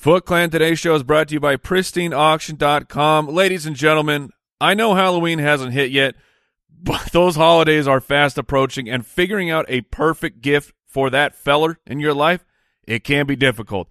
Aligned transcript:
Foot 0.00 0.24
Clan 0.24 0.48
Today 0.48 0.74
show 0.76 0.94
is 0.94 1.02
brought 1.02 1.28
to 1.28 1.34
you 1.34 1.40
by 1.40 1.56
PristineAuction.com. 1.56 3.26
Ladies 3.26 3.66
and 3.66 3.76
gentlemen, 3.76 4.30
I 4.58 4.72
know 4.72 4.94
Halloween 4.94 5.40
hasn't 5.40 5.74
hit 5.74 5.90
yet, 5.90 6.14
but 6.70 7.08
those 7.12 7.36
holidays 7.36 7.86
are 7.86 8.00
fast 8.00 8.38
approaching, 8.38 8.88
and 8.88 9.06
figuring 9.06 9.50
out 9.50 9.66
a 9.68 9.82
perfect 9.82 10.40
gift 10.40 10.72
for 10.86 11.10
that 11.10 11.34
feller 11.34 11.78
in 11.86 12.00
your 12.00 12.14
life, 12.14 12.46
it 12.88 13.04
can 13.04 13.26
be 13.26 13.36
difficult. 13.36 13.88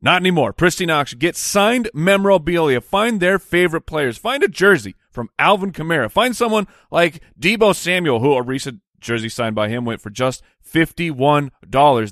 Not 0.00 0.22
anymore. 0.22 0.54
Pristine 0.54 0.88
Auction. 0.88 1.18
Get 1.18 1.36
signed 1.36 1.90
memorabilia. 1.92 2.80
Find 2.80 3.20
their 3.20 3.38
favorite 3.38 3.84
players. 3.84 4.16
Find 4.16 4.42
a 4.42 4.48
jersey 4.48 4.94
from 5.10 5.28
Alvin 5.38 5.70
Kamara. 5.70 6.10
Find 6.10 6.34
someone 6.34 6.66
like 6.90 7.22
Deebo 7.38 7.74
Samuel, 7.74 8.20
who 8.20 8.32
a 8.32 8.42
recent 8.42 8.80
jersey 9.00 9.28
signed 9.28 9.54
by 9.54 9.68
him 9.68 9.84
went 9.84 10.00
for 10.00 10.10
just 10.10 10.42
$51. 10.68 11.50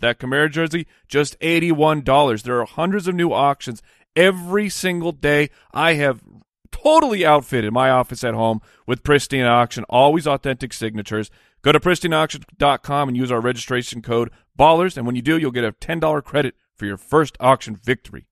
That 0.01 0.19
Kamara 0.19 0.51
jersey, 0.51 0.87
just 1.09 1.39
$81. 1.41 2.43
There 2.43 2.61
are 2.61 2.67
hundreds 2.67 3.09
of 3.09 3.15
new 3.15 3.33
auctions 3.33 3.83
every 4.17 4.69
single 4.69 5.13
day. 5.13 5.51
I 5.73 5.95
have 5.95 6.23
totally 6.71 7.25
outfitted 7.25 7.73
my 7.73 7.91
office 7.91 8.25
at 8.25 8.35
home 8.35 8.61
with 8.87 9.03
Pristine 9.03 9.45
Auction, 9.45 9.85
always 9.89 10.27
authentic 10.27 10.73
signatures. 10.73 11.31
Go 11.63 11.73
to 11.73 11.81
pristineauction.com 11.81 13.09
and 13.09 13.17
use 13.17 13.33
our 13.33 13.41
registration 13.41 14.03
code 14.03 14.31
BALLERS, 14.57 14.97
and 14.97 15.07
when 15.07 15.17
you 15.17 15.23
do, 15.23 15.39
you'll 15.39 15.51
get 15.51 15.65
a 15.65 15.73
$10 15.73 16.23
credit 16.23 16.55
for 16.77 16.87
your 16.87 16.97
first 16.97 17.37
auction 17.41 17.75
victory. 17.75 18.27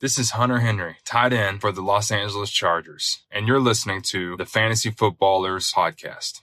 This 0.00 0.18
is 0.18 0.32
Hunter 0.32 0.58
Henry, 0.58 0.96
tight 1.04 1.32
end 1.32 1.60
for 1.60 1.70
the 1.70 1.80
Los 1.80 2.10
Angeles 2.10 2.50
Chargers, 2.50 3.22
and 3.30 3.46
you're 3.46 3.60
listening 3.60 4.02
to 4.02 4.36
the 4.36 4.44
Fantasy 4.44 4.90
Footballers 4.90 5.72
Podcast. 5.72 6.42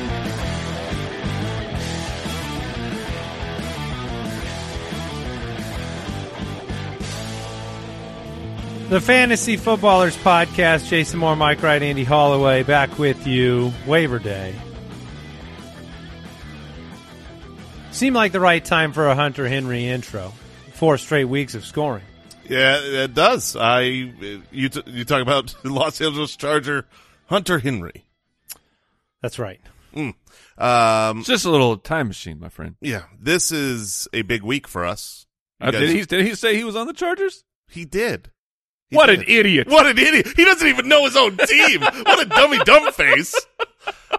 The 8.91 8.99
Fantasy 8.99 9.55
Footballers 9.55 10.17
Podcast, 10.17 10.89
Jason 10.89 11.19
Moore, 11.19 11.37
Mike 11.37 11.63
Wright, 11.63 11.81
Andy 11.81 12.03
Holloway, 12.03 12.63
back 12.63 12.99
with 12.99 13.25
you, 13.25 13.71
waiver 13.87 14.19
day. 14.19 14.53
Seemed 17.91 18.17
like 18.17 18.33
the 18.33 18.41
right 18.41 18.63
time 18.63 18.91
for 18.91 19.07
a 19.07 19.15
Hunter 19.15 19.47
Henry 19.47 19.87
intro. 19.87 20.33
Four 20.73 20.97
straight 20.97 21.23
weeks 21.25 21.55
of 21.55 21.65
scoring. 21.65 22.03
Yeah, 22.49 22.79
it 22.81 23.13
does. 23.13 23.55
I 23.55 23.81
you 23.83 24.67
t- 24.67 24.83
you 24.87 25.05
talk 25.05 25.21
about 25.21 25.55
Los 25.63 26.01
Angeles 26.01 26.35
Charger 26.35 26.85
Hunter 27.27 27.59
Henry. 27.59 28.03
That's 29.21 29.39
right. 29.39 29.61
Um, 29.95 31.19
It's 31.19 31.27
just 31.27 31.45
a 31.45 31.49
little 31.49 31.77
time 31.77 32.07
machine, 32.09 32.41
my 32.41 32.49
friend. 32.49 32.75
yeah, 32.81 33.03
this 33.17 33.53
is 33.53 34.09
a 34.11 34.23
big 34.23 34.43
week 34.43 34.67
for 34.67 34.83
us. 34.83 35.27
Uh, 35.61 35.71
guys- 35.71 35.79
did 35.79 35.89
he 35.91 36.01
did 36.03 36.25
he 36.25 36.35
say 36.35 36.57
he 36.57 36.65
was 36.65 36.75
on 36.75 36.87
the 36.87 36.93
Chargers? 36.93 37.45
He 37.69 37.85
did. 37.85 38.31
He 38.91 38.95
What 38.97 39.07
did. 39.07 39.19
an 39.21 39.25
idiot! 39.27 39.67
What 39.67 39.87
an 39.87 39.97
idiot! 39.97 40.27
He 40.35 40.45
doesn't 40.45 40.67
even 40.67 40.87
know 40.87 41.05
his 41.05 41.15
own 41.17 41.35
team. 41.37 41.81
what 41.81 42.21
a 42.21 42.25
dummy 42.25 42.59
dumb 42.59 42.91
face. 42.93 43.33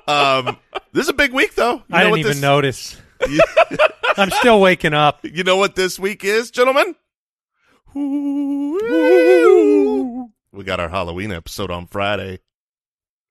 Um, 0.08 0.56
this 0.92 1.04
is 1.04 1.08
a 1.10 1.12
big 1.14 1.32
week, 1.32 1.54
though. 1.54 1.74
You 1.74 1.82
I 1.92 2.04
know 2.04 2.04
didn't 2.04 2.10
what 2.10 2.18
even 2.20 2.32
this, 2.32 2.40
notice. 2.42 2.96
I'm 4.16 4.30
still 4.30 4.60
waking 4.60 4.94
up. 4.94 5.20
You 5.24 5.44
know 5.44 5.56
what 5.56 5.76
this 5.76 5.98
week 5.98 6.24
is, 6.24 6.50
gentlemen? 6.50 6.96
We 10.52 10.64
got 10.64 10.80
our 10.80 10.88
Halloween 10.88 11.32
episode 11.32 11.70
on 11.70 11.86
Friday. 11.86 12.40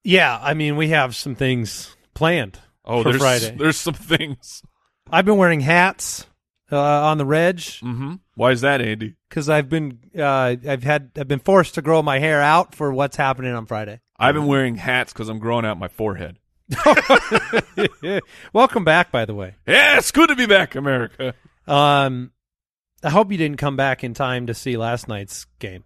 Yeah, 0.04 0.40
I 0.42 0.54
mean, 0.54 0.76
we 0.78 0.90
have 0.90 1.16
some 1.16 1.36
things 1.36 1.96
planned 2.14 2.60
Oh, 2.84 3.04
there's 3.04 3.18
Friday. 3.18 3.56
there's 3.58 3.78
some 3.78 3.94
things. 3.94 4.64
I've 5.12 5.26
been 5.26 5.38
wearing 5.38 5.60
hats 5.62 6.26
uh, 6.72 6.80
on 6.80 7.18
the 7.18 7.26
reg 7.26 7.58
Mm-hmm. 7.58 8.16
Why 8.36 8.52
is 8.52 8.62
that, 8.62 8.82
Andy? 8.82 9.16
because 9.30 9.50
I've 9.50 9.70
been 9.70 10.00
uh, 10.18 10.56
I've 10.68 10.84
had 10.84 11.12
I've 11.18 11.28
been 11.28 11.40
forced 11.40 11.76
to 11.76 11.82
grow 11.82 12.02
my 12.02 12.20
hair 12.20 12.42
out 12.42 12.74
for 12.76 12.92
what's 12.94 13.16
happening 13.18 13.54
on 13.54 13.66
Friday. 13.66 14.00
I've 14.20 14.36
been 14.36 14.46
wearing 14.48 14.76
hats 14.76 15.14
because 15.14 15.30
I'm 15.30 15.40
growing 15.40 15.66
out 15.66 15.78
my 15.80 15.88
forehead. 15.88 16.38
Welcome 18.54 18.84
back, 18.84 19.12
by 19.12 19.26
the 19.26 19.34
way. 19.34 19.56
Yeah, 19.68 19.98
it's 19.98 20.12
good 20.12 20.30
to 20.30 20.36
be 20.36 20.46
back, 20.46 20.76
America. 20.76 21.34
Um, 21.68 22.32
I 23.04 23.10
hope 23.10 23.32
you 23.32 23.38
didn't 23.38 23.58
come 23.58 23.76
back 23.76 24.04
in 24.04 24.14
time 24.14 24.48
to 24.48 24.54
see 24.54 24.78
last 24.78 25.08
night's 25.08 25.46
game. 25.60 25.84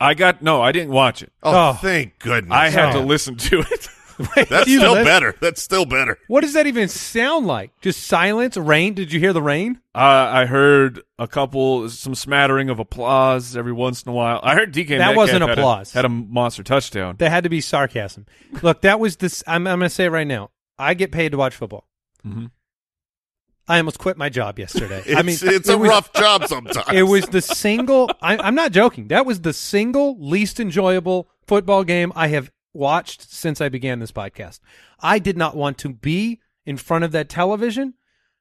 I 0.00 0.14
got 0.14 0.42
no, 0.42 0.62
I 0.62 0.72
didn't 0.72 0.92
watch 0.92 1.22
it. 1.22 1.32
Oh, 1.42 1.70
Oh. 1.70 1.72
thank 1.74 2.18
goodness. 2.18 2.52
I 2.54 2.68
had 2.68 2.92
to 2.92 2.98
Oh. 2.98 3.04
listen 3.04 3.36
to 3.36 3.60
it. 3.60 3.88
That's 4.34 4.62
still 4.70 4.92
lis- 4.94 5.04
better. 5.04 5.34
That's 5.40 5.62
still 5.62 5.84
better. 5.86 6.18
What 6.28 6.40
does 6.42 6.52
that 6.54 6.66
even 6.66 6.88
sound 6.88 7.46
like? 7.46 7.70
Just 7.80 8.06
silence, 8.06 8.56
rain? 8.56 8.94
Did 8.94 9.12
you 9.12 9.20
hear 9.20 9.32
the 9.32 9.42
rain? 9.42 9.80
uh, 9.94 9.98
I 9.98 10.46
heard 10.46 11.00
a 11.18 11.26
couple, 11.28 11.88
some 11.88 12.14
smattering 12.14 12.68
of 12.70 12.78
applause 12.78 13.56
every 13.56 13.72
once 13.72 14.02
in 14.02 14.10
a 14.10 14.14
while. 14.14 14.40
I 14.42 14.54
heard 14.54 14.72
DK 14.74 14.88
That 14.88 14.98
Metcalf 14.98 15.16
wasn't 15.16 15.40
had 15.42 15.50
a- 15.50 15.52
applause. 15.52 15.92
had 15.92 16.04
a 16.04 16.08
monster 16.08 16.62
touchdown. 16.62 17.16
That 17.18 17.30
had 17.30 17.44
to 17.44 17.50
be 17.50 17.60
sarcasm. 17.60 18.26
Look, 18.62 18.82
that 18.82 18.98
was 19.00 19.16
this. 19.16 19.42
I'm, 19.46 19.66
I'm 19.66 19.78
going 19.78 19.88
to 19.88 19.94
say 19.94 20.04
it 20.06 20.10
right 20.10 20.26
now. 20.26 20.50
I 20.78 20.94
get 20.94 21.12
paid 21.12 21.32
to 21.32 21.38
watch 21.38 21.54
football. 21.54 21.86
Mhm. 22.26 22.50
I 23.70 23.76
almost 23.78 23.98
quit 23.98 24.16
my 24.16 24.30
job 24.30 24.58
yesterday. 24.58 25.02
I 25.14 25.22
mean, 25.22 25.34
it's 25.34 25.42
it 25.42 25.68
a 25.68 25.76
was- 25.76 25.90
rough 25.90 26.12
job 26.14 26.46
sometimes. 26.46 26.86
It 26.92 27.02
was 27.02 27.26
the 27.26 27.42
single. 27.42 28.10
I, 28.22 28.38
I'm 28.38 28.54
not 28.54 28.72
joking. 28.72 29.08
That 29.08 29.26
was 29.26 29.42
the 29.42 29.52
single 29.52 30.16
least 30.18 30.58
enjoyable 30.58 31.28
football 31.46 31.84
game 31.84 32.12
I 32.16 32.28
have 32.28 32.50
watched 32.78 33.30
since 33.30 33.60
I 33.60 33.68
began 33.68 33.98
this 33.98 34.12
podcast. 34.12 34.60
I 35.00 35.18
did 35.18 35.36
not 35.36 35.56
want 35.56 35.76
to 35.78 35.90
be 35.90 36.40
in 36.64 36.76
front 36.76 37.04
of 37.04 37.12
that 37.12 37.28
television 37.28 37.94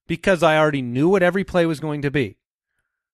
because 0.08 0.44
I 0.44 0.58
already 0.58 0.82
knew 0.82 1.10
what 1.10 1.24
every 1.24 1.44
play 1.44 1.66
was 1.66 1.80
going 1.82 2.02
to 2.04 2.12
be, 2.12 2.38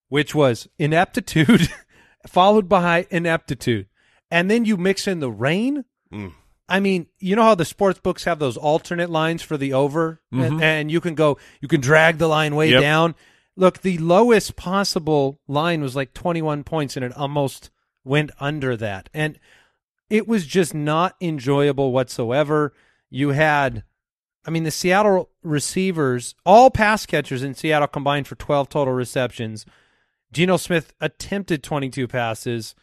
which 0.08 0.34
was 0.34 0.68
ineptitude 0.78 1.68
followed 2.26 2.68
by 2.68 3.06
ineptitude, 3.10 3.86
and 4.30 4.50
then 4.50 4.64
you 4.64 4.76
mix 4.76 5.06
in 5.06 5.20
the 5.20 5.30
rain. 5.30 5.84
Mm. 6.12 6.32
I 6.68 6.80
mean, 6.80 7.08
you 7.18 7.36
know 7.36 7.42
how 7.42 7.54
the 7.54 7.64
sports 7.66 8.00
books 8.00 8.24
have 8.24 8.38
those 8.38 8.56
alternate 8.56 9.10
lines 9.10 9.42
for 9.42 9.56
the 9.58 9.74
over, 9.74 10.22
and, 10.32 10.62
and 10.62 10.90
you 10.90 11.00
can 11.00 11.14
go, 11.14 11.36
you 11.60 11.68
can 11.68 11.80
drag 11.82 12.16
the 12.18 12.26
line 12.28 12.54
way 12.54 12.70
Yep. 12.70 12.80
down. 12.80 13.14
Look, 13.56 13.82
the 13.82 13.98
lowest 13.98 14.56
possible 14.56 15.40
line 15.46 15.82
was 15.82 15.94
like 15.94 16.14
21 16.14 16.64
points, 16.64 16.96
and 16.96 17.04
it 17.04 17.14
almost 17.16 17.70
went 18.02 18.30
under 18.40 18.76
that. 18.78 19.10
And 19.12 19.38
it 20.10 20.28
was 20.28 20.46
just 20.46 20.74
not 20.74 21.16
enjoyable 21.20 21.92
whatsoever. 21.92 22.72
You 23.10 23.30
had, 23.30 23.84
I 24.46 24.50
mean, 24.50 24.64
the 24.64 24.70
Seattle 24.70 25.30
receivers, 25.42 26.34
all 26.44 26.70
pass 26.70 27.06
catchers 27.06 27.42
in 27.42 27.54
Seattle 27.54 27.88
combined 27.88 28.26
for 28.26 28.34
12 28.34 28.68
total 28.68 28.94
receptions. 28.94 29.64
Geno 30.32 30.56
Smith 30.56 30.92
attempted 31.00 31.62
22 31.62 32.08
passes. 32.08 32.74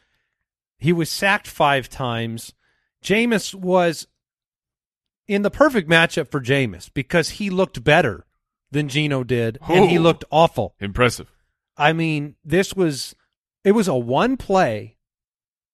He 0.78 0.94
was 0.94 1.09
sacked 1.09 1.48
five 1.48 1.90
times. 1.90 2.54
Jameis 3.04 3.53
was 3.53 4.08
in 5.28 5.42
the 5.42 5.52
perfect 5.52 5.90
matchup 5.90 6.30
for 6.30 6.42
Jameis 6.42 6.90
because 6.94 7.32
he 7.32 7.50
looked 7.50 7.84
better 7.84 8.26
than 8.72 8.88
Geno 8.88 9.24
did, 9.24 9.59
and 9.68 9.90
he 9.90 10.00
looked 10.00 10.24
awful. 10.32 10.76
Impressive. 10.80 11.32
I 11.78 11.94
mean, 11.94 12.36
this 12.44 12.74
was 12.74 13.16
it 13.64 13.74
was 13.74 13.88
a 13.88 13.96
one 13.96 14.38
play 14.38 14.98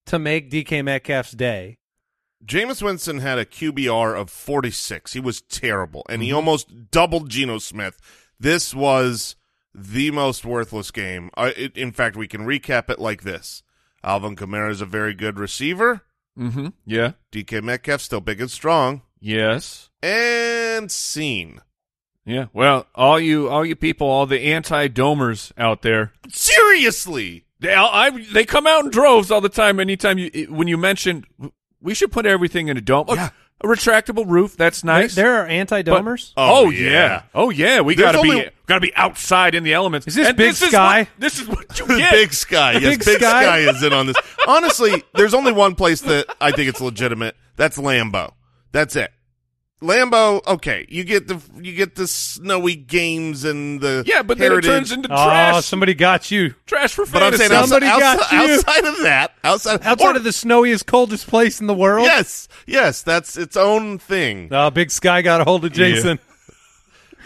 to 0.08 0.20
make 0.20 0.50
DK 0.52 0.84
Metcalf's 0.84 1.32
day. 1.32 1.78
Jameis 2.46 2.82
Winston 2.82 3.20
had 3.20 3.40
a 3.40 3.46
QBR 3.46 4.20
of 4.20 4.30
46. 4.30 5.14
He 5.14 5.20
was 5.20 5.42
terrible, 5.42 6.06
and 6.10 6.18
Mm-hmm. 6.22 6.26
he 6.26 6.34
almost 6.34 6.92
doubled 6.92 7.30
Geno 7.30 7.58
Smith. 7.58 8.00
This 8.40 8.74
was 8.76 9.36
the 9.74 10.12
most 10.12 10.46
worthless 10.46 10.92
game. 10.92 11.30
I, 11.36 11.48
it, 11.50 11.78
in 11.78 11.92
fact, 11.92 12.16
we 12.16 12.28
can 12.28 12.46
recap 12.46 12.90
it 12.90 13.00
like 13.00 13.24
this. 13.24 13.64
Alvin 14.04 14.36
Kamara 14.36 14.70
is 14.72 14.82
a 14.82 14.86
very 14.86 15.14
good 15.14 15.40
receiver. 15.40 16.02
Mm-hmm. 16.38 16.68
Yeah. 16.86 17.14
DK 17.32 17.64
Metcalf 17.64 18.02
still 18.02 18.22
big 18.22 18.40
and 18.40 18.50
strong. 18.52 19.02
Yes. 19.20 19.90
And 20.04 20.92
seen. 20.92 21.62
Yeah. 22.26 22.46
Well, 22.54 22.86
all 22.94 23.20
you, 23.20 23.50
all 23.50 23.66
you 23.66 23.76
people, 23.76 24.08
all 24.08 24.28
the 24.28 24.40
anti-domers 24.42 25.52
out 25.58 25.82
there, 25.82 26.14
Seriously. 26.30 27.46
They, 27.60 27.74
I, 27.74 28.12
they 28.34 28.46
come 28.46 28.68
out 28.68 28.86
in 28.86 28.92
droves 28.92 29.32
all 29.32 29.42
the 29.42 29.50
time. 29.50 29.80
Anytime 29.80 30.18
you, 30.18 30.48
when 30.50 30.68
you 30.68 30.78
mention, 30.78 31.26
we 31.82 31.94
should 31.94 32.12
put 32.12 32.26
everything 32.26 32.68
in 32.68 32.78
a 32.78 32.82
dome. 32.82 33.08
Look, 33.08 33.18
Yeah. 33.18 33.30
a 33.62 33.66
retractable 33.68 34.26
roof. 34.28 34.56
That's 34.56 34.84
nice. 34.84 35.16
There, 35.16 35.26
there 35.26 35.44
are 35.44 35.48
anti-domers. 35.48 36.34
Oh, 36.38 36.66
Oh, 36.66 36.70
yeah. 36.70 36.90
yeah. 36.92 37.22
Oh 37.34 37.50
yeah. 37.50 37.82
We 37.82 37.96
There's 37.96 38.12
gotta 38.12 38.22
be 38.22 38.30
only- 38.32 38.50
gotta 38.68 38.82
be 38.82 38.96
outside 38.96 39.56
in 39.56 39.64
the 39.64 39.74
elements. 39.74 40.06
Is 40.08 40.14
this 40.16 40.28
And 40.28 40.38
Big 40.38 40.50
this 40.50 40.62
is 40.62 40.70
Sky? 40.70 41.00
what- 41.02 41.10
this 41.20 41.40
is 41.40 41.48
what 41.48 41.80
you 41.80 41.88
get. 41.98 42.12
Big 42.12 42.34
Sky. 42.34 42.74
Yes, 42.74 42.84
Big 42.84 43.06
Big, 43.06 43.18
Sky? 43.22 43.44
Sky. 43.44 43.58
is 43.60 43.82
in 43.82 43.92
on 43.94 44.06
this. 44.06 44.18
Honestly, 44.48 45.04
there's 45.16 45.34
only 45.34 45.52
one 45.52 45.74
place 45.74 46.02
that 46.02 46.28
I 46.40 46.52
think 46.52 46.70
it's 46.70 46.82
legitimate. 46.82 47.36
That's 47.56 47.78
Lambeau. 47.80 48.34
That's 48.72 48.96
it. 48.96 49.12
Lambeau, 49.80 50.42
okay, 50.48 50.88
you 50.90 51.04
get 51.04 51.28
the 51.28 51.40
you 51.62 51.74
get 51.76 51.94
the 51.94 52.08
snowy 52.08 52.76
games 52.76 53.44
and 53.46 53.80
the 53.80 54.04
Yeah, 54.08 54.24
but 54.24 54.40
then 54.40 54.48
it 54.48 54.50
heritage. 54.64 54.70
turns 54.72 54.92
into 54.92 55.10
Oh, 55.12 55.16
trash. 55.26 55.66
somebody 55.66 55.94
got 55.94 56.32
you. 56.32 56.56
trash 56.66 56.94
for 56.94 57.06
but 57.06 57.22
I'm 57.22 57.32
fantasy. 57.34 57.48
saying 57.50 57.52
outside, 57.62 57.70
Somebody 57.84 57.86
got 58.02 58.20
outside, 58.20 58.44
you. 58.48 58.54
outside 58.56 58.86
of 58.86 58.98
that, 59.04 59.34
outside 59.44 59.86
Outside 59.86 60.14
or- 60.14 60.18
of 60.18 60.24
the 60.24 60.32
snowiest, 60.32 60.88
coldest 60.88 61.28
place 61.28 61.62
in 61.62 61.68
the 61.68 61.76
world. 61.76 62.06
yes, 62.06 62.48
yes, 62.66 63.04
that's 63.04 63.38
its 63.38 63.56
own 63.56 64.00
thing. 64.00 64.50
Oh, 64.52 64.72
Big 64.72 64.90
Sky 64.90 65.22
got 65.22 65.42
a 65.42 65.44
hold 65.44 65.64
of 65.64 65.74
Jason. 65.74 66.18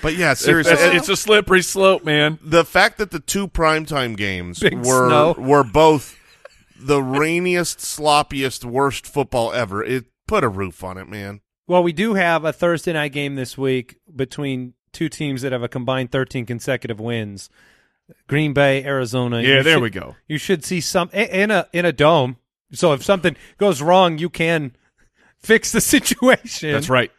But 0.02 0.16
yeah, 0.18 0.34
seriously, 0.34 0.74
it's, 0.74 0.82
it's 0.82 1.10
a 1.10 1.16
slippery 1.16 1.62
slope, 1.62 2.04
man. 2.04 2.38
the 2.44 2.66
fact 2.66 2.98
that 2.98 3.12
the 3.12 3.20
two 3.20 3.48
primetime 3.48 4.18
games 4.18 4.60
Big 4.60 4.74
were 4.76 5.08
snow. 5.08 5.36
were 5.38 5.64
both 5.64 6.18
the 6.78 7.02
rainiest, 7.02 7.78
sloppiest, 7.80 8.66
worst 8.66 9.06
football 9.08 9.54
ever. 9.54 9.84
It 9.84 10.06
put 10.28 10.44
a 10.44 10.50
roof 10.50 10.84
on 10.84 10.98
it, 10.98 11.08
man. 11.08 11.40
Well, 11.72 11.84
we 11.84 11.94
do 11.94 12.16
have 12.16 12.44
a 12.44 12.52
Thursday 12.52 12.92
night 12.92 13.14
game 13.14 13.36
this 13.36 13.58
week 13.58 13.96
between 14.14 14.74
two 14.92 15.08
teams 15.08 15.42
that 15.42 15.54
have 15.54 15.64
a 15.64 15.70
combined 15.70 16.12
13 16.12 16.46
consecutive 16.46 17.00
wins. 17.00 17.50
Green 18.28 18.52
Bay, 18.52 18.84
Arizona. 18.84 19.42
Yeah, 19.42 19.60
You 19.60 19.64
there 19.64 19.74
should- 19.76 19.82
we 19.82 19.90
go. 19.90 20.18
You 20.28 20.38
should 20.38 20.66
see 20.66 20.82
some 20.82 21.10
in 21.14 21.50
a 21.50 21.70
in 21.72 21.86
a 21.86 21.94
dome. 21.94 22.36
So 22.74 22.92
if 22.92 23.06
something 23.06 23.38
goes 23.58 23.82
wrong, 23.82 24.18
you 24.18 24.30
can 24.30 24.76
fix 25.40 25.72
the 25.72 25.80
situation. 25.80 26.74
That's 26.74 26.90
right. 26.90 27.10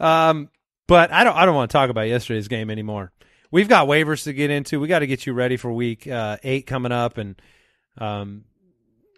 Um, 0.00 0.48
but 0.88 1.12
I 1.12 1.22
don't 1.22 1.36
I 1.36 1.46
don't 1.46 1.54
want 1.54 1.70
to 1.70 1.72
talk 1.72 1.88
about 1.88 2.08
yesterday's 2.08 2.48
game 2.48 2.70
anymore. 2.70 3.12
We've 3.52 3.68
got 3.68 3.86
waivers 3.86 4.24
to 4.24 4.32
get 4.32 4.50
into. 4.50 4.80
We 4.80 4.88
got 4.88 4.98
to 4.98 5.06
get 5.06 5.26
you 5.26 5.32
ready 5.32 5.56
for 5.56 5.70
week 5.72 6.08
uh, 6.08 6.38
eight 6.42 6.66
coming 6.66 6.90
up, 6.90 7.18
and 7.18 7.40
um, 7.98 8.46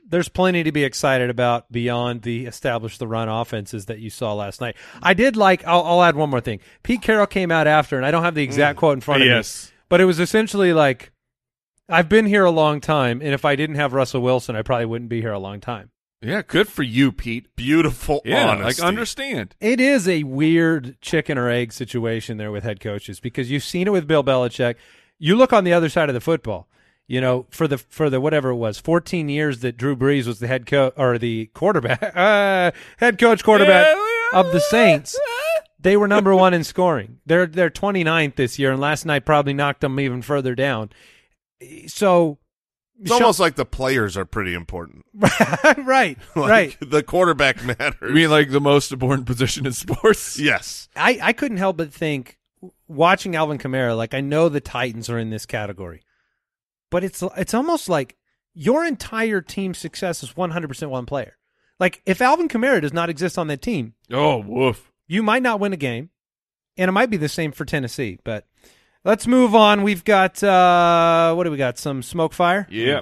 there's 0.07 0.29
plenty 0.29 0.63
to 0.63 0.73
be 0.73 0.85
excited 0.85 1.31
about 1.31 1.71
beyond 1.73 2.23
the 2.23 2.47
establish 2.47 2.99
the 2.99 3.07
run 3.09 3.29
offenses 3.29 3.87
that 3.87 3.99
you 4.01 4.11
saw 4.11 4.35
last 4.35 4.61
night. 4.61 4.77
I 5.03 5.15
did 5.15 5.37
like. 5.37 5.67
I'll, 5.67 5.83
I'll 5.83 6.03
add 6.03 6.17
one 6.17 6.31
more 6.31 6.41
thing. 6.41 6.61
Pete 6.83 7.03
Carroll 7.03 7.27
came 7.27 7.51
out 7.51 7.67
after, 7.67 7.97
and 7.97 8.05
I 8.05 8.11
don't 8.11 8.23
have 8.23 8.35
the 8.35 8.43
exact 8.43 8.77
mm. 8.77 8.81
quote 8.81 8.95
in 8.95 9.01
front 9.01 9.23
of 9.23 9.29
Yes. 9.29 9.71
me, 9.71 9.77
but 9.89 10.01
it 10.01 10.05
was 10.05 10.21
essentially 10.21 10.73
like, 10.73 11.13
"I've 11.89 12.09
been 12.09 12.27
here 12.27 12.45
a 12.45 12.51
long 12.51 12.81
time, 12.81 13.21
and 13.23 13.33
if 13.33 13.45
I 13.45 13.57
didn't 13.57 13.77
have 13.77 13.93
Russell 13.93 14.23
Wilson, 14.23 14.57
I 14.57 14.63
probably 14.63 14.87
wouldn't 14.87 15.11
be 15.11 15.21
here 15.21 15.33
a 15.33 15.39
long 15.39 15.61
time." 15.61 15.91
Yeah, 16.23 16.41
good 16.47 16.69
for 16.69 16.83
you, 16.83 17.13
Pete. 17.13 17.55
Beautiful 17.55 18.23
Yeah, 18.25 18.49
honesty. 18.49 18.81
like 18.83 18.89
understand. 18.89 19.55
It 19.61 19.79
is 19.79 20.09
a 20.09 20.23
weird 20.23 20.99
chicken 21.03 21.37
or 21.37 21.51
egg 21.51 21.73
situation 21.73 22.39
there 22.39 22.51
with 22.51 22.65
head 22.65 22.81
coaches 22.81 23.21
because 23.21 23.51
you've 23.51 23.65
seen 23.65 23.87
it 23.87 23.91
with 23.91 24.07
Bill 24.07 24.25
Belichick. 24.25 24.77
You 25.19 25.37
look 25.37 25.53
on 25.53 25.65
the 25.65 25.75
other 25.75 25.91
side 25.91 26.09
of 26.09 26.15
the 26.15 26.21
football. 26.23 26.67
You 27.07 27.21
know, 27.21 27.47
for 27.51 27.69
the 27.69 27.77
for 27.79 28.09
the 28.09 28.21
whatever 28.21 28.49
it 28.51 28.57
was, 28.57 28.79
fourteen 28.79 29.29
years 29.29 29.61
that 29.61 29.77
Drew 29.77 29.95
Brees 29.95 30.27
was 30.27 30.39
the 30.39 30.47
head 30.47 30.65
coach 30.65 30.95
or 30.97 31.19
the 31.19 31.47
quarterback, 31.53 32.03
uh, 32.17 32.71
head 32.97 33.19
coach 33.19 33.45
quarterback 33.45 33.95
of 34.33 34.53
the 34.53 34.61
Saints. 34.61 35.19
They 35.79 35.99
were 35.99 36.09
number 36.09 36.35
one 36.35 36.55
in 36.55 36.65
scoring. 36.65 37.19
They're 37.27 37.45
they're 37.47 37.69
29th 37.69 38.37
this 38.37 38.59
year, 38.59 38.73
and 38.73 38.81
last 38.81 39.05
night 39.05 39.27
probably 39.27 39.53
knocked 39.53 39.83
them 39.83 40.01
even 40.01 40.23
further 40.23 40.55
down. 40.55 40.89
So, 41.89 42.39
It's 43.01 43.11
almost 43.11 43.39
like 43.39 43.57
the 43.57 43.67
players 43.67 44.17
are 44.17 44.25
pretty 44.25 44.55
important. 44.55 45.05
right, 45.77 46.17
Like, 46.35 46.51
right. 46.51 46.77
The 46.81 47.03
quarterback 47.03 47.63
matters. 47.65 47.97
You 48.09 48.15
mean 48.15 48.31
like 48.31 48.51
the 48.51 48.61
most 48.63 48.93
important 48.93 49.27
position 49.27 49.67
in 49.67 49.73
sports? 49.73 50.39
yes. 50.39 50.89
I, 50.97 51.19
I 51.23 51.33
couldn't 51.35 51.59
help 51.59 51.77
but 51.77 51.93
think 51.93 52.39
watching 52.89 53.37
Alvin 53.37 53.59
Kamara, 53.59 53.95
like 53.95 54.15
I 54.15 54.21
know 54.23 54.49
the 54.49 54.61
Titans 54.63 55.11
are 55.11 55.19
in 55.19 55.29
this 55.31 55.45
category, 55.47 56.03
but 56.95 57.03
it's 57.03 57.25
it's 57.37 57.55
almost 57.55 57.89
like 57.89 58.15
your 58.55 58.85
entire 58.85 59.41
team's 59.41 59.79
success 59.79 60.23
is 60.23 60.33
100% 60.35 60.89
one 60.91 61.07
player. 61.07 61.37
Like 61.81 62.01
if 62.07 62.23
Alvin 62.23 62.47
Kamara 62.49 62.81
does 62.81 62.93
not 62.93 63.11
exist 63.11 63.37
on 63.37 63.49
that 63.49 63.61
team, 63.61 63.95
Oh, 64.13 64.37
woof. 64.39 64.93
you 65.09 65.25
might 65.25 65.43
not 65.43 65.59
win 65.59 65.73
a 65.73 65.77
game, 65.77 66.11
and 66.77 66.89
it 66.89 66.93
might 66.93 67.11
be 67.11 67.17
the 67.17 67.29
same 67.29 67.51
for 67.51 67.65
Tennessee. 67.65 68.21
But 68.23 68.47
let's 69.05 69.27
move 69.27 69.57
on. 69.57 69.83
We've 69.83 70.05
got 70.05 70.41
uh, 70.45 71.35
what 71.35 71.43
do 71.43 71.51
we 71.51 71.57
got? 71.57 71.79
Some 71.79 72.01
smoke 72.01 72.33
fire. 72.33 72.69
Yeah. 72.71 73.01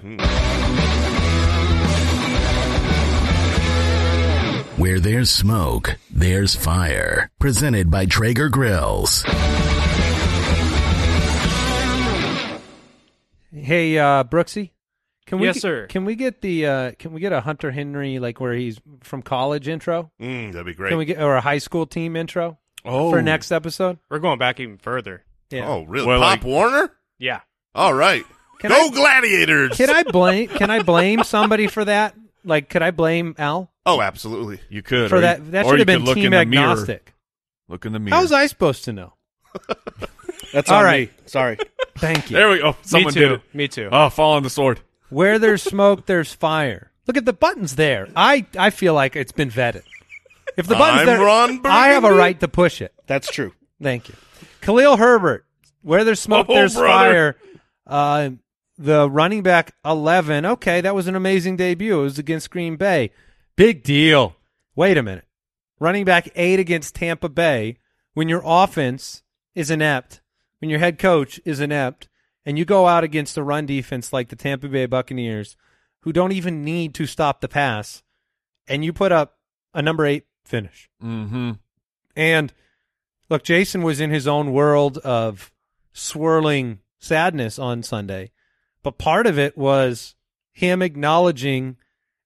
Where 4.78 5.00
there's 5.00 5.28
smoke, 5.28 5.98
there's 6.10 6.54
fire. 6.56 7.30
Presented 7.38 7.90
by 7.90 8.06
Traeger 8.06 8.48
Grills. 8.48 9.22
Hey, 13.52 13.98
uh, 13.98 14.24
Brooksy, 14.24 14.70
can 15.26 15.38
we 15.38 15.46
Yes, 15.46 15.56
get- 15.56 15.60
sir. 15.62 15.86
Can 15.88 16.04
we 16.04 16.14
get 16.16 16.40
the 16.40 16.66
uh, 16.66 16.92
can 16.98 17.12
we 17.12 17.20
get 17.20 17.32
a 17.32 17.40
Hunter 17.42 17.70
Henry 17.70 18.18
like 18.18 18.40
where 18.40 18.54
he's 18.54 18.80
from 19.02 19.22
college 19.22 19.68
intro? 19.68 20.10
Mm, 20.20 20.52
that'd 20.52 20.66
be 20.66 20.74
great. 20.74 20.88
Can 20.90 20.98
we 20.98 21.04
get 21.04 21.20
or 21.20 21.36
a 21.36 21.40
high 21.40 21.58
school 21.58 21.86
team 21.86 22.16
intro 22.16 22.58
Oh, 22.84 23.10
for 23.10 23.20
next 23.22 23.52
episode? 23.52 23.98
We're 24.10 24.18
going 24.20 24.38
back 24.38 24.58
even 24.58 24.78
further. 24.78 25.24
Yeah. 25.50 25.68
Oh, 25.68 25.82
really? 25.82 26.06
Well, 26.06 26.20
Pop 26.20 26.30
like- 26.38 26.44
Warner? 26.44 26.90
Yeah. 27.18 27.40
All 27.74 27.92
right. 27.94 28.24
Can 28.60 28.70
Go 28.70 28.86
I- 28.86 28.90
Gladiators! 28.90 29.76
Can 29.76 29.90
I 29.90 30.02
blame 30.10 30.48
Can 30.48 30.70
I 30.70 30.82
blame 30.82 31.22
somebody 31.24 31.66
for 31.66 31.84
that? 31.84 32.14
Like, 32.44 32.68
could 32.70 32.82
I 32.82 32.90
blame 32.90 33.34
Al 33.38 33.70
Oh, 33.84 34.00
absolutely. 34.00 34.60
You 34.70 34.82
could 34.82 35.10
for 35.10 35.16
or 35.16 35.20
that? 35.20 35.50
That 35.52 35.66
should 35.66 35.78
have 35.78 35.86
been 35.86 36.00
could 36.00 36.08
look 36.08 36.16
in 36.16 36.22
team 36.22 36.30
the 36.32 36.44
mirror. 36.46 36.70
agnostic. 36.70 37.12
Look 37.68 37.84
in 37.84 37.92
the 37.92 37.98
mirror. 37.98 38.14
How 38.16 38.22
was 38.22 38.32
I 38.32 38.46
supposed 38.46 38.84
to 38.84 38.92
know? 38.92 39.14
That's 40.52 40.70
All 40.70 40.78
on 40.78 40.84
right. 40.84 41.08
me. 41.08 41.14
Sorry. 41.26 41.58
Thank 41.98 42.30
you. 42.30 42.36
There 42.36 42.50
we 42.50 42.58
go. 42.58 42.76
Someone 42.82 43.12
Me 43.14 43.20
too. 43.20 43.20
did 43.20 43.32
it. 43.32 43.40
Me 43.54 43.68
too. 43.68 43.88
Oh, 43.92 44.08
fall 44.08 44.32
on 44.34 44.42
the 44.42 44.50
sword. 44.50 44.80
Where 45.10 45.38
there's 45.38 45.62
smoke, 45.62 46.06
there's 46.06 46.32
fire. 46.32 46.90
Look 47.06 47.16
at 47.16 47.24
the 47.24 47.32
buttons 47.32 47.76
there. 47.76 48.08
I 48.16 48.46
I 48.58 48.70
feel 48.70 48.94
like 48.94 49.16
it's 49.16 49.32
been 49.32 49.50
vetted. 49.50 49.82
If 50.56 50.66
the 50.66 50.74
buttons 50.74 51.00
I'm 51.00 51.06
there, 51.06 51.20
Ron 51.20 51.60
I 51.64 51.88
have 51.88 52.04
a 52.04 52.08
Burgundy. 52.08 52.18
right 52.20 52.40
to 52.40 52.48
push 52.48 52.80
it. 52.82 52.92
That's 53.06 53.30
true. 53.30 53.52
Thank 53.82 54.08
you. 54.08 54.14
Khalil 54.60 54.96
Herbert. 54.96 55.44
Where 55.82 56.04
there's 56.04 56.20
smoke, 56.20 56.46
Oh, 56.48 56.54
there's 56.54 56.74
brother. 56.74 57.34
fire. 57.34 57.36
Uh, 57.86 58.30
the 58.78 59.10
running 59.10 59.42
back 59.42 59.74
11. 59.84 60.46
Okay, 60.46 60.80
that 60.80 60.94
was 60.94 61.08
an 61.08 61.16
amazing 61.16 61.56
debut. 61.56 61.98
It 62.00 62.02
was 62.02 62.18
against 62.18 62.50
Green 62.50 62.76
Bay. 62.76 63.10
Big 63.56 63.82
deal. 63.82 64.36
Wait 64.76 64.96
a 64.96 65.02
minute. 65.02 65.24
Running 65.80 66.04
back 66.04 66.28
8 66.36 66.58
against 66.60 66.94
Tampa 66.94 67.28
Bay 67.28 67.76
when 68.14 68.28
your 68.28 68.42
offense 68.44 69.22
is 69.54 69.70
inept, 69.70 70.20
when 70.62 70.70
your 70.70 70.78
head 70.78 70.96
coach 70.96 71.40
is 71.44 71.58
inept, 71.58 72.08
and 72.46 72.56
you 72.56 72.64
go 72.64 72.86
out 72.86 73.02
against 73.02 73.36
a 73.36 73.42
run 73.42 73.66
defense 73.66 74.12
like 74.12 74.28
the 74.28 74.36
Tampa 74.36 74.68
Bay 74.68 74.86
Buccaneers 74.86 75.56
who 76.02 76.12
don't 76.12 76.30
even 76.30 76.64
need 76.64 76.94
to 76.94 77.04
stop 77.04 77.40
the 77.40 77.48
pass, 77.48 78.04
and 78.68 78.84
you 78.84 78.92
put 78.92 79.10
up 79.10 79.38
a 79.74 79.82
number 79.82 80.06
8 80.06 80.24
finish. 80.44 80.88
Mm-hmm. 81.02 81.52
And 82.14 82.52
look, 83.28 83.42
Jason 83.42 83.82
was 83.82 84.00
in 84.00 84.10
his 84.10 84.28
own 84.28 84.52
world 84.52 84.98
of 84.98 85.50
swirling 85.92 86.78
sadness 87.00 87.58
on 87.58 87.82
Sunday, 87.82 88.30
but 88.84 88.98
part 88.98 89.26
of 89.26 89.40
it 89.40 89.58
was 89.58 90.14
him 90.52 90.80
acknowledging 90.80 91.76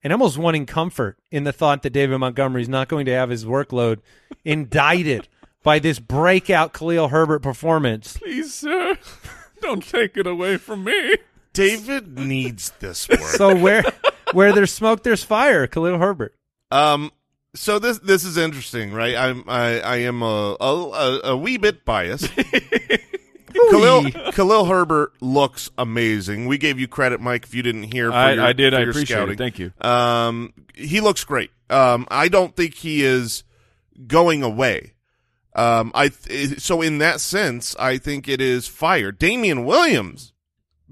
and 0.02 0.12
almost 0.12 0.36
wanting 0.36 0.66
comfort 0.66 1.18
in 1.30 1.44
the 1.44 1.54
thought 1.54 1.82
that 1.82 1.94
David 1.94 2.18
Montgomery 2.18 2.60
is 2.60 2.68
not 2.68 2.88
going 2.88 3.06
to 3.06 3.12
have 3.12 3.30
his 3.30 3.46
workload 3.46 4.00
indicted 4.44 5.26
by 5.66 5.80
this 5.80 5.98
breakout 5.98 6.72
Khalil 6.72 7.08
Herbert 7.08 7.40
performance. 7.40 8.16
Please, 8.18 8.54
sir, 8.54 8.96
don't 9.60 9.84
take 9.84 10.16
it 10.16 10.24
away 10.24 10.58
from 10.58 10.84
me. 10.84 11.16
David 11.52 12.16
needs 12.16 12.70
this 12.78 13.08
work. 13.10 13.18
So 13.20 13.56
where 13.56 13.82
where 14.32 14.52
there's 14.52 14.72
smoke, 14.72 15.02
there's 15.02 15.24
fire. 15.24 15.66
Khalil 15.66 15.98
Herbert. 15.98 16.36
Um, 16.70 17.10
so 17.56 17.80
this 17.80 17.98
this 17.98 18.22
is 18.22 18.36
interesting, 18.36 18.92
right? 18.92 19.16
I'm 19.16 19.42
I, 19.48 19.80
I 19.80 19.96
am 19.96 20.22
a, 20.22 20.56
a 20.60 21.20
a 21.32 21.36
wee 21.36 21.56
bit 21.56 21.84
biased. 21.84 22.30
Khalil 23.70 24.12
Khalil 24.32 24.66
Herbert 24.66 25.14
looks 25.20 25.68
amazing. 25.76 26.46
We 26.46 26.58
gave 26.58 26.78
you 26.78 26.86
credit, 26.86 27.20
Mike, 27.20 27.44
if 27.44 27.54
you 27.56 27.64
didn't 27.64 27.84
hear. 27.84 28.12
For 28.12 28.16
I, 28.16 28.32
your, 28.34 28.44
I 28.44 28.52
did. 28.52 28.72
for 28.72 28.78
I 28.78 28.82
your 28.82 28.90
appreciate 28.90 29.16
scouting. 29.16 29.34
it. 29.34 29.38
Thank 29.38 29.58
you. 29.58 29.72
Um, 29.80 30.52
he 30.76 31.00
looks 31.00 31.24
great. 31.24 31.50
Um, 31.70 32.06
I 32.08 32.28
don't 32.28 32.54
think 32.54 32.74
he 32.74 33.02
is 33.02 33.42
going 34.06 34.44
away. 34.44 34.92
Um, 35.56 35.90
I 35.94 36.08
th- 36.08 36.60
so 36.60 36.82
in 36.82 36.98
that 36.98 37.20
sense, 37.20 37.74
I 37.76 37.96
think 37.96 38.28
it 38.28 38.40
is 38.42 38.68
fire. 38.68 39.10
Damien 39.10 39.64
Williams 39.64 40.34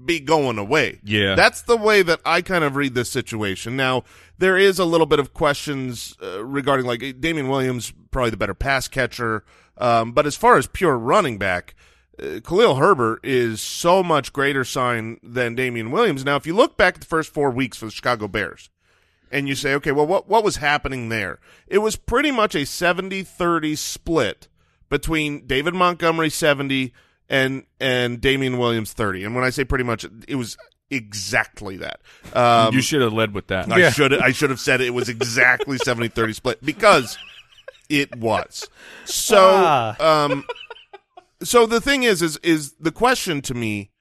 be 0.03 0.19
going 0.19 0.57
away. 0.57 0.99
Yeah. 1.03 1.35
That's 1.35 1.61
the 1.61 1.77
way 1.77 2.01
that 2.01 2.19
I 2.25 2.41
kind 2.41 2.63
of 2.63 2.75
read 2.75 2.95
this 2.95 3.09
situation. 3.09 3.77
Now, 3.77 4.03
there 4.37 4.57
is 4.57 4.79
a 4.79 4.85
little 4.85 5.05
bit 5.05 5.19
of 5.19 5.33
questions 5.33 6.17
uh, 6.21 6.43
regarding 6.43 6.87
like 6.87 7.21
Damien 7.21 7.47
Williams, 7.47 7.93
probably 8.11 8.31
the 8.31 8.37
better 8.37 8.55
pass 8.55 8.87
catcher. 8.87 9.45
Um, 9.77 10.11
but 10.11 10.25
as 10.25 10.35
far 10.35 10.57
as 10.57 10.67
pure 10.67 10.97
running 10.97 11.37
back, 11.37 11.75
uh, 12.19 12.39
Khalil 12.43 12.75
Herbert 12.75 13.19
is 13.23 13.61
so 13.61 14.01
much 14.01 14.33
greater 14.33 14.63
sign 14.63 15.19
than 15.21 15.53
Damien 15.53 15.91
Williams. 15.91 16.25
Now, 16.25 16.37
if 16.37 16.47
you 16.47 16.55
look 16.55 16.75
back 16.75 16.95
at 16.95 17.01
the 17.01 17.07
first 17.07 17.33
four 17.33 17.51
weeks 17.51 17.77
for 17.77 17.85
the 17.85 17.91
Chicago 17.91 18.27
Bears, 18.27 18.69
and 19.31 19.47
you 19.47 19.55
say, 19.55 19.73
okay, 19.75 19.91
well, 19.91 20.07
what, 20.07 20.29
what 20.29 20.43
was 20.43 20.57
happening 20.57 21.09
there? 21.09 21.39
It 21.67 21.79
was 21.79 21.95
pretty 21.95 22.31
much 22.31 22.55
a 22.55 22.59
70-30 22.59 23.77
split 23.77 24.47
between 24.89 25.45
David 25.47 25.73
Montgomery 25.73 26.29
70 26.29 26.93
and, 27.29 27.65
and 27.79 28.21
Damien 28.21 28.57
Williams 28.57 28.93
30. 28.93 29.23
And 29.23 29.35
when 29.35 29.43
I 29.43 29.49
say 29.49 29.63
pretty 29.65 29.83
much, 29.83 30.05
it 30.27 30.35
was 30.35 30.57
exactly 30.91 31.77
that. 31.77 31.99
Um, 32.33 32.73
you 32.73 32.81
should 32.81 33.01
have 33.01 33.13
led 33.13 33.33
with 33.33 33.47
that. 33.47 33.71
I 33.71 33.89
should 33.89 34.13
I 34.13 34.31
should 34.31 34.49
have 34.51 34.59
said 34.59 34.81
it 34.81 34.93
was 34.93 35.09
exactly 35.09 35.77
70-30 35.77 36.35
split 36.35 36.63
because 36.63 37.17
It 37.89 38.15
was. 38.15 38.69
So, 39.05 39.37
Ah. 39.39 40.23
um, 40.25 40.43
so 41.43 41.65
the 41.65 41.81
thing 41.81 42.03
is, 42.03 42.21
is, 42.21 42.37
is 42.37 42.73
the 42.79 42.91
question 42.91 43.41
to 43.43 43.53
me, 43.53 43.91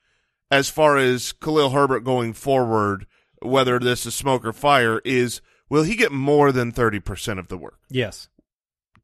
as 0.50 0.70
far 0.70 0.96
as 0.98 1.32
Khalil 1.32 1.70
Herbert 1.70 2.00
going 2.00 2.32
forward, 2.32 3.06
whether 3.42 3.78
this 3.78 4.06
is 4.06 4.14
smoke 4.14 4.44
or 4.46 4.52
fire, 4.54 5.00
is 5.04 5.40
will 5.68 5.82
he 5.82 5.96
get 5.96 6.12
more 6.12 6.50
than 6.52 6.70
thirty 6.72 7.00
percent 7.00 7.38
of 7.38 7.48
the 7.48 7.58
work? 7.58 7.78
Yes, 7.90 8.28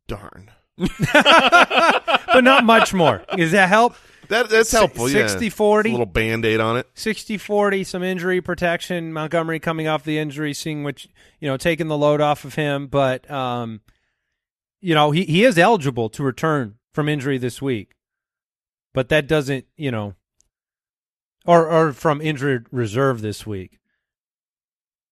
Darn, 0.06 0.50
but 1.12 2.40
not 2.42 2.64
much 2.64 2.94
more. 2.94 3.22
Does 3.36 3.52
that 3.52 3.68
help? 3.68 3.94
that 4.30 4.48
that's 4.48 4.72
helpful. 4.72 5.08
yeah. 5.10 5.24
60-40. 5.26 5.86
a 5.86 5.90
little 5.90 6.06
band 6.06 6.44
aid 6.44 6.60
on 6.60 6.76
it. 6.76 6.92
60-40, 6.94 7.84
some 7.84 8.02
injury 8.02 8.40
protection. 8.40 9.12
Montgomery 9.12 9.60
coming 9.60 9.86
off 9.86 10.04
the 10.04 10.18
injury, 10.18 10.54
seeing 10.54 10.82
which 10.82 11.08
you 11.40 11.48
know 11.48 11.56
taking 11.56 11.88
the 11.88 11.98
load 11.98 12.20
off 12.20 12.44
of 12.44 12.54
him, 12.54 12.86
but 12.86 13.30
um, 13.30 13.80
you 14.80 14.94
know 14.94 15.10
he 15.10 15.24
he 15.24 15.44
is 15.44 15.58
eligible 15.58 16.08
to 16.10 16.22
return 16.22 16.76
from 16.94 17.08
injury 17.08 17.38
this 17.38 17.60
week, 17.60 17.94
but 18.94 19.08
that 19.10 19.26
doesn't 19.26 19.66
you 19.76 19.90
know, 19.90 20.14
or 21.44 21.68
or 21.68 21.92
from 21.92 22.20
injured 22.20 22.66
reserve 22.70 23.20
this 23.20 23.46
week. 23.46 23.78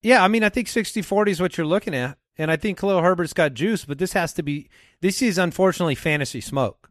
Yeah, 0.03 0.23
I 0.23 0.29
mean 0.29 0.45
I 0.45 0.49
think 0.49 0.69
60-40 0.69 1.29
is 1.29 1.41
what 1.41 1.59
you're 1.59 1.67
looking 1.67 1.95
at, 1.95 2.18
and 2.39 2.51
I 2.51 2.57
think 2.57 2.79
Khalil 2.79 3.03
Herbert's 3.03 3.33
got 3.33 3.55
juice, 3.55 3.85
but 3.85 3.99
this 3.99 4.13
has 4.13 4.33
to 4.35 4.43
be 4.43 4.69
this 5.01 5.21
is 5.21 5.39
unfortunately 5.39 5.95
fantasy 5.95 6.41
smoke. 6.41 6.91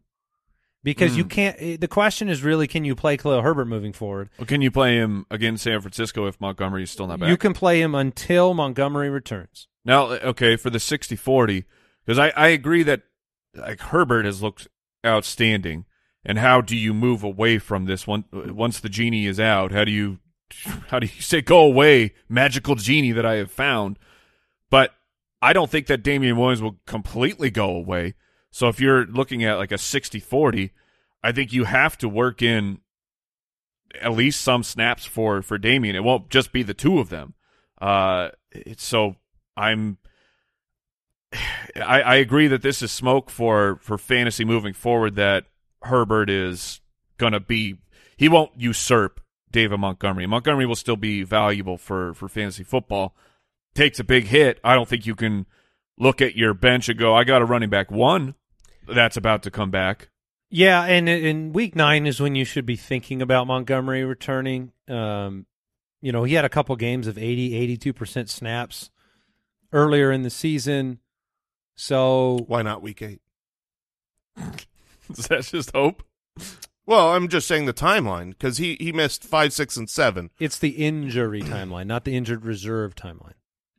Because 0.84 1.18
you 1.18 1.24
hmm. 1.24 1.30
can't. 1.30 1.58
eh, 1.60 1.78
The 1.78 1.88
question 1.88 2.30
is 2.30 2.44
really, 2.44 2.68
can 2.68 2.86
you 2.86 2.96
play 2.96 3.18
Khalil 3.18 3.42
Herbert 3.42 3.66
moving 3.66 3.92
forward? 3.92 4.30
Well, 4.38 4.46
can 4.46 4.62
you 4.62 4.72
play 4.72 4.96
him 4.96 5.26
against 5.30 5.64
San 5.64 5.82
Francisco 5.82 6.28
if 6.28 6.40
Montgomery 6.40 6.84
is 6.84 6.92
still 6.92 7.08
not 7.08 7.20
back? 7.20 7.30
You 7.30 7.36
can 7.36 7.54
play 7.54 7.82
him 7.82 7.94
until 7.96 8.54
Montgomery 8.54 9.10
returns. 9.10 9.68
Now, 9.84 10.12
eh, 10.12 10.20
okay, 10.24 10.56
for 10.56 10.70
the 10.70 10.78
60-40, 10.78 11.66
because 12.06 12.20
I, 12.20 12.30
I 12.30 12.48
agree 12.50 12.84
that 12.84 13.02
like 13.54 13.82
Herbert 13.82 14.26
has 14.26 14.42
looked 14.42 14.68
outstanding. 15.06 15.86
And 16.24 16.40
how 16.40 16.62
do 16.62 16.76
you 16.76 16.94
move 16.94 17.24
away 17.24 17.58
from 17.58 17.86
this 17.86 18.06
one 18.06 18.26
eh, 18.34 18.52
once 18.52 18.80
the 18.80 18.90
genie 18.90 19.26
is 19.26 19.40
out? 19.40 19.72
How 19.72 19.84
do 19.84 19.92
you 19.92 20.20
how 20.90 21.00
do 21.00 21.08
you 21.08 21.22
say 21.22 21.42
go 21.42 21.60
away, 21.60 22.14
magical 22.30 22.76
genie 22.76 23.12
that 23.12 23.26
I 23.26 23.36
have 23.36 23.52
found? 23.52 23.98
But 24.70 24.94
I 25.42 25.54
don't 25.54 25.70
think 25.70 25.88
that 25.88 26.04
Damien 26.04 26.38
Williams 26.38 26.62
will 26.62 26.78
completely 26.86 27.50
go 27.50 27.70
away. 27.70 28.16
So 28.50 28.68
if 28.70 28.80
you're 28.80 29.06
looking 29.06 29.44
at 29.44 29.58
like 29.58 29.72
a 29.72 29.76
60-40, 29.76 30.72
I 31.24 31.32
think 31.32 31.54
you 31.54 31.66
have 31.66 31.98
to 32.00 32.10
work 32.10 32.42
in 32.42 32.80
at 34.02 34.14
least 34.14 34.42
some 34.42 34.64
snaps 34.64 35.06
for 35.06 35.42
for 35.42 35.58
Damien. 35.58 35.96
It 35.96 36.04
won't 36.04 36.30
just 36.30 36.52
be 36.52 36.64
the 36.64 36.74
two 36.74 37.00
of 37.00 37.10
them. 37.10 37.34
Uh, 37.80 38.30
so 38.78 39.16
I'm. 39.56 39.98
I, 41.76 42.02
I 42.02 42.16
agree 42.16 42.48
that 42.48 42.62
this 42.62 42.82
is 42.82 42.92
smoke 42.92 43.30
for 43.30 43.80
for 43.82 43.98
fantasy 43.98 44.46
moving 44.46 44.74
forward. 44.74 45.16
That 45.16 45.46
Herbert 45.84 46.30
is 46.30 46.82
gonna 47.18 47.40
be. 47.40 47.78
He 48.16 48.30
won't 48.30 48.52
usurp 48.58 49.20
David 49.52 49.80
Montgomery. 49.80 50.26
Montgomery 50.26 50.66
will 50.66 50.76
still 50.76 50.96
be 50.96 51.24
valuable 51.24 51.78
for 51.78 52.14
for 52.14 52.28
fantasy 52.28 52.64
football. 52.64 53.16
Takes 53.78 54.00
a 54.00 54.04
big 54.04 54.26
hit. 54.26 54.60
I 54.64 54.74
don't 54.74 54.90
think 54.90 55.06
you 55.06 55.14
can 55.14 55.46
look 56.00 56.20
at 56.20 56.36
your 56.36 56.56
bench 56.56 56.90
and 56.90 56.98
go, 56.98 57.14
"I 57.16 57.24
got 57.24 57.44
a 57.44 57.46
running 57.46 57.70
back 57.70 57.92
one 57.92 58.34
that's 58.88 59.18
about 59.18 59.44
to 59.44 59.52
come 59.52 59.70
back." 59.70 60.10
Yeah, 60.50 60.84
and 60.84 61.08
in 61.08 61.54
week 61.54 61.76
nine 61.76 62.08
is 62.08 62.20
when 62.20 62.34
you 62.34 62.44
should 62.44 62.66
be 62.66 62.76
thinking 62.76 63.22
about 63.22 63.46
Montgomery 63.46 64.04
returning. 64.04 64.72
Um, 64.88 65.46
you 66.02 66.12
know, 66.12 66.24
he 66.24 66.34
had 66.34 66.44
a 66.44 66.50
couple 66.50 66.76
games 66.76 67.06
of 67.06 67.20
80, 67.20 67.78
82% 67.78 68.30
snaps 68.30 68.90
earlier 69.72 70.12
in 70.12 70.24
the 70.24 70.30
season. 70.32 70.98
So, 71.76 72.46
Why 72.48 72.64
not 72.64 72.82
week 72.82 73.04
eight? 73.04 73.22
Is 75.10 75.28
that 75.28 75.44
just 75.44 75.72
hope? 75.76 76.02
Well, 76.88 77.14
I'm 77.14 77.28
just 77.28 77.48
saying 77.48 77.66
the 77.68 77.74
timeline 77.74 78.30
because 78.30 78.58
he 78.58 78.76
he 78.80 78.92
missed 78.92 79.24
five, 79.24 79.54
six, 79.54 79.78
and 79.78 79.88
seven. 79.88 80.32
it's 80.40 80.58
the 80.58 80.70
injury 80.70 81.44
timeline, 81.44 81.86
not 81.86 82.06
the 82.06 82.16
injured 82.16 82.44
reserve 82.46 82.96
timeline. 82.96 83.34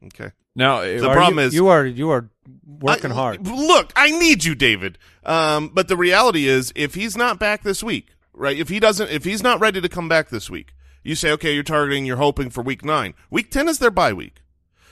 Okay. 0.07 0.31
Now, 0.55 0.81
The 0.81 0.99
problem 1.13 1.39
you, 1.39 1.45
is- 1.45 1.55
you 1.55 1.69
are 1.69 1.87
you 1.87 2.11
are 2.11 2.31
working 2.67 3.13
I- 3.13 3.15
hard. 3.15 3.47
Look, 3.47 3.93
I 3.97 4.11
need 4.11 4.45
you, 4.45 4.55
David. 4.55 4.99
Um, 5.25 5.71
but 5.73 5.89
the 5.89 5.97
reality 5.97 6.47
is, 6.49 6.73
if 6.75 6.95
he's 6.95 7.17
not 7.17 7.39
back 7.39 7.63
this 7.63 7.83
week, 7.83 8.09
right? 8.33 8.57
If 8.59 8.69
he 8.69 8.81
doesn't, 8.81 9.11
if 9.11 9.25
he's 9.25 9.43
not 9.43 9.61
ready 9.61 9.81
to 9.81 9.89
come 9.89 10.09
back 10.09 10.31
this 10.31 10.49
week, 10.51 10.75
you 11.03 11.15
say, 11.15 11.31
okay, 11.33 11.55
you're 11.55 11.63
targeting, 11.63 12.07
you're 12.07 12.17
hoping 12.17 12.51
for 12.51 12.63
week 12.63 12.85
nine. 12.85 13.15
Week 13.31 13.51
ten 13.51 13.69
is 13.69 13.79
their 13.79 13.91
bye 13.91 14.13
week. 14.13 14.43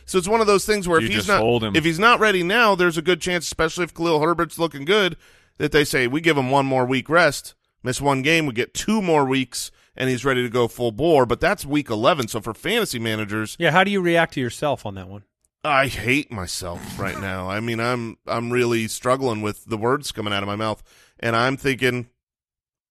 So 0.05 0.19
it's 0.19 0.29
one 0.29 0.41
of 0.41 0.47
those 0.47 0.65
things 0.65 0.87
where 0.87 1.01
You 1.01 1.09
if 1.09 1.13
he's 1.15 1.27
not, 1.29 1.77
if 1.77 1.85
he's 1.85 1.99
not 1.99 2.21
ready 2.21 2.43
now, 2.45 2.75
there's 2.77 2.97
a 2.97 3.03
good 3.03 3.21
chance, 3.21 3.45
especially 3.47 3.85
if 3.85 3.93
Khalil 3.95 4.21
Herbert's 4.21 4.59
looking 4.59 4.85
good, 4.85 5.17
that 5.59 5.73
they 5.73 5.85
say 5.85 6.07
we 6.07 6.21
give 6.21 6.37
him 6.37 6.51
one 6.51 6.65
more 6.67 6.85
week 6.87 7.09
rest, 7.09 7.55
miss 7.83 8.01
one 8.01 8.23
game, 8.23 8.47
we 8.47 8.53
get 8.53 8.73
two 8.73 9.03
more 9.03 9.25
weeks, 9.25 9.73
and 9.97 10.11
he's 10.11 10.25
ready 10.25 10.43
to 10.43 10.49
go 10.49 10.69
full 10.69 10.93
bore. 10.93 11.27
But 11.27 11.41
that's 11.41 11.65
week 11.65 11.91
eleven. 11.91 12.29
So 12.29 12.41
for 12.41 12.55
fantasy 12.55 12.99
managers, 12.99 13.57
Yeah, 13.59 13.71
how 13.71 13.85
do 13.85 13.91
you 13.91 14.01
react 14.01 14.35
to 14.35 14.41
yourself 14.41 14.85
on 14.87 14.95
that 14.95 15.09
one? 15.09 15.25
I 15.65 15.89
hate 15.89 16.31
myself 16.31 16.99
right 16.99 17.19
now. 17.19 17.49
I 17.51 17.61
mean, 17.61 17.81
I'm 17.81 18.19
I'm 18.27 18.53
really 18.53 18.87
struggling 18.89 19.43
with 19.43 19.65
the 19.65 19.77
words 19.77 20.13
coming 20.13 20.33
out 20.33 20.43
of 20.43 20.47
my 20.47 20.57
mouth, 20.57 20.83
and 21.19 21.35
I'm 21.35 21.57
thinking, 21.57 22.09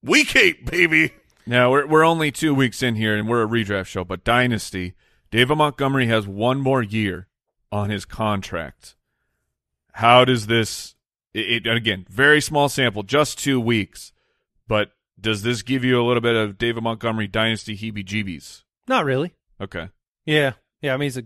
week 0.03 0.35
eight, 0.35 0.65
baby. 0.69 1.13
Now 1.45 1.71
we're 1.71 1.87
we're 1.87 2.03
only 2.03 2.31
two 2.31 2.53
weeks 2.53 2.83
in 2.83 2.95
here, 2.95 3.15
and 3.15 3.29
we're 3.29 3.43
a 3.43 3.47
redraft 3.47 3.85
show. 3.85 4.03
But 4.03 4.23
Dynasty, 4.23 4.93
David 5.31 5.55
Montgomery 5.57 6.07
has 6.07 6.27
one 6.27 6.59
more 6.59 6.83
year 6.83 7.27
on 7.71 7.89
his 7.89 8.03
contract. 8.03 8.95
How 9.93 10.25
does 10.25 10.47
this? 10.47 10.95
It, 11.33 11.65
it 11.65 11.77
again, 11.77 12.05
very 12.09 12.41
small 12.41 12.67
sample, 12.67 13.03
just 13.03 13.39
two 13.39 13.59
weeks. 13.59 14.11
But 14.67 14.91
does 15.25 15.41
this 15.41 15.63
give 15.63 15.83
you 15.83 15.99
a 15.99 16.05
little 16.05 16.21
bit 16.21 16.35
of 16.35 16.55
David 16.59 16.83
Montgomery 16.83 17.25
Dynasty 17.25 17.75
heebie-jeebies? 17.75 18.61
Not 18.87 19.05
really. 19.05 19.33
Okay. 19.59 19.89
Yeah, 20.23 20.53
yeah. 20.81 20.93
I 20.93 20.97
mean, 20.97 21.07
it's 21.07 21.17
a 21.17 21.25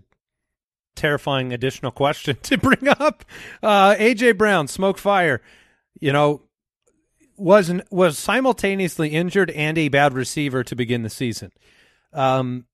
terrifying 0.96 1.52
additional 1.52 1.92
question 1.92 2.36
to 2.44 2.56
bring 2.56 2.88
up. 2.88 3.26
Uh, 3.62 3.94
AJ 3.96 4.38
Brown, 4.38 4.68
smoke 4.68 4.96
fire. 4.96 5.42
You 6.00 6.14
know, 6.14 6.42
was 7.36 7.70
was 7.90 8.18
simultaneously 8.18 9.10
injured 9.10 9.50
and 9.50 9.76
a 9.76 9.88
bad 9.88 10.14
receiver 10.14 10.64
to 10.64 10.74
begin 10.74 11.02
the 11.02 11.10
season. 11.10 11.52
Um, 12.14 12.64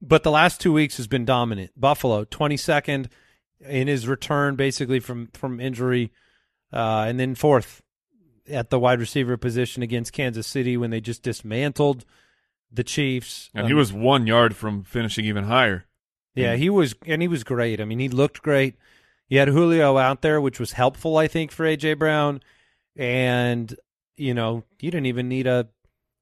but 0.00 0.22
the 0.22 0.30
last 0.30 0.60
two 0.60 0.72
weeks 0.72 0.98
has 0.98 1.08
been 1.08 1.24
dominant. 1.24 1.72
Buffalo, 1.76 2.22
twenty 2.24 2.56
second 2.56 3.08
in 3.60 3.88
his 3.88 4.06
return, 4.06 4.54
basically 4.54 5.00
from 5.00 5.30
from 5.34 5.58
injury, 5.58 6.12
uh, 6.72 7.06
and 7.08 7.18
then 7.18 7.34
fourth 7.34 7.82
at 8.48 8.70
the 8.70 8.78
wide 8.78 9.00
receiver 9.00 9.36
position 9.36 9.82
against 9.82 10.12
Kansas 10.12 10.46
City 10.46 10.76
when 10.76 10.90
they 10.90 11.00
just 11.00 11.22
dismantled 11.22 12.04
the 12.70 12.84
Chiefs. 12.84 13.50
And 13.54 13.66
he 13.66 13.72
Um, 13.72 13.78
was 13.78 13.92
one 13.92 14.26
yard 14.26 14.54
from 14.56 14.82
finishing 14.84 15.24
even 15.24 15.44
higher. 15.44 15.86
yeah, 16.34 16.56
he 16.56 16.68
was, 16.70 16.94
and 17.06 17.22
he 17.22 17.28
was 17.28 17.44
great. 17.44 17.80
I 17.80 17.84
mean, 17.84 17.98
he 17.98 18.08
looked 18.08 18.42
great. 18.42 18.74
You 19.28 19.38
had 19.38 19.48
Julio 19.48 19.96
out 19.98 20.22
there, 20.22 20.40
which 20.40 20.60
was 20.60 20.72
helpful, 20.72 21.16
I 21.16 21.26
think, 21.28 21.50
for 21.50 21.64
AJ 21.66 21.98
Brown. 21.98 22.40
And 22.94 23.74
you 24.16 24.32
know, 24.34 24.64
you 24.80 24.90
didn't 24.90 25.06
even 25.06 25.28
need 25.28 25.46
a 25.46 25.68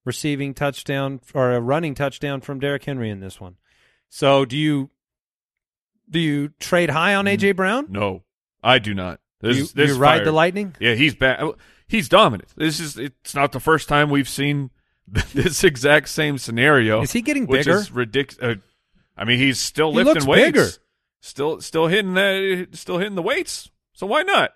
receiving 0.04 0.52
touchdown 0.54 1.20
or 1.32 1.52
a 1.52 1.60
running 1.60 1.94
touchdown 1.94 2.40
from 2.40 2.58
Derrick 2.60 2.84
Henry 2.84 3.08
in 3.10 3.20
this 3.20 3.40
one. 3.40 3.56
So, 4.08 4.44
do 4.44 4.56
you 4.56 4.90
do 6.08 6.18
you 6.18 6.48
trade 6.60 6.90
high 6.90 7.14
on 7.14 7.26
AJ 7.26 7.56
Brown? 7.56 7.86
No, 7.90 8.24
I 8.62 8.78
do 8.78 8.94
not. 8.94 9.20
This, 9.40 9.56
you, 9.56 9.66
this 9.74 9.90
you 9.90 9.96
ride 9.98 10.24
the 10.24 10.32
lightning? 10.32 10.74
Yeah, 10.80 10.94
he's 10.94 11.14
bad. 11.14 11.44
He's 11.86 12.08
dominant. 12.08 12.50
This 12.56 12.80
is 12.80 12.96
it's 12.98 13.34
not 13.34 13.52
the 13.52 13.60
first 13.60 13.88
time 13.88 14.10
we've 14.10 14.28
seen 14.28 14.70
this 15.06 15.64
exact 15.64 16.08
same 16.08 16.38
scenario. 16.38 17.02
Is 17.02 17.12
he 17.12 17.22
getting 17.22 17.46
which 17.46 17.66
bigger? 17.66 17.78
is 17.78 17.90
ridiculous. 17.90 18.56
Uh, 18.58 18.60
I 19.16 19.24
mean, 19.24 19.38
he's 19.38 19.60
still 19.60 19.90
He 19.90 19.96
lifting 19.98 20.14
looks 20.14 20.26
weights. 20.26 20.46
bigger. 20.46 20.68
Still, 21.20 21.60
still 21.60 21.86
hitting 21.86 22.14
that. 22.14 22.68
Still 22.72 22.98
hitting 22.98 23.14
the 23.14 23.22
weights. 23.22 23.70
So 23.92 24.06
why 24.06 24.22
not? 24.22 24.52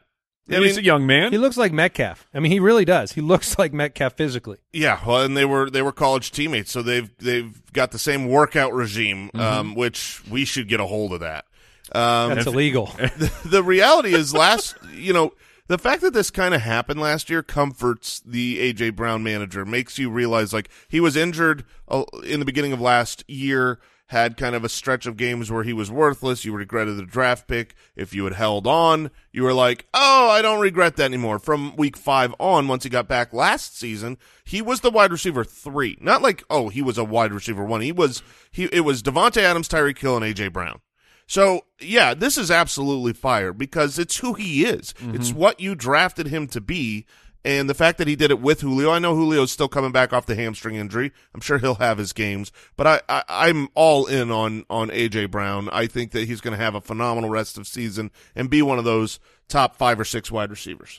I 0.50 0.56
I 0.56 0.58
mean, 0.58 0.68
he's 0.68 0.78
a 0.78 0.82
young 0.82 1.06
man. 1.06 1.30
He 1.30 1.36
looks 1.38 1.58
like 1.58 1.72
Metcalf. 1.72 2.26
I 2.32 2.40
mean, 2.40 2.50
he 2.50 2.58
really 2.58 2.86
does. 2.86 3.12
He 3.12 3.20
looks 3.20 3.58
like 3.58 3.72
Metcalf 3.74 4.14
physically. 4.14 4.56
Yeah, 4.72 4.98
well, 5.06 5.22
and 5.22 5.36
they 5.36 5.44
were 5.44 5.68
they 5.68 5.82
were 5.82 5.92
college 5.92 6.32
teammates, 6.32 6.70
so 6.72 6.80
they've 6.82 7.10
they've 7.18 7.70
got 7.72 7.90
the 7.90 7.98
same 7.98 8.28
workout 8.28 8.72
regime, 8.72 9.30
um, 9.34 9.74
which 9.74 10.22
we 10.30 10.46
should 10.46 10.66
get 10.68 10.80
a 10.80 10.86
hold 10.86 11.12
of 11.12 11.20
that. 11.20 11.44
Um, 11.92 12.34
That's 12.34 12.46
illegal. 12.46 12.86
the, 12.96 13.32
the 13.44 13.62
reality 13.62 14.14
is 14.14 14.32
last 14.34 14.74
you 14.94 15.12
know 15.12 15.32
the 15.68 15.78
fact 15.78 16.02
that 16.02 16.14
this 16.14 16.30
kind 16.30 16.54
of 16.54 16.62
happened 16.62 17.00
last 17.00 17.30
year 17.30 17.42
comforts 17.42 18.20
the 18.20 18.72
AJ 18.72 18.96
Brown 18.96 19.22
manager 19.22 19.64
makes 19.64 19.98
you 19.98 20.10
realize 20.10 20.52
like 20.52 20.68
he 20.88 20.98
was 20.98 21.16
injured 21.16 21.64
uh, 21.86 22.04
in 22.24 22.40
the 22.40 22.46
beginning 22.46 22.72
of 22.72 22.80
last 22.80 23.22
year 23.28 23.78
had 24.06 24.38
kind 24.38 24.54
of 24.54 24.64
a 24.64 24.70
stretch 24.70 25.04
of 25.04 25.18
games 25.18 25.50
where 25.50 25.64
he 25.64 25.72
was 25.74 25.90
worthless 25.90 26.42
you 26.42 26.54
regretted 26.54 26.96
the 26.96 27.04
draft 27.04 27.46
pick 27.46 27.74
if 27.94 28.14
you 28.14 28.24
had 28.24 28.32
held 28.32 28.66
on 28.66 29.10
you 29.32 29.42
were 29.42 29.52
like 29.52 29.86
oh 29.92 30.28
I 30.30 30.42
don't 30.42 30.60
regret 30.60 30.96
that 30.96 31.04
anymore. 31.04 31.38
From 31.38 31.76
week 31.76 31.96
5 31.96 32.34
on 32.40 32.66
once 32.66 32.84
he 32.84 32.90
got 32.90 33.06
back 33.06 33.32
last 33.32 33.78
season 33.78 34.16
he 34.44 34.62
was 34.62 34.80
the 34.80 34.90
wide 34.90 35.12
receiver 35.12 35.44
3 35.44 35.98
not 36.00 36.22
like 36.22 36.42
oh 36.48 36.70
he 36.70 36.82
was 36.82 36.98
a 36.98 37.04
wide 37.04 37.32
receiver 37.32 37.64
1 37.64 37.82
he 37.82 37.92
was 37.92 38.22
he 38.50 38.64
it 38.72 38.80
was 38.80 39.02
Davante 39.02 39.42
Adams 39.42 39.68
Tyreek 39.68 39.98
Hill 39.98 40.16
and 40.16 40.24
AJ 40.24 40.52
Brown 40.52 40.80
So 41.28 41.66
yeah, 41.78 42.14
this 42.14 42.36
is 42.36 42.50
absolutely 42.50 43.12
fire 43.12 43.52
because 43.52 43.98
it's 43.98 44.16
who 44.16 44.32
he 44.34 44.64
is. 44.64 44.94
It's 45.14 45.32
what 45.32 45.60
you 45.60 45.74
drafted 45.76 46.26
him 46.26 46.48
to 46.48 46.60
be. 46.60 47.06
And 47.44 47.70
the 47.70 47.74
fact 47.74 47.98
that 47.98 48.08
he 48.08 48.16
did 48.16 48.32
it 48.32 48.40
with 48.40 48.62
Julio, 48.62 48.90
I 48.90 48.98
know 48.98 49.14
Julio's 49.14 49.52
still 49.52 49.68
coming 49.68 49.92
back 49.92 50.12
off 50.12 50.26
the 50.26 50.34
hamstring 50.34 50.74
injury. 50.74 51.12
I'm 51.32 51.40
sure 51.40 51.58
he'll 51.58 51.76
have 51.76 51.96
his 51.98 52.12
games, 52.12 52.50
but 52.76 52.86
I, 52.86 53.00
I 53.08 53.22
I'm 53.28 53.68
all 53.74 54.06
in 54.06 54.30
on 54.32 54.64
on 54.68 54.88
AJ 54.88 55.30
Brown. 55.30 55.68
I 55.70 55.86
think 55.86 56.10
that 56.12 56.26
he's 56.26 56.40
going 56.40 56.58
to 56.58 56.62
have 56.62 56.74
a 56.74 56.80
phenomenal 56.80 57.30
rest 57.30 57.56
of 57.56 57.66
season 57.68 58.10
and 58.34 58.50
be 58.50 58.60
one 58.60 58.78
of 58.78 58.84
those 58.84 59.20
top 59.48 59.76
five 59.76 60.00
or 60.00 60.04
six 60.04 60.32
wide 60.32 60.50
receivers. 60.50 60.98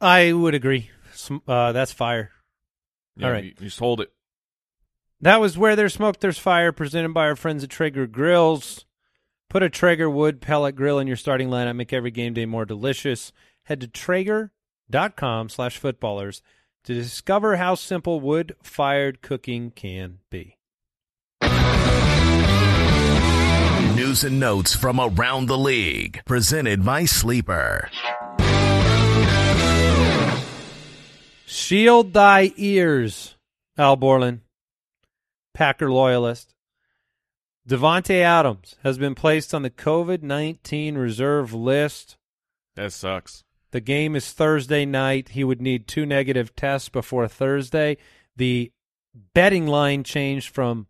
I 0.00 0.32
would 0.32 0.54
agree. 0.54 0.90
Uh, 1.48 1.72
that's 1.72 1.92
fire. 1.92 2.30
Yeah, 3.16 3.26
All 3.26 3.32
right. 3.32 3.44
you, 3.44 3.50
you 3.58 3.66
just 3.66 3.78
hold 3.78 4.00
it. 4.00 4.12
That 5.24 5.40
was 5.40 5.56
Where 5.56 5.74
There's 5.74 5.94
Smoke, 5.94 6.20
There's 6.20 6.36
Fire, 6.36 6.70
presented 6.70 7.14
by 7.14 7.22
our 7.22 7.34
friends 7.34 7.64
at 7.64 7.70
Traeger 7.70 8.06
Grills. 8.06 8.84
Put 9.48 9.62
a 9.62 9.70
Traeger 9.70 10.10
wood 10.10 10.42
pellet 10.42 10.76
grill 10.76 10.98
in 10.98 11.06
your 11.06 11.16
starting 11.16 11.48
lineup. 11.48 11.76
Make 11.76 11.94
every 11.94 12.10
game 12.10 12.34
day 12.34 12.44
more 12.44 12.66
delicious. 12.66 13.32
Head 13.62 13.80
to 13.80 13.88
Traeger.com 13.88 15.48
slash 15.48 15.78
footballers 15.78 16.42
to 16.84 16.92
discover 16.92 17.56
how 17.56 17.74
simple 17.74 18.20
wood-fired 18.20 19.22
cooking 19.22 19.70
can 19.70 20.18
be. 20.28 20.58
News 23.96 24.24
and 24.24 24.38
notes 24.38 24.76
from 24.76 25.00
around 25.00 25.46
the 25.46 25.56
league. 25.56 26.20
Presented 26.26 26.84
by 26.84 27.06
Sleeper. 27.06 27.88
Shield 31.46 32.12
thy 32.12 32.52
ears, 32.58 33.36
Al 33.78 33.96
Borland, 33.96 34.42
Packer 35.54 35.90
loyalist. 35.90 36.54
Davante 37.66 38.20
Adams 38.20 38.76
has 38.82 38.98
been 38.98 39.14
placed 39.14 39.54
on 39.54 39.62
the 39.62 39.70
COVID-19 39.70 40.98
reserve 40.98 41.54
list. 41.54 42.16
That 42.74 42.92
sucks. 42.92 43.44
The 43.70 43.80
game 43.80 44.14
is 44.14 44.30
Thursday 44.32 44.84
night. 44.84 45.30
He 45.30 45.42
would 45.44 45.62
need 45.62 45.88
two 45.88 46.04
negative 46.04 46.54
tests 46.54 46.88
before 46.88 47.26
Thursday. 47.26 47.96
The 48.36 48.70
betting 49.32 49.66
line 49.66 50.04
changed 50.04 50.52
from 50.54 50.88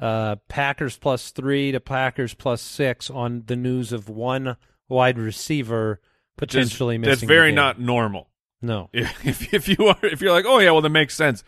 uh, 0.00 0.36
Packers 0.48 0.96
plus 0.96 1.30
three 1.30 1.70
to 1.70 1.78
Packers 1.80 2.34
plus 2.34 2.60
six 2.60 3.08
on 3.08 3.44
the 3.46 3.56
news 3.56 3.92
of 3.92 4.08
one 4.08 4.56
wide 4.88 5.18
receiver 5.18 6.00
potentially 6.36 6.96
Just- 6.96 7.06
missing. 7.06 7.28
That's 7.28 7.32
very 7.38 7.52
not 7.52 7.78
normal. 7.80 8.28
No. 8.60 8.90
If 8.94 9.54
if 9.54 9.68
you 9.68 9.86
are 9.86 9.98
if 10.02 10.20
you're 10.20 10.32
like, 10.32 10.46
oh 10.46 10.58
yeah, 10.58 10.70
well 10.72 10.80
that 10.80 10.88
makes 10.90 11.14
sense. 11.14 11.44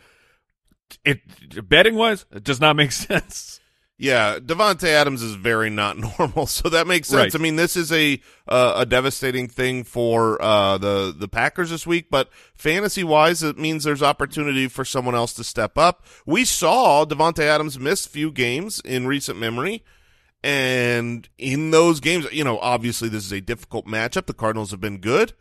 It 1.04 1.68
betting 1.68 1.94
wise, 1.96 2.24
it 2.32 2.44
does 2.44 2.60
not 2.60 2.76
make 2.76 2.92
sense. 2.92 3.60
Yeah, 3.96 4.40
Davante 4.40 4.88
Adams 4.88 5.22
is 5.22 5.36
very 5.36 5.70
not 5.70 5.96
normal, 6.18 6.46
so 6.46 6.68
that 6.68 6.86
makes 6.86 7.08
sense. 7.08 7.34
Right. 7.34 7.40
I 7.40 7.42
mean, 7.42 7.56
this 7.56 7.76
is 7.76 7.92
a 7.92 8.20
uh, 8.48 8.74
a 8.78 8.86
devastating 8.86 9.46
thing 9.48 9.84
for 9.84 10.40
uh, 10.42 10.78
the 10.78 11.14
the 11.16 11.28
Packers 11.28 11.70
this 11.70 11.86
week, 11.86 12.08
but 12.10 12.28
fantasy 12.54 13.04
wise, 13.04 13.42
it 13.42 13.56
means 13.56 13.84
there's 13.84 14.02
opportunity 14.02 14.66
for 14.66 14.84
someone 14.84 15.14
else 15.14 15.32
to 15.34 15.44
step 15.44 15.78
up. 15.78 16.04
We 16.26 16.44
saw 16.44 17.04
Davante 17.04 17.44
Adams 17.44 17.78
miss 17.78 18.04
few 18.04 18.32
games 18.32 18.80
in 18.84 19.06
recent 19.06 19.38
memory, 19.38 19.84
and 20.42 21.28
in 21.38 21.70
those 21.70 22.00
games, 22.00 22.26
you 22.32 22.42
know, 22.42 22.58
obviously 22.58 23.08
this 23.08 23.24
is 23.24 23.32
a 23.32 23.40
difficult 23.40 23.86
matchup. 23.86 24.26
The 24.26 24.34
Cardinals 24.34 24.72
have 24.72 24.80
been 24.80 24.98
good, 24.98 25.34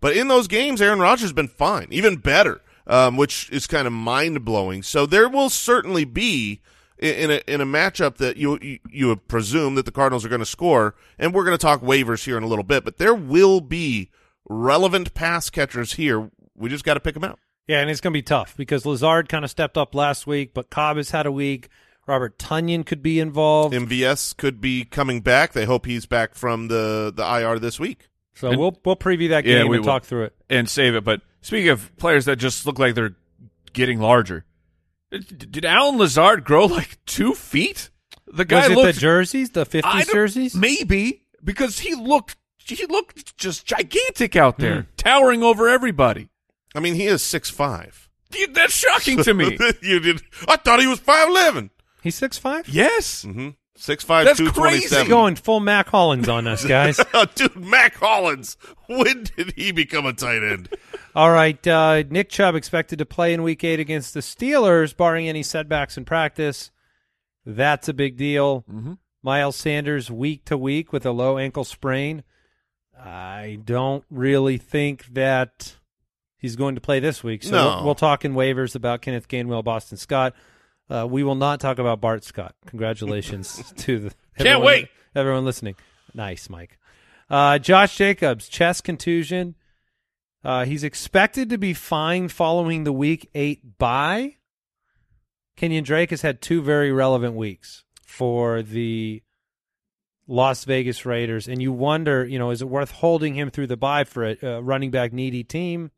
but 0.00 0.14
in 0.14 0.28
those 0.28 0.46
games, 0.46 0.82
Aaron 0.82 1.00
Rodgers 1.00 1.22
has 1.22 1.32
been 1.32 1.48
fine, 1.48 1.88
even 1.90 2.16
better, 2.16 2.60
um, 2.86 3.16
which 3.16 3.48
is 3.50 3.66
kind 3.66 3.86
of 3.86 3.92
mind 3.92 4.44
blowing. 4.44 4.82
So 4.82 5.06
there 5.06 5.28
will 5.28 5.50
certainly 5.50 6.04
be 6.04 6.60
in 6.98 7.14
in 7.14 7.30
a 7.30 7.52
in 7.52 7.60
a 7.60 7.66
matchup 7.66 8.16
that 8.18 8.36
you 8.36 8.58
you, 8.62 8.78
you 8.90 9.08
would 9.08 9.26
presume 9.28 9.74
that 9.76 9.84
the 9.84 9.92
Cardinals 9.92 10.24
are 10.24 10.28
going 10.28 10.38
to 10.40 10.46
score, 10.46 10.94
and 11.18 11.34
we're 11.34 11.44
going 11.44 11.56
to 11.56 11.62
talk 11.62 11.80
waivers 11.80 12.24
here 12.24 12.36
in 12.36 12.42
a 12.42 12.46
little 12.46 12.64
bit, 12.64 12.84
but 12.84 12.98
there 12.98 13.14
will 13.14 13.60
be 13.60 14.10
relevant 14.48 15.14
pass 15.14 15.50
catchers 15.50 15.94
here. 15.94 16.30
We 16.56 16.68
just 16.68 16.84
got 16.84 16.94
to 16.94 17.00
pick 17.00 17.14
them 17.14 17.24
out. 17.24 17.38
Yeah, 17.66 17.80
and 17.80 17.88
it's 17.90 18.00
going 18.00 18.12
to 18.12 18.18
be 18.18 18.22
tough 18.22 18.56
because 18.56 18.84
Lazard 18.84 19.28
kind 19.28 19.44
of 19.44 19.50
stepped 19.50 19.78
up 19.78 19.94
last 19.94 20.26
week, 20.26 20.52
but 20.52 20.68
Cobb 20.70 20.98
has 20.98 21.10
had 21.10 21.24
a 21.26 21.32
week. 21.32 21.68
Robert 22.06 22.38
Tonyan 22.38 22.84
could 22.84 23.02
be 23.02 23.18
involved. 23.18 23.74
MVS 23.74 24.36
could 24.36 24.60
be 24.60 24.84
coming 24.84 25.22
back. 25.22 25.54
They 25.54 25.64
hope 25.64 25.86
he's 25.86 26.04
back 26.04 26.34
from 26.34 26.68
the 26.68 27.10
the 27.14 27.24
IR 27.24 27.58
this 27.58 27.80
week. 27.80 28.08
So 28.34 28.50
And- 28.50 28.60
we'll 28.60 28.78
we'll 28.84 28.96
preview 28.96 29.30
that 29.30 29.46
Yeah, 29.46 29.60
game 29.60 29.68
we 29.68 29.78
and 29.78 29.86
will. 29.86 29.92
talk 29.92 30.04
through 30.04 30.24
it. 30.24 30.34
and 30.50 30.68
save 30.68 30.94
it. 30.94 31.04
But 31.04 31.22
speaking 31.44 31.68
of 31.68 31.96
players 31.96 32.24
that 32.24 32.36
just 32.36 32.66
look 32.66 32.78
like 32.80 32.94
they're 32.96 33.14
getting 33.72 34.00
larger, 34.00 34.44
did 35.12 35.52
did 35.52 35.64
Allen 35.64 35.96
Lazard 35.98 36.44
grow 36.44 36.66
like 36.66 36.98
two 37.06 37.34
feet? 37.34 37.90
The 38.26 38.44
guy 38.44 38.62
Was 38.62 38.70
it 38.70 38.74
looked 38.74 38.94
the 38.94 39.00
jerseys, 39.00 39.50
the 39.50 39.64
50 39.64 39.88
jerseys? 40.10 40.54
maybe 40.56 41.22
because 41.44 41.78
he 41.80 41.94
looked 41.94 42.36
he 42.58 42.84
looked 42.86 43.36
just 43.36 43.66
gigantic 43.66 44.34
out 44.34 44.58
there, 44.58 44.74
Hmm. 44.82 44.88
towering 44.96 45.42
over 45.42 45.68
everybody. 45.68 46.28
I 46.74 46.80
mean, 46.80 46.94
he 46.94 47.06
is 47.06 47.22
six 47.22 47.50
five. 47.50 48.08
Dude, 48.30 48.54
That's 48.54 48.72
shocking 48.74 49.22
to 49.22 49.32
me. 49.34 49.56
you 49.82 50.00
did. 50.00 50.22
I 50.48 50.56
thought 50.56 50.80
he 50.80 50.88
was 50.88 50.98
five 50.98 51.28
eleven. 51.28 51.70
He's 52.02 52.18
6'5"? 52.20 52.64
yes, 52.66 53.24
Mm-hmm. 53.24 53.50
Six 53.84 54.02
five 54.02 54.24
That's 54.24 54.38
two 54.38 54.50
twenty 54.50 54.78
crazy. 54.78 54.86
seven. 54.88 55.08
Going 55.10 55.36
full 55.36 55.60
Mack 55.60 55.88
Hollins 55.88 56.26
on 56.26 56.46
us, 56.46 56.64
guys. 56.64 56.98
Oh, 57.12 57.26
dude, 57.34 57.54
Mack 57.54 57.96
Hollins. 57.96 58.56
When 58.86 59.24
did 59.36 59.52
he 59.56 59.72
become 59.72 60.06
a 60.06 60.14
tight 60.14 60.42
end? 60.42 60.70
All 61.14 61.30
right, 61.30 61.64
uh, 61.66 62.02
Nick 62.08 62.30
Chubb 62.30 62.54
expected 62.54 62.98
to 63.00 63.04
play 63.04 63.34
in 63.34 63.42
Week 63.42 63.62
Eight 63.62 63.80
against 63.80 64.14
the 64.14 64.20
Steelers, 64.20 64.96
barring 64.96 65.28
any 65.28 65.42
setbacks 65.42 65.98
in 65.98 66.06
practice. 66.06 66.70
That's 67.44 67.86
a 67.86 67.92
big 67.92 68.16
deal. 68.16 68.64
Mhm. 68.72 68.96
Miles 69.22 69.56
Sanders 69.56 70.10
week 70.10 70.46
to 70.46 70.56
week 70.56 70.90
with 70.90 71.04
a 71.04 71.10
low 71.12 71.36
ankle 71.36 71.64
sprain. 71.64 72.24
I 72.98 73.58
don't 73.64 74.04
really 74.10 74.56
think 74.56 75.06
that 75.12 75.76
he's 76.38 76.56
going 76.56 76.74
to 76.74 76.80
play 76.80 77.00
this 77.00 77.22
week. 77.22 77.42
So 77.42 77.50
No. 77.50 77.64
we'll, 77.76 77.84
we'll 77.84 77.94
talk 77.94 78.24
in 78.24 78.32
waivers 78.32 78.74
about 78.74 79.02
Kenneth 79.02 79.28
Gainwell, 79.28 79.62
Boston 79.62 79.98
Scott. 79.98 80.34
Uh, 80.90 81.06
we 81.08 81.22
will 81.22 81.34
not 81.34 81.60
talk 81.60 81.78
about 81.78 82.00
Bart 82.00 82.24
Scott. 82.24 82.54
Congratulations 82.66 83.72
to 83.78 83.98
the 83.98 84.10
Can't 84.36 84.48
everyone- 84.48 84.66
wait. 84.66 84.88
everyone 85.14 85.44
listening. 85.44 85.76
Nice, 86.12 86.48
Mike. 86.50 86.78
Uh, 87.30 87.58
Josh 87.58 87.96
Jacobs, 87.96 88.48
chest 88.48 88.84
contusion. 88.84 89.54
Uh, 90.44 90.66
he's 90.66 90.84
expected 90.84 91.48
to 91.48 91.56
be 91.58 91.72
fine 91.72 92.28
following 92.28 92.84
the 92.84 92.92
week 92.92 93.30
eight 93.34 93.78
bye. 93.78 94.36
Kenyon 95.56 95.84
Drake 95.84 96.10
has 96.10 96.20
had 96.22 96.42
two 96.42 96.60
very 96.60 96.92
relevant 96.92 97.34
weeks 97.34 97.84
for 98.06 98.60
the 98.60 99.22
Las 100.26 100.64
Vegas 100.64 101.06
Raiders, 101.06 101.48
and 101.48 101.62
you 101.62 101.72
wonder, 101.72 102.24
you 102.26 102.38
know, 102.38 102.50
is 102.50 102.60
it 102.62 102.68
worth 102.68 102.90
holding 102.90 103.34
him 103.34 103.50
through 103.50 103.68
the 103.68 103.76
bye 103.76 104.04
for 104.04 104.24
a, 104.24 104.36
a 104.42 104.60
running 104.62 104.90
back 104.90 105.12
needy 105.12 105.44
team? 105.44 105.90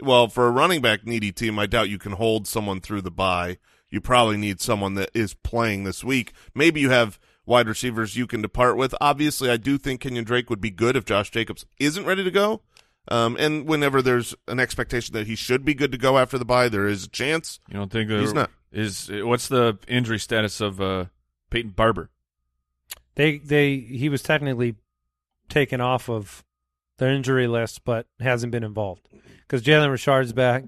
Well, 0.00 0.28
for 0.28 0.46
a 0.46 0.50
running 0.50 0.80
back 0.82 1.06
needy 1.06 1.32
team, 1.32 1.58
I 1.58 1.66
doubt 1.66 1.88
you 1.88 1.98
can 1.98 2.12
hold 2.12 2.46
someone 2.46 2.80
through 2.80 3.02
the 3.02 3.10
bye. 3.10 3.58
You 3.96 4.00
probably 4.02 4.36
need 4.36 4.60
someone 4.60 4.92
that 4.96 5.08
is 5.14 5.32
playing 5.32 5.84
this 5.84 6.04
week. 6.04 6.34
Maybe 6.54 6.80
you 6.82 6.90
have 6.90 7.18
wide 7.46 7.66
receivers 7.66 8.14
you 8.14 8.26
can 8.26 8.42
depart 8.42 8.76
with. 8.76 8.94
Obviously, 9.00 9.48
I 9.48 9.56
do 9.56 9.78
think 9.78 10.02
Kenyon 10.02 10.24
Drake 10.24 10.50
would 10.50 10.60
be 10.60 10.70
good 10.70 10.96
if 10.96 11.06
Josh 11.06 11.30
Jacobs 11.30 11.64
isn't 11.78 12.04
ready 12.04 12.22
to 12.22 12.30
go. 12.30 12.60
Um, 13.08 13.38
and 13.40 13.66
whenever 13.66 14.02
there's 14.02 14.34
an 14.48 14.60
expectation 14.60 15.14
that 15.14 15.26
he 15.26 15.34
should 15.34 15.64
be 15.64 15.72
good 15.72 15.92
to 15.92 15.96
go 15.98 16.18
after 16.18 16.36
the 16.36 16.44
bye, 16.44 16.68
there 16.68 16.86
is 16.86 17.04
a 17.04 17.08
chance. 17.08 17.58
you 17.68 17.74
don't 17.78 17.90
think 17.90 18.10
there 18.10 18.20
He's 18.20 18.34
not. 18.34 18.50
is 18.70 19.08
what's 19.10 19.48
the 19.48 19.78
injury 19.88 20.18
status 20.18 20.60
of 20.60 20.78
uh, 20.78 21.06
Peyton 21.48 21.70
Barber? 21.70 22.10
They 23.14 23.38
they 23.38 23.78
he 23.78 24.10
was 24.10 24.22
technically 24.22 24.74
taken 25.48 25.80
off 25.80 26.10
of 26.10 26.44
their 26.98 27.08
injury 27.14 27.46
list, 27.46 27.82
but 27.82 28.06
hasn't 28.20 28.52
been 28.52 28.62
involved 28.64 29.08
because 29.40 29.62
Jalen 29.62 29.90
Richard's 29.90 30.34
back, 30.34 30.64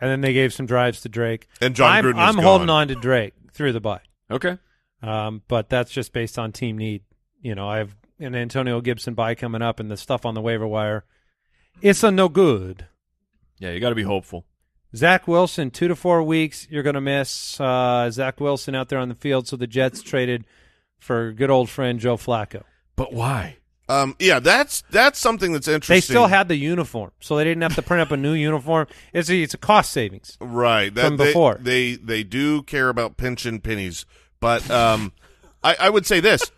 and 0.00 0.10
then 0.10 0.20
they 0.20 0.32
gave 0.32 0.52
some 0.52 0.66
drives 0.66 1.00
to 1.02 1.08
Drake. 1.08 1.46
And 1.60 1.74
Jon 1.74 1.90
I'm, 1.90 2.04
Gruden's 2.04 2.18
I'm 2.18 2.34
gone. 2.36 2.44
holding 2.44 2.70
on 2.70 2.88
to 2.88 2.94
Drake 2.94 3.34
through 3.52 3.72
the 3.72 3.80
bye, 3.80 4.00
Okay, 4.30 4.58
um, 5.02 5.42
but 5.48 5.68
that's 5.68 5.90
just 5.90 6.12
based 6.12 6.38
on 6.38 6.52
team 6.52 6.78
need. 6.78 7.02
You 7.40 7.54
know, 7.54 7.68
I 7.68 7.78
have 7.78 7.94
an 8.18 8.34
Antonio 8.34 8.80
Gibson 8.80 9.14
bye 9.14 9.34
coming 9.34 9.62
up, 9.62 9.80
and 9.80 9.90
the 9.90 9.96
stuff 9.96 10.24
on 10.24 10.34
the 10.34 10.40
waiver 10.40 10.66
wire. 10.66 11.04
It's 11.82 12.02
a 12.02 12.10
no 12.10 12.28
good. 12.28 12.86
yeah, 13.58 13.70
you 13.70 13.80
got 13.80 13.88
to 13.90 13.94
be 13.94 14.02
hopeful. 14.04 14.46
Zach 14.96 15.26
Wilson, 15.26 15.70
two 15.72 15.88
to 15.88 15.96
four 15.96 16.22
weeks. 16.22 16.68
You're 16.70 16.84
going 16.84 16.94
to 16.94 17.00
miss 17.00 17.60
uh, 17.60 18.08
Zach 18.12 18.38
Wilson 18.40 18.76
out 18.76 18.88
there 18.88 19.00
on 19.00 19.08
the 19.08 19.16
field. 19.16 19.48
So 19.48 19.56
the 19.56 19.66
Jets 19.66 20.02
traded 20.02 20.44
for 21.00 21.32
good 21.32 21.50
old 21.50 21.68
friend 21.68 21.98
Joe 21.98 22.16
Flacco. 22.16 22.62
But 22.94 23.12
why? 23.12 23.56
Um, 23.88 24.16
yeah, 24.18 24.40
that's 24.40 24.82
that's 24.90 25.18
something 25.18 25.52
that's 25.52 25.68
interesting. 25.68 25.96
They 25.96 26.00
still 26.00 26.26
had 26.26 26.48
the 26.48 26.56
uniform, 26.56 27.10
so 27.20 27.36
they 27.36 27.44
didn't 27.44 27.62
have 27.62 27.74
to 27.74 27.82
print 27.82 28.00
up 28.00 28.10
a 28.12 28.16
new 28.16 28.32
uniform. 28.32 28.86
It's 29.12 29.28
a, 29.28 29.42
it's 29.42 29.52
a 29.52 29.58
cost 29.58 29.92
savings. 29.92 30.38
right 30.40 30.94
that, 30.94 31.06
from 31.06 31.16
they- 31.18 31.26
before. 31.26 31.58
They, 31.60 31.96
they 31.96 32.22
do 32.22 32.62
care 32.62 32.88
about 32.88 33.16
pension 33.16 33.60
pennies, 33.60 34.06
but 34.40 34.68
um, 34.70 35.12
I, 35.62 35.76
I 35.78 35.90
would 35.90 36.06
say 36.06 36.20
this: 36.20 36.50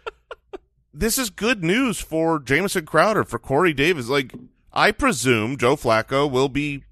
this 0.94 1.18
is 1.18 1.30
good 1.30 1.64
news 1.64 2.00
for 2.00 2.38
Jamison 2.38 2.86
Crowder 2.86 3.24
for 3.24 3.40
Corey 3.40 3.72
Davis. 3.72 4.08
Like 4.08 4.32
I 4.72 4.92
presume 4.92 5.56
Joe 5.56 5.74
Flacco 5.74 6.30
will 6.30 6.48
be 6.48 6.84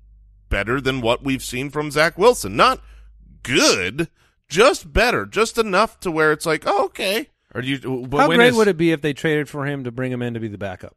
better 0.49 0.81
than 0.81 1.01
what 1.01 1.23
we've 1.23 1.45
seen 1.45 1.71
from 1.71 1.91
Zach 1.93 2.19
Wilson. 2.19 2.57
Not 2.57 2.81
good, 3.45 4.09
just 4.49 4.93
better, 4.93 5.27
just 5.27 5.59
enough 5.59 6.01
to 6.01 6.11
where 6.11 6.33
it's 6.33 6.47
like, 6.47 6.65
oh, 6.67 6.87
okay. 6.87 7.29
Or 7.55 7.63
do 7.63 7.69
you? 7.69 8.07
But 8.07 8.19
How 8.19 8.29
when 8.29 8.39
great 8.39 8.49
is- 8.49 8.57
would 8.57 8.69
it 8.69 8.77
be 8.77 8.93
if 8.93 9.01
they 9.01 9.13
traded 9.13 9.49
for 9.49 9.67
him 9.67 9.85
to 9.85 9.93
bring 9.93 10.11
him 10.13 10.23
in 10.23 10.35
to 10.35 10.41
be 10.41 10.49
the 10.49 10.59
backup? 10.59 10.97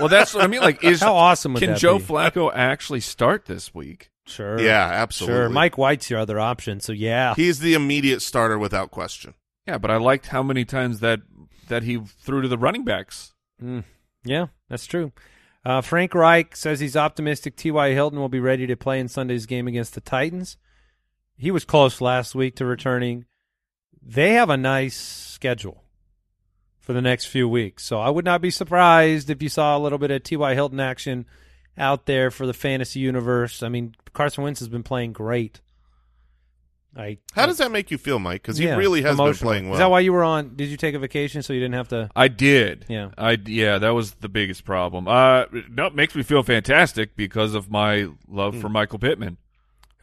Well, 0.00 0.08
that's 0.08 0.34
what 0.34 0.42
I 0.42 0.48
mean. 0.48 0.60
Like, 0.60 0.82
is 0.84 1.00
How 1.00 1.14
awesome 1.14 1.54
would 1.54 1.60
can 1.60 1.70
that 1.70 1.78
Joe 1.78 1.98
be? 1.98 2.04
Flacco 2.04 2.50
actually 2.52 3.00
start 3.00 3.44
this 3.46 3.72
week? 3.72 4.10
Sure. 4.26 4.58
Yeah, 4.60 4.84
absolutely. 4.84 5.36
Sure. 5.36 5.48
Mike 5.48 5.78
White's 5.78 6.10
your 6.10 6.18
other 6.18 6.40
option. 6.40 6.80
So 6.80 6.92
yeah. 6.92 7.34
He's 7.36 7.60
the 7.60 7.74
immediate 7.74 8.20
starter 8.22 8.58
without 8.58 8.90
question. 8.90 9.34
Yeah, 9.68 9.78
but 9.78 9.92
I 9.92 9.96
liked 9.98 10.26
how 10.26 10.42
many 10.42 10.64
times 10.64 10.98
that 11.00 11.20
that 11.68 11.84
he 11.84 11.98
threw 11.98 12.42
to 12.42 12.48
the 12.48 12.58
running 12.58 12.84
backs. 12.84 13.32
Mm, 13.62 13.84
yeah, 14.24 14.46
that's 14.68 14.86
true. 14.86 15.12
Uh, 15.64 15.80
Frank 15.80 16.14
Reich 16.14 16.54
says 16.54 16.78
he's 16.78 16.96
optimistic 16.96 17.56
T.Y. 17.56 17.90
Hilton 17.92 18.20
will 18.20 18.28
be 18.28 18.38
ready 18.38 18.66
to 18.68 18.76
play 18.76 19.00
in 19.00 19.08
Sunday's 19.08 19.46
game 19.46 19.66
against 19.66 19.94
the 19.94 20.00
Titans. 20.00 20.56
He 21.36 21.50
was 21.50 21.64
close 21.64 22.00
last 22.00 22.34
week 22.34 22.54
to 22.56 22.64
returning. 22.64 23.24
They 24.08 24.34
have 24.34 24.50
a 24.50 24.56
nice 24.56 24.96
schedule 24.96 25.82
for 26.78 26.92
the 26.92 27.02
next 27.02 27.24
few 27.26 27.48
weeks. 27.48 27.82
So 27.84 27.98
I 28.00 28.08
would 28.08 28.24
not 28.24 28.40
be 28.40 28.50
surprised 28.50 29.28
if 29.30 29.42
you 29.42 29.48
saw 29.48 29.76
a 29.76 29.80
little 29.80 29.98
bit 29.98 30.12
of 30.12 30.22
T.Y. 30.22 30.54
Hilton 30.54 30.78
action 30.78 31.26
out 31.76 32.06
there 32.06 32.30
for 32.30 32.46
the 32.46 32.54
fantasy 32.54 33.00
universe. 33.00 33.62
I 33.64 33.68
mean, 33.68 33.94
Carson 34.12 34.44
Wentz 34.44 34.60
has 34.60 34.68
been 34.68 34.84
playing 34.84 35.12
great. 35.12 35.60
I 36.96 37.18
How 37.34 37.44
does 37.46 37.58
that 37.58 37.70
make 37.72 37.90
you 37.90 37.98
feel, 37.98 38.18
Mike? 38.18 38.42
Because 38.42 38.56
he 38.56 38.64
Yeah, 38.66 38.76
really 38.76 39.02
has 39.02 39.16
been 39.18 39.34
playing 39.34 39.64
well. 39.66 39.74
Is 39.74 39.80
that 39.80 39.90
why 39.90 40.00
you 40.00 40.12
were 40.14 40.24
on? 40.24 40.56
Did 40.56 40.68
you 40.68 40.78
take 40.78 40.94
a 40.94 40.98
vacation 40.98 41.42
so 41.42 41.52
you 41.52 41.60
didn't 41.60 41.74
have 41.74 41.88
to? 41.88 42.08
I 42.16 42.28
did. 42.28 42.86
Yeah. 42.88 43.10
I 43.18 43.36
yeah, 43.44 43.76
that 43.78 43.90
was 43.90 44.12
the 44.14 44.30
biggest 44.30 44.64
problem. 44.64 45.06
Uh, 45.06 45.44
no, 45.68 45.86
it 45.86 45.94
makes 45.94 46.14
me 46.14 46.22
feel 46.22 46.42
fantastic 46.42 47.14
because 47.16 47.54
of 47.54 47.70
my 47.70 48.08
love 48.28 48.54
Hmm. 48.54 48.60
for 48.60 48.68
Michael 48.70 48.98
Pittman. 48.98 49.36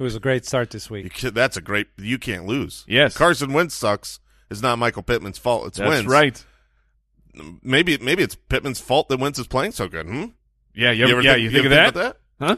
It 0.03 0.07
was 0.07 0.15
a 0.17 0.19
great 0.19 0.45
start 0.45 0.69
this 0.71 0.89
You 0.89 0.95
week. 0.95 1.13
kid- 1.13 1.33
that's 1.33 1.55
a 1.55 1.61
great. 1.61 1.87
You 1.97 2.17
can't 2.19 2.45
lose. 2.45 2.83
Yes. 2.89 3.15
Carson 3.15 3.53
Wentz 3.53 3.73
sucks. 3.73 4.19
It's 4.51 4.61
not 4.61 4.77
Michael 4.77 5.01
Pittman's 5.01 5.37
fault. 5.37 5.67
It's 5.67 5.77
That's 5.77 5.87
Wentz. 5.89 6.09
right. 6.09 6.45
Maybe 7.63 7.97
maybe 7.99 8.21
it's 8.21 8.35
Pittman's 8.35 8.81
fault 8.81 9.07
that 9.07 9.17
Wentz 9.21 9.39
is 9.39 9.47
playing 9.47 9.71
so 9.71 9.87
good. 9.87 10.05
Hmm? 10.05 10.25
Yeah, 10.75 10.91
you, 10.91 11.07
ever 11.07 11.21
yeah, 11.21 11.35
think, 11.35 11.43
you 11.43 11.51
think 11.51 11.65
of 11.67 11.71
ever 11.71 11.91
that? 11.91 12.01
about 12.01 12.17
that? 12.39 12.45
Huh? 12.45 12.55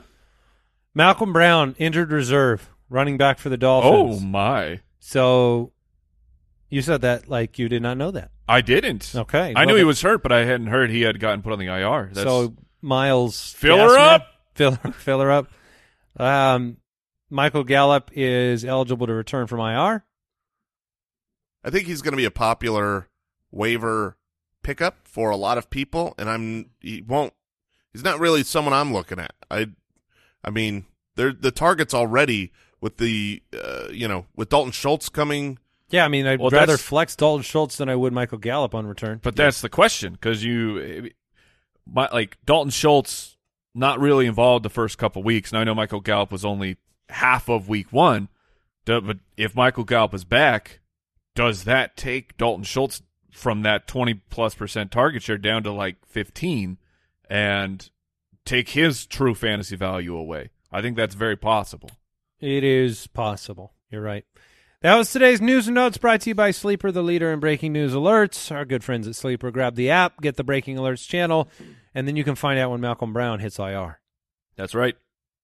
Malcolm 0.96 1.34
Brown, 1.34 1.76
injured 1.78 2.12
reserve, 2.12 2.68
running 2.90 3.16
back 3.18 3.38
for 3.38 3.50
the 3.50 3.58
Dolphins. 3.58 4.24
Oh 4.24 4.26
my. 4.26 4.80
So 4.98 5.72
you 6.72 6.82
said 6.82 7.02
that 7.02 7.30
like 7.30 7.60
you 7.60 7.70
did 7.70 7.84
not 7.84 7.96
know 7.96 8.10
that. 8.10 8.32
I 8.50 8.62
didn't. 8.62 9.14
Okay. 9.16 9.54
I 9.56 9.60
well, 9.60 9.68
knew 9.68 9.76
he 9.76 9.84
was 9.84 10.02
hurt, 10.02 10.24
but 10.24 10.32
I 10.32 10.46
hadn't 10.46 10.68
heard 10.68 10.90
he 10.90 11.02
had 11.02 11.20
gotten 11.20 11.44
put 11.44 11.54
on 11.54 11.60
the 11.60 11.68
IR. 11.68 12.10
That's, 12.12 12.26
So 12.26 12.56
Miles 12.82 13.54
Fill 13.54 13.78
her 13.78 13.98
up! 14.00 14.26
Fill, 14.56 14.72
fill 14.94 15.20
her 15.20 15.32
up. 15.32 15.52
Um, 16.18 16.78
Michael 17.30 17.64
Gallup 17.64 18.12
is 18.14 18.64
eligible 18.64 19.08
to 19.08 19.14
return 19.14 19.48
from 19.48 19.60
IR. 19.60 20.04
I 21.64 21.70
think 21.70 21.88
he's 21.88 22.02
going 22.02 22.12
to 22.14 22.18
be 22.18 22.26
a 22.26 22.32
popular 22.32 23.08
waiver 23.52 24.18
pickup 24.62 25.08
for 25.08 25.30
a 25.30 25.36
lot 25.36 25.58
of 25.58 25.70
people, 25.70 26.14
and 26.18 26.30
I'm 26.30 26.70
he 26.80 27.02
won't. 27.02 27.34
He's 27.94 28.04
not 28.04 28.20
really 28.20 28.44
someone 28.44 28.74
I'm 28.74 28.94
looking 28.94 29.20
at. 29.20 29.34
I, 29.50 29.68
I 30.44 30.50
mean, 30.50 30.86
they're 31.16 31.34
the 31.34 31.52
targets 31.52 31.94
already 31.94 32.52
with 32.82 32.98
the 32.98 33.42
uh, 33.54 33.88
you 33.92 34.08
know 34.08 34.28
with 34.36 34.50
Dalton 34.50 34.72
Schultz 34.72 35.10
coming. 35.10 35.58
Yeah, 35.90 36.06
I 36.06 36.08
mean, 36.08 36.28
I'd 36.28 36.40
Well, 36.40 36.50
rather 36.50 36.78
flex 36.78 37.16
Dalton 37.16 37.44
Schultz 37.44 37.78
than 37.78 37.90
I 37.90 37.96
would 37.96 38.12
Michael 38.12 38.40
Gallup 38.40 38.74
on 38.76 38.86
return. 38.88 39.20
but 39.24 39.36
that's 39.36 39.62
the 39.62 39.70
question 39.70 40.14
because 40.14 40.44
you, 40.44 41.12
my, 41.88 42.10
like 42.12 42.38
Dalton 42.46 42.72
Schultz, 42.72 43.38
not 43.76 44.00
really 44.00 44.26
involved 44.26 44.66
the 44.66 44.70
first 44.70 44.98
couple 44.98 45.22
weeks. 45.24 45.54
Now 45.54 45.60
I 45.62 45.64
know 45.64 45.76
Michael 45.76 46.02
Gallup 46.02 46.32
was 46.32 46.44
only 46.44 46.78
half 47.10 47.50
of 47.50 47.70
week 47.70 47.92
one, 47.92 48.30
but 48.86 49.18
if 49.38 49.56
Michael 49.56 49.84
Gallup 49.84 50.14
is 50.14 50.26
back, 50.26 50.80
does 51.34 51.64
that 51.64 51.98
take 51.98 52.38
Dalton 52.38 52.64
Schultz 52.64 53.02
from 53.32 53.64
that 53.64 53.88
twenty 53.88 54.14
plus 54.14 54.56
percent 54.56 54.92
target 54.92 55.24
share 55.24 55.38
down 55.38 55.64
to 55.64 55.72
like 55.72 55.98
fifteen, 56.06 56.78
and 57.30 57.90
take 58.46 58.70
his 58.70 59.06
true 59.06 59.36
fantasy 59.36 59.76
value 59.76 60.16
away? 60.16 60.52
I 60.72 60.82
think 60.82 60.96
that's 60.98 61.16
very 61.16 61.36
possible. 61.36 61.92
It 62.40 62.64
is 62.64 63.08
possible. 63.08 63.74
You're 63.90 64.02
right. 64.02 64.26
That 64.82 64.96
was 64.98 65.12
today's 65.12 65.42
news 65.42 65.68
and 65.68 65.76
notes 65.76 65.98
brought 65.98 66.22
to 66.22 66.30
you 66.30 66.36
by 66.36 66.52
Sleeper, 66.52 66.92
the 66.92 67.02
leader 67.02 67.32
in 67.32 67.40
breaking 67.40 67.74
news 67.74 67.94
alerts. 67.94 68.52
Our 68.54 68.66
good 68.66 68.84
friends 68.84 69.08
at 69.08 69.16
Sleeper. 69.16 69.50
Grab 69.50 69.76
the 69.76 69.90
app, 69.90 70.22
get 70.22 70.36
the 70.36 70.44
breaking 70.44 70.78
alerts 70.78 71.08
channel, 71.08 71.50
and 71.96 72.08
then 72.08 72.16
you 72.16 72.24
can 72.24 72.36
find 72.36 72.60
out 72.60 72.70
when 72.70 72.82
Malcolm 72.82 73.12
Brown 73.12 73.40
hits 73.40 73.58
IR 73.58 74.00
That's 74.58 74.76
right. 74.76 74.96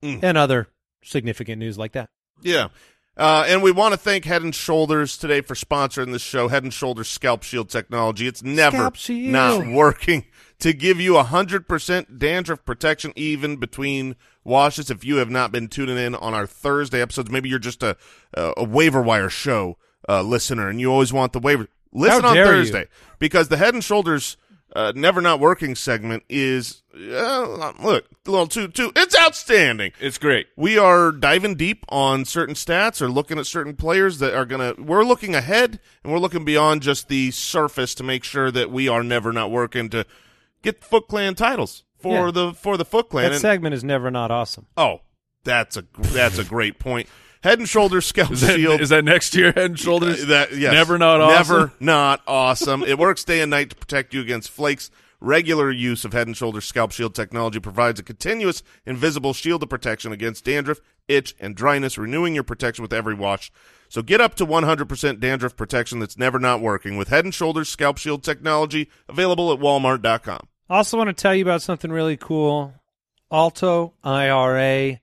Mm. 0.04 0.19
and 0.21 0.38
other 0.38 0.67
significant 1.04 1.60
news 1.60 1.78
like 1.78 1.94
that. 1.94 2.10
Yeah. 2.42 2.70
Uh, 3.18 3.44
and 3.48 3.62
we 3.62 3.72
want 3.72 3.94
to 3.94 3.98
thank 3.98 4.26
Head 4.26 4.42
and 4.42 4.56
Shoulders 4.56 5.18
today 5.18 5.42
for 5.42 5.54
sponsoring 5.54 6.12
this 6.12 6.22
show. 6.22 6.48
Head 6.48 6.64
and 6.64 6.74
Shoulders 6.74 7.10
Scalp 7.10 7.44
Shield 7.44 7.70
technology. 7.70 8.26
It's 8.26 8.42
never 8.42 8.90
not 9.10 9.68
working 9.68 10.26
to 10.60 10.74
give 10.74 11.00
you 11.02 11.14
100% 11.14 12.18
dandruff 12.18 12.64
protection 12.64 13.12
even 13.18 13.58
between 13.58 14.16
washes. 14.44 14.90
If 14.90 15.04
you 15.04 15.18
have 15.18 15.30
not 15.30 15.52
been 15.52 15.68
tuning 15.68 15.98
in 15.98 16.16
on 16.16 16.34
our 16.34 16.48
Thursday 16.48 17.02
episodes, 17.02 17.30
maybe 17.30 17.50
you're 17.50 17.60
just 17.60 17.84
a, 17.84 17.98
a, 18.34 18.64
waiver 18.64 19.02
wire 19.02 19.30
show 19.30 19.78
uh, 20.08 20.22
listener 20.22 20.70
and 20.70 20.80
you 20.80 20.92
always 20.92 21.12
want 21.12 21.34
the 21.34 21.40
waiver. 21.40 21.68
Listen 21.92 22.24
on 22.24 22.34
dare 22.34 22.46
you. 22.46 22.52
Thursday 22.52 22.88
because 23.20 23.50
the 23.50 23.58
Head 23.58 23.74
and 23.74 23.84
Shoulders 23.84 24.38
uh, 24.76 24.94
never 24.96 25.22
not 25.22 25.40
working 25.40 25.76
segment 25.76 26.24
is, 26.30 26.84
uh, 26.96 27.72
look, 27.82 28.06
a 28.26 28.32
little 28.32 28.48
too, 28.48 28.68
too, 28.68 28.92
it's 28.96 29.18
outstanding 29.20 29.92
It's 30.00 30.18
great. 30.18 30.48
we 30.56 30.78
are 30.78 31.12
diving 31.12 31.56
deep 31.56 31.84
on 31.90 32.26
certain 32.26 32.56
stats 32.56 33.02
or 33.02 33.10
looking 33.10 33.38
at 33.40 33.46
certain 33.46 33.76
players 33.76 34.20
that 34.20 34.34
are 34.34 34.46
going 34.46 34.76
to 34.76 34.82
we're 34.82 35.04
looking 35.04 35.36
ahead 35.36 35.80
and 36.04 36.12
we're 36.14 36.20
looking 36.20 36.46
beyond 36.46 36.82
just 36.82 37.08
the 37.10 37.32
surface 37.32 37.94
to 37.96 38.04
make 38.04 38.24
sure 38.24 38.52
that 38.52 38.72
we 38.72 38.88
are 38.88 39.04
never 39.04 39.32
not 39.34 39.52
working 39.52 39.90
to 39.90 40.06
get 40.62 40.84
Foot 40.84 41.08
Clan 41.08 41.36
titles 41.36 41.84
for 42.00 42.26
Yeah. 42.28 42.32
the 42.32 42.54
for 42.54 42.78
the 42.78 42.86
Foot 42.86 43.10
Clan. 43.10 43.26
That 43.26 43.32
And- 43.34 43.42
segment 43.42 43.74
is 43.76 43.84
never 43.84 44.10
not 44.12 44.32
awesome. 44.32 44.68
oh, 44.78 45.02
that's 45.44 45.76
a 45.78 45.84
that's 46.00 46.38
a 46.38 46.44
great 46.44 46.78
point. 46.80 47.08
Head 47.44 47.60
and 47.60 47.68
Shoulders 47.68 48.06
Scalp 48.06 48.32
Is 48.32 48.42
that, 48.42 48.56
Shield. 48.56 48.82
is 48.82 48.90
that 48.90 49.04
next 49.04 49.36
year 49.36 49.52
Head 49.52 49.72
and 49.72 49.80
Shoulders? 49.80 50.24
Uh, 50.24 50.28
that 50.28 50.56
yes. 50.56 50.72
Never 50.72 50.98
not 50.98 51.22
awesome? 51.22 51.58
Never 51.58 51.74
not 51.80 52.22
awesome. 52.28 52.84
it 52.84 52.98
works 53.00 53.24
day 53.24 53.42
and 53.42 53.50
night 53.50 53.72
to 53.72 53.76
protect 53.76 54.14
you 54.14 54.22
against 54.22 54.50
flakes. 54.50 54.92
Regular 55.20 55.70
use 55.72 56.04
of 56.04 56.14
Head 56.14 56.26
and 56.28 56.36
Shoulders 56.36 56.66
Scalp 56.66 56.92
Shield 56.92 57.14
technology 57.14 57.60
provides 57.60 58.00
a 58.00 58.04
continuous, 58.04 58.64
invisible 58.88 59.34
shield 59.34 59.62
of 59.62 59.70
protection 59.70 60.12
against 60.12 60.46
dandruff, 60.46 60.82
itch, 61.08 61.36
and 61.40 61.56
dryness, 61.56 61.96
renewing 61.98 62.34
your 62.34 62.44
protection 62.44 62.82
with 62.82 62.92
every 62.92 63.14
wash. 63.14 63.52
So 63.88 64.02
get 64.02 64.20
up 64.20 64.34
to 64.36 64.46
100% 64.48 65.20
dandruff 65.20 65.56
protection 65.56 66.00
that's 66.00 66.18
never 66.18 66.40
not 66.40 66.60
working 66.62 66.98
with 66.98 67.10
Head 67.10 67.24
and 67.26 67.34
Shoulders 67.34 67.70
Scalp 67.70 67.98
Shield 68.00 68.24
technology 68.24 68.90
available 69.08 69.52
at 69.54 69.60
Walmart.com. 69.60 70.48
Also, 70.70 70.98
want 70.98 71.10
to 71.10 71.14
tell 71.14 71.36
you 71.36 71.44
about 71.44 71.62
something 71.62 71.92
really 71.92 72.18
cool. 72.18 72.74
Alto 73.32 73.94
IRA. 74.04 75.02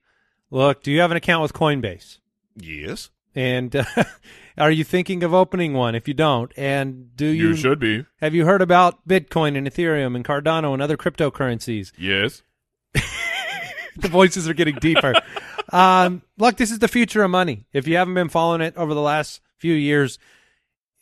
Look, 0.51 0.83
do 0.83 0.91
you 0.91 0.99
have 0.99 1.11
an 1.11 1.17
account 1.17 1.43
with 1.43 1.53
Coinbase? 1.53 2.17
Yes. 2.55 3.09
And 3.35 3.75
uh, 3.75 3.85
are 4.57 4.71
you 4.71 4.83
thinking 4.83 5.23
of 5.23 5.33
opening 5.33 5.73
one? 5.73 5.95
If 5.95 6.07
you 6.07 6.13
don't, 6.13 6.51
and 6.57 7.15
do 7.15 7.25
you, 7.25 7.49
You 7.49 7.55
should 7.55 7.79
be. 7.79 8.05
have 8.21 8.33
you 8.35 8.45
heard 8.45 8.61
about 8.61 9.07
Bitcoin 9.07 9.57
and 9.57 9.67
Ethereum 9.67 10.15
and 10.15 10.25
Cardano 10.25 10.73
and 10.73 10.81
other 10.81 10.97
cryptocurrencies? 10.97 11.91
Yes. 11.97 12.41
the 12.93 14.07
voices 14.07 14.49
are 14.49 14.53
getting 14.53 14.75
deeper. 14.75 15.13
um, 15.71 16.23
look, 16.37 16.57
this 16.57 16.71
is 16.71 16.79
the 16.79 16.87
future 16.87 17.23
of 17.23 17.31
money. 17.31 17.65
If 17.71 17.87
you 17.87 17.97
haven't 17.97 18.15
been 18.15 18.29
following 18.29 18.61
it 18.61 18.75
over 18.75 18.93
the 18.93 19.01
last 19.01 19.41
few 19.57 19.73
years, 19.73 20.17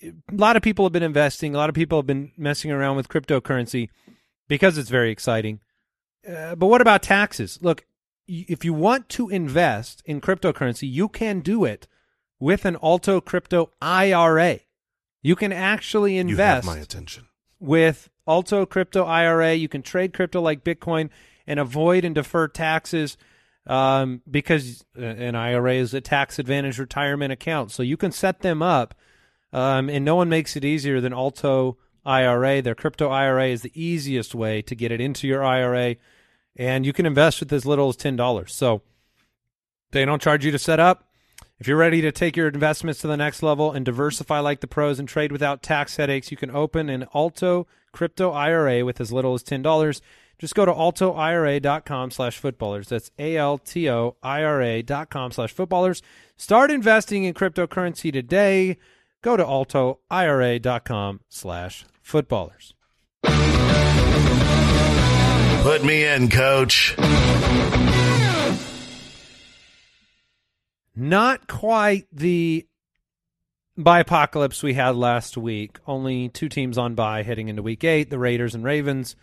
a 0.04 0.12
lot 0.32 0.56
of 0.58 0.62
people 0.62 0.86
have 0.86 0.94
been 0.94 1.04
investing. 1.04 1.56
A 1.56 1.58
lot 1.58 1.70
of 1.70 1.76
people 1.76 1.98
have 1.98 2.08
been 2.08 2.32
messing 2.38 2.72
around 2.72 2.98
with 2.98 3.10
cryptocurrency 3.10 3.90
because 4.48 4.78
it's 4.78 4.90
very 4.90 5.12
exciting. 5.12 5.62
Uh, 6.28 6.56
but 6.56 6.68
what 6.68 6.82
about 6.82 7.02
taxes? 7.02 7.58
Look, 7.62 7.86
if 8.28 8.66
you 8.66 8.74
want 8.74 9.10
to 9.10 9.30
invest 9.30 10.02
in 10.06 10.22
cryptocurrency, 10.22 10.90
you 10.92 11.08
can 11.10 11.40
do 11.40 11.66
it 11.66 11.88
with 12.40 12.66
an 12.66 12.78
Alto 12.84 13.20
Crypto 13.22 13.72
IRA. 13.82 14.60
You 15.24 15.36
can 15.36 15.52
actually 15.52 16.14
You 16.16 16.20
have 16.20 16.30
invest 16.30 16.66
my 16.68 16.78
attention. 16.78 17.28
with 17.60 18.10
Alto 18.28 18.66
Crypto 18.66 19.04
IRA. 19.06 19.54
You 19.54 19.68
can 19.68 19.82
trade 19.82 20.14
crypto 20.14 20.42
like 20.42 20.64
Bitcoin 20.64 21.10
and 21.48 21.60
avoid 21.60 22.06
and 22.06 22.14
defer 22.14 22.48
taxes 22.48 23.18
um, 23.66 24.22
because 24.30 24.86
uh, 24.98 25.02
an 25.02 25.36
IRA 25.36 25.74
is 25.76 25.94
a 25.94 26.02
tax 26.02 26.40
advantage 26.40 26.80
retirement 26.80 27.32
account. 27.34 27.72
So 27.72 27.84
you 27.84 27.98
can 27.98 28.12
set 28.12 28.42
them 28.42 28.62
up, 28.62 28.94
um, 29.52 29.90
and 29.90 30.06
no 30.06 30.16
one 30.16 30.30
makes 30.30 30.56
it 30.56 30.64
easier 30.64 31.02
than 31.02 31.14
Alto 31.14 31.78
IRA. 32.06 32.62
Their 32.62 32.76
crypto 32.76 33.10
IRA 33.10 33.48
is 33.48 33.64
the 33.64 33.72
easiest 33.74 34.34
way 34.36 34.62
to 34.62 34.76
get 34.76 34.92
it 34.92 35.02
into 35.02 35.28
your 35.28 35.44
IRA, 35.44 35.96
and 36.58 36.86
you 36.86 36.92
can 36.92 37.06
invest 37.06 37.40
with 37.40 37.54
as 37.54 37.66
little 37.66 37.88
as 37.88 37.96
$10. 37.96 38.50
So 38.50 38.82
they 39.92 40.04
don't 40.04 40.22
charge 40.22 40.44
you 40.44 40.52
to 40.52 40.60
set 40.60 40.80
up. 40.80 41.06
If 41.60 41.68
you're 41.68 41.78
ready 41.78 42.02
to 42.02 42.12
take 42.12 42.36
your 42.36 42.48
investments 42.48 43.00
to 43.02 43.08
the 43.08 43.18
next 43.18 43.42
level 43.42 43.72
and 43.72 43.86
diversify 43.86 44.40
like 44.40 44.60
the 44.60 44.68
pros 44.68 45.00
and 45.00 45.08
trade 45.08 45.32
without 45.32 45.64
tax 45.64 45.96
headaches, 45.96 46.30
you 46.30 46.38
can 46.38 46.52
open 46.52 46.90
an 46.90 47.06
Alto 47.16 47.66
crypto 47.92 48.32
IRA 48.32 48.86
with 48.86 49.02
as 49.02 49.12
little 49.12 49.34
as 49.34 49.44
$10. 49.44 50.02
Just 50.38 50.54
go 50.54 50.66
to 50.66 50.72
altoira.com 50.72 52.12
slash 52.12 52.38
footballers. 52.38 52.90
That's 52.90 53.10
A-L-T-O-I-R-A 53.18 54.82
dot 54.84 55.10
com 55.10 55.32
slash 55.32 55.52
footballers. 55.52 56.04
Start 56.36 56.70
investing 56.70 57.24
in 57.24 57.34
cryptocurrency 57.34 58.14
today. 58.14 58.78
go 59.24 59.36
to 59.36 59.44
altoira.com 59.44 61.22
slash 61.28 61.86
footballers. 62.04 62.76
Put 65.64 65.84
me 65.84 66.06
in, 66.06 66.30
coach. 66.30 66.96
Not 70.96 71.48
quite 71.48 72.08
the 72.12 72.66
bye 73.78 74.00
apocalypse 74.00 74.64
we 74.64 74.74
had 74.74 74.96
last 74.96 75.38
week. 75.38 75.78
Only 75.86 76.30
two 76.30 76.50
teams 76.50 76.78
on 76.78 76.96
bye 76.96 77.24
heading 77.24 77.48
into 77.50 77.62
week 77.62 77.84
eight, 77.84 78.10
the 78.10 78.18
Raiders 78.18 78.56
and 78.56 78.64
Ravens, 78.64 79.16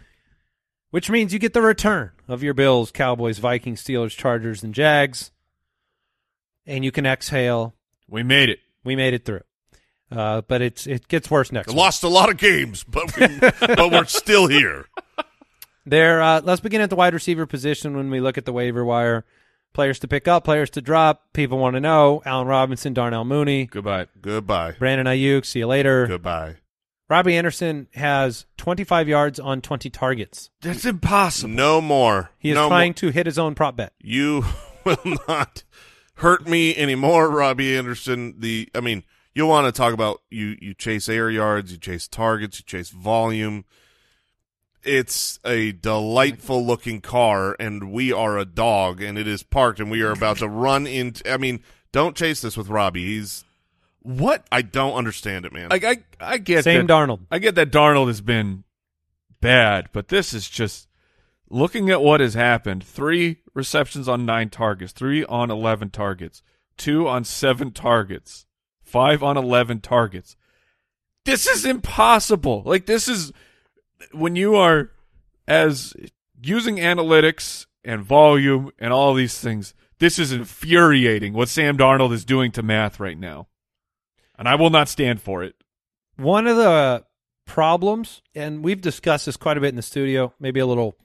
which 0.90 1.10
means 1.10 1.32
you 1.32 1.38
get 1.38 1.52
the 1.52 1.62
return 1.62 2.12
of 2.28 2.42
your 2.42 2.54
Bills, 2.54 2.90
Cowboys, 2.92 3.38
Vikings, 3.38 3.82
Steelers, 3.82 4.16
Chargers, 4.16 4.62
and 4.62 4.72
Jags. 4.74 5.32
And 6.66 6.84
you 6.84 6.92
can 6.92 7.06
exhale. 7.06 7.74
We 8.08 8.22
made 8.22 8.48
it. 8.48 8.60
We 8.84 8.96
made 8.96 9.14
it 9.14 9.24
through. 9.24 9.42
Uh, 10.10 10.42
but 10.42 10.62
it's 10.62 10.86
it 10.86 11.08
gets 11.08 11.30
worse 11.30 11.50
next 11.50 11.68
week. 11.68 11.76
Lost 11.76 12.04
a 12.04 12.08
lot 12.08 12.30
of 12.30 12.36
games, 12.36 12.84
but 12.84 13.16
we, 13.16 13.26
but 13.60 13.90
we're 13.90 14.04
still 14.04 14.46
here. 14.46 14.86
There, 15.86 16.22
uh, 16.22 16.40
let's 16.42 16.60
begin 16.60 16.80
at 16.80 16.90
the 16.90 16.96
wide 16.96 17.14
receiver 17.14 17.46
position 17.46 17.96
when 17.96 18.10
we 18.10 18.20
look 18.20 18.38
at 18.38 18.44
the 18.44 18.52
waiver 18.52 18.84
wire. 18.84 19.24
Players 19.72 19.98
to 20.00 20.08
pick 20.08 20.28
up, 20.28 20.44
players 20.44 20.70
to 20.70 20.80
drop. 20.80 21.32
People 21.32 21.58
want 21.58 21.74
to 21.74 21.80
know 21.80 22.22
Allen 22.24 22.46
Robinson, 22.46 22.94
Darnell 22.94 23.24
Mooney, 23.24 23.66
Goodbye. 23.66 24.06
Goodbye. 24.22 24.76
Brandon 24.78 25.06
Aiyuk. 25.06 25.44
See 25.44 25.58
you 25.58 25.66
later. 25.66 26.06
Goodbye. 26.06 26.56
Robbie 27.10 27.36
Anderson 27.36 27.88
has 27.94 28.46
25 28.56 29.08
yards 29.08 29.38
on 29.40 29.60
20 29.60 29.90
targets. 29.90 30.50
That's 30.62 30.84
impossible. 30.86 31.52
No 31.52 31.80
more. 31.80 32.30
He 32.38 32.50
is 32.50 32.54
no 32.54 32.68
trying 32.68 32.90
more. 32.90 32.94
to 32.94 33.08
hit 33.10 33.26
his 33.26 33.38
own 33.38 33.54
prop 33.54 33.76
bet. 33.76 33.92
You 34.00 34.44
will 34.84 34.96
not 35.28 35.64
hurt 36.14 36.48
me 36.48 36.74
anymore, 36.76 37.28
Robbie 37.28 37.76
Anderson. 37.76 38.36
The 38.38 38.68
I 38.74 38.80
mean, 38.80 39.02
you 39.34 39.44
want 39.46 39.66
to 39.66 39.76
talk 39.76 39.92
about 39.92 40.22
you 40.30 40.56
you 40.60 40.72
chase 40.72 41.08
air 41.08 41.28
yards, 41.30 41.72
you 41.72 41.78
chase 41.78 42.06
targets, 42.08 42.60
you 42.60 42.64
chase 42.64 42.90
volume. 42.90 43.64
It's 44.84 45.38
a 45.44 45.72
delightful 45.72 46.64
looking 46.64 47.00
car 47.00 47.56
and 47.58 47.90
we 47.90 48.12
are 48.12 48.38
a 48.38 48.44
dog 48.44 49.02
and 49.02 49.18
it 49.18 49.26
is 49.26 49.42
parked 49.42 49.80
and 49.80 49.90
we 49.90 50.02
are 50.02 50.12
about 50.12 50.38
to 50.38 50.48
run 50.48 50.86
into 50.86 51.30
I 51.30 51.36
mean, 51.36 51.62
don't 51.92 52.16
chase 52.16 52.40
this 52.40 52.56
with 52.56 52.68
Robbie. 52.68 53.04
He's 53.04 53.44
What? 54.02 54.46
I 54.50 54.62
don't 54.62 54.94
understand 54.94 55.46
it, 55.46 55.52
man. 55.52 55.70
Like 55.70 55.84
I, 55.84 55.98
I 56.20 56.38
get 56.38 56.64
Same 56.64 56.86
that, 56.86 56.92
Darnold. 56.92 57.20
I 57.30 57.38
get 57.38 57.54
that 57.54 57.70
Darnold 57.70 58.08
has 58.08 58.20
been 58.20 58.64
bad, 59.40 59.88
but 59.92 60.08
this 60.08 60.34
is 60.34 60.48
just 60.48 60.88
looking 61.48 61.90
at 61.90 62.02
what 62.02 62.20
has 62.20 62.34
happened. 62.34 62.82
Three 62.84 63.38
receptions 63.54 64.08
on 64.08 64.26
nine 64.26 64.50
targets, 64.50 64.92
three 64.92 65.24
on 65.24 65.50
eleven 65.50 65.90
targets, 65.90 66.42
two 66.76 67.06
on 67.06 67.24
seven 67.24 67.70
targets, 67.70 68.46
five 68.82 69.22
on 69.22 69.36
eleven 69.36 69.80
targets. 69.80 70.36
This 71.24 71.46
is 71.46 71.64
impossible. 71.64 72.62
Like 72.66 72.86
this 72.86 73.08
is 73.08 73.32
when 74.12 74.36
you 74.36 74.56
are 74.56 74.90
as 75.46 75.94
using 76.42 76.76
analytics 76.76 77.66
and 77.84 78.02
volume 78.02 78.70
and 78.78 78.92
all 78.92 79.14
these 79.14 79.38
things. 79.38 79.74
This 79.98 80.18
is 80.18 80.32
infuriating 80.32 81.32
what 81.32 81.48
Sam 81.48 81.76
Darnold 81.76 82.12
is 82.12 82.24
doing 82.24 82.50
to 82.52 82.62
math 82.62 82.98
right 82.98 83.18
now. 83.18 83.48
And 84.36 84.48
I 84.48 84.56
will 84.56 84.70
not 84.70 84.88
stand 84.88 85.22
for 85.22 85.44
it. 85.44 85.54
One 86.16 86.46
of 86.46 86.56
the 86.56 87.04
problems, 87.46 88.22
and 88.34 88.64
we've 88.64 88.80
discussed 88.80 89.26
this 89.26 89.36
quite 89.36 89.56
a 89.56 89.60
bit 89.60 89.68
in 89.68 89.76
the 89.76 89.82
studio, 89.82 90.32
maybe 90.40 90.60
a 90.60 90.66
little 90.66 90.96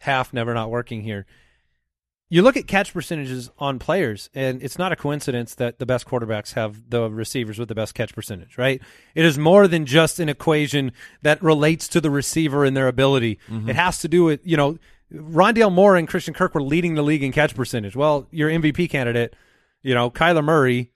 half 0.00 0.32
never 0.32 0.54
not 0.54 0.70
working 0.70 1.02
here. 1.02 1.26
You 2.30 2.42
look 2.42 2.58
at 2.58 2.66
catch 2.66 2.92
percentages 2.92 3.50
on 3.58 3.78
players, 3.78 4.28
and 4.34 4.62
it's 4.62 4.78
not 4.78 4.92
a 4.92 4.96
coincidence 4.96 5.54
that 5.54 5.78
the 5.78 5.86
best 5.86 6.06
quarterbacks 6.06 6.52
have 6.52 6.90
the 6.90 7.10
receivers 7.10 7.58
with 7.58 7.68
the 7.68 7.74
best 7.74 7.94
catch 7.94 8.14
percentage, 8.14 8.58
right? 8.58 8.82
It 9.14 9.24
is 9.24 9.38
more 9.38 9.66
than 9.66 9.86
just 9.86 10.20
an 10.20 10.28
equation 10.28 10.92
that 11.22 11.42
relates 11.42 11.88
to 11.88 12.00
the 12.02 12.10
receiver 12.10 12.66
and 12.66 12.76
their 12.76 12.88
ability. 12.88 13.38
Mm-hmm. 13.48 13.70
It 13.70 13.76
has 13.76 14.00
to 14.00 14.08
do 14.08 14.24
with, 14.24 14.40
you 14.46 14.58
know, 14.58 14.78
Rondale 15.10 15.72
Moore 15.72 15.96
and 15.96 16.06
Christian 16.06 16.34
Kirk 16.34 16.54
were 16.54 16.62
leading 16.62 16.94
the 16.94 17.02
league 17.02 17.22
in 17.22 17.32
catch 17.32 17.54
percentage. 17.54 17.96
Well, 17.96 18.28
your 18.30 18.50
MVP 18.50 18.90
candidate, 18.90 19.34
you 19.82 19.94
know, 19.94 20.10
Kyler 20.10 20.44
Murray 20.44 20.92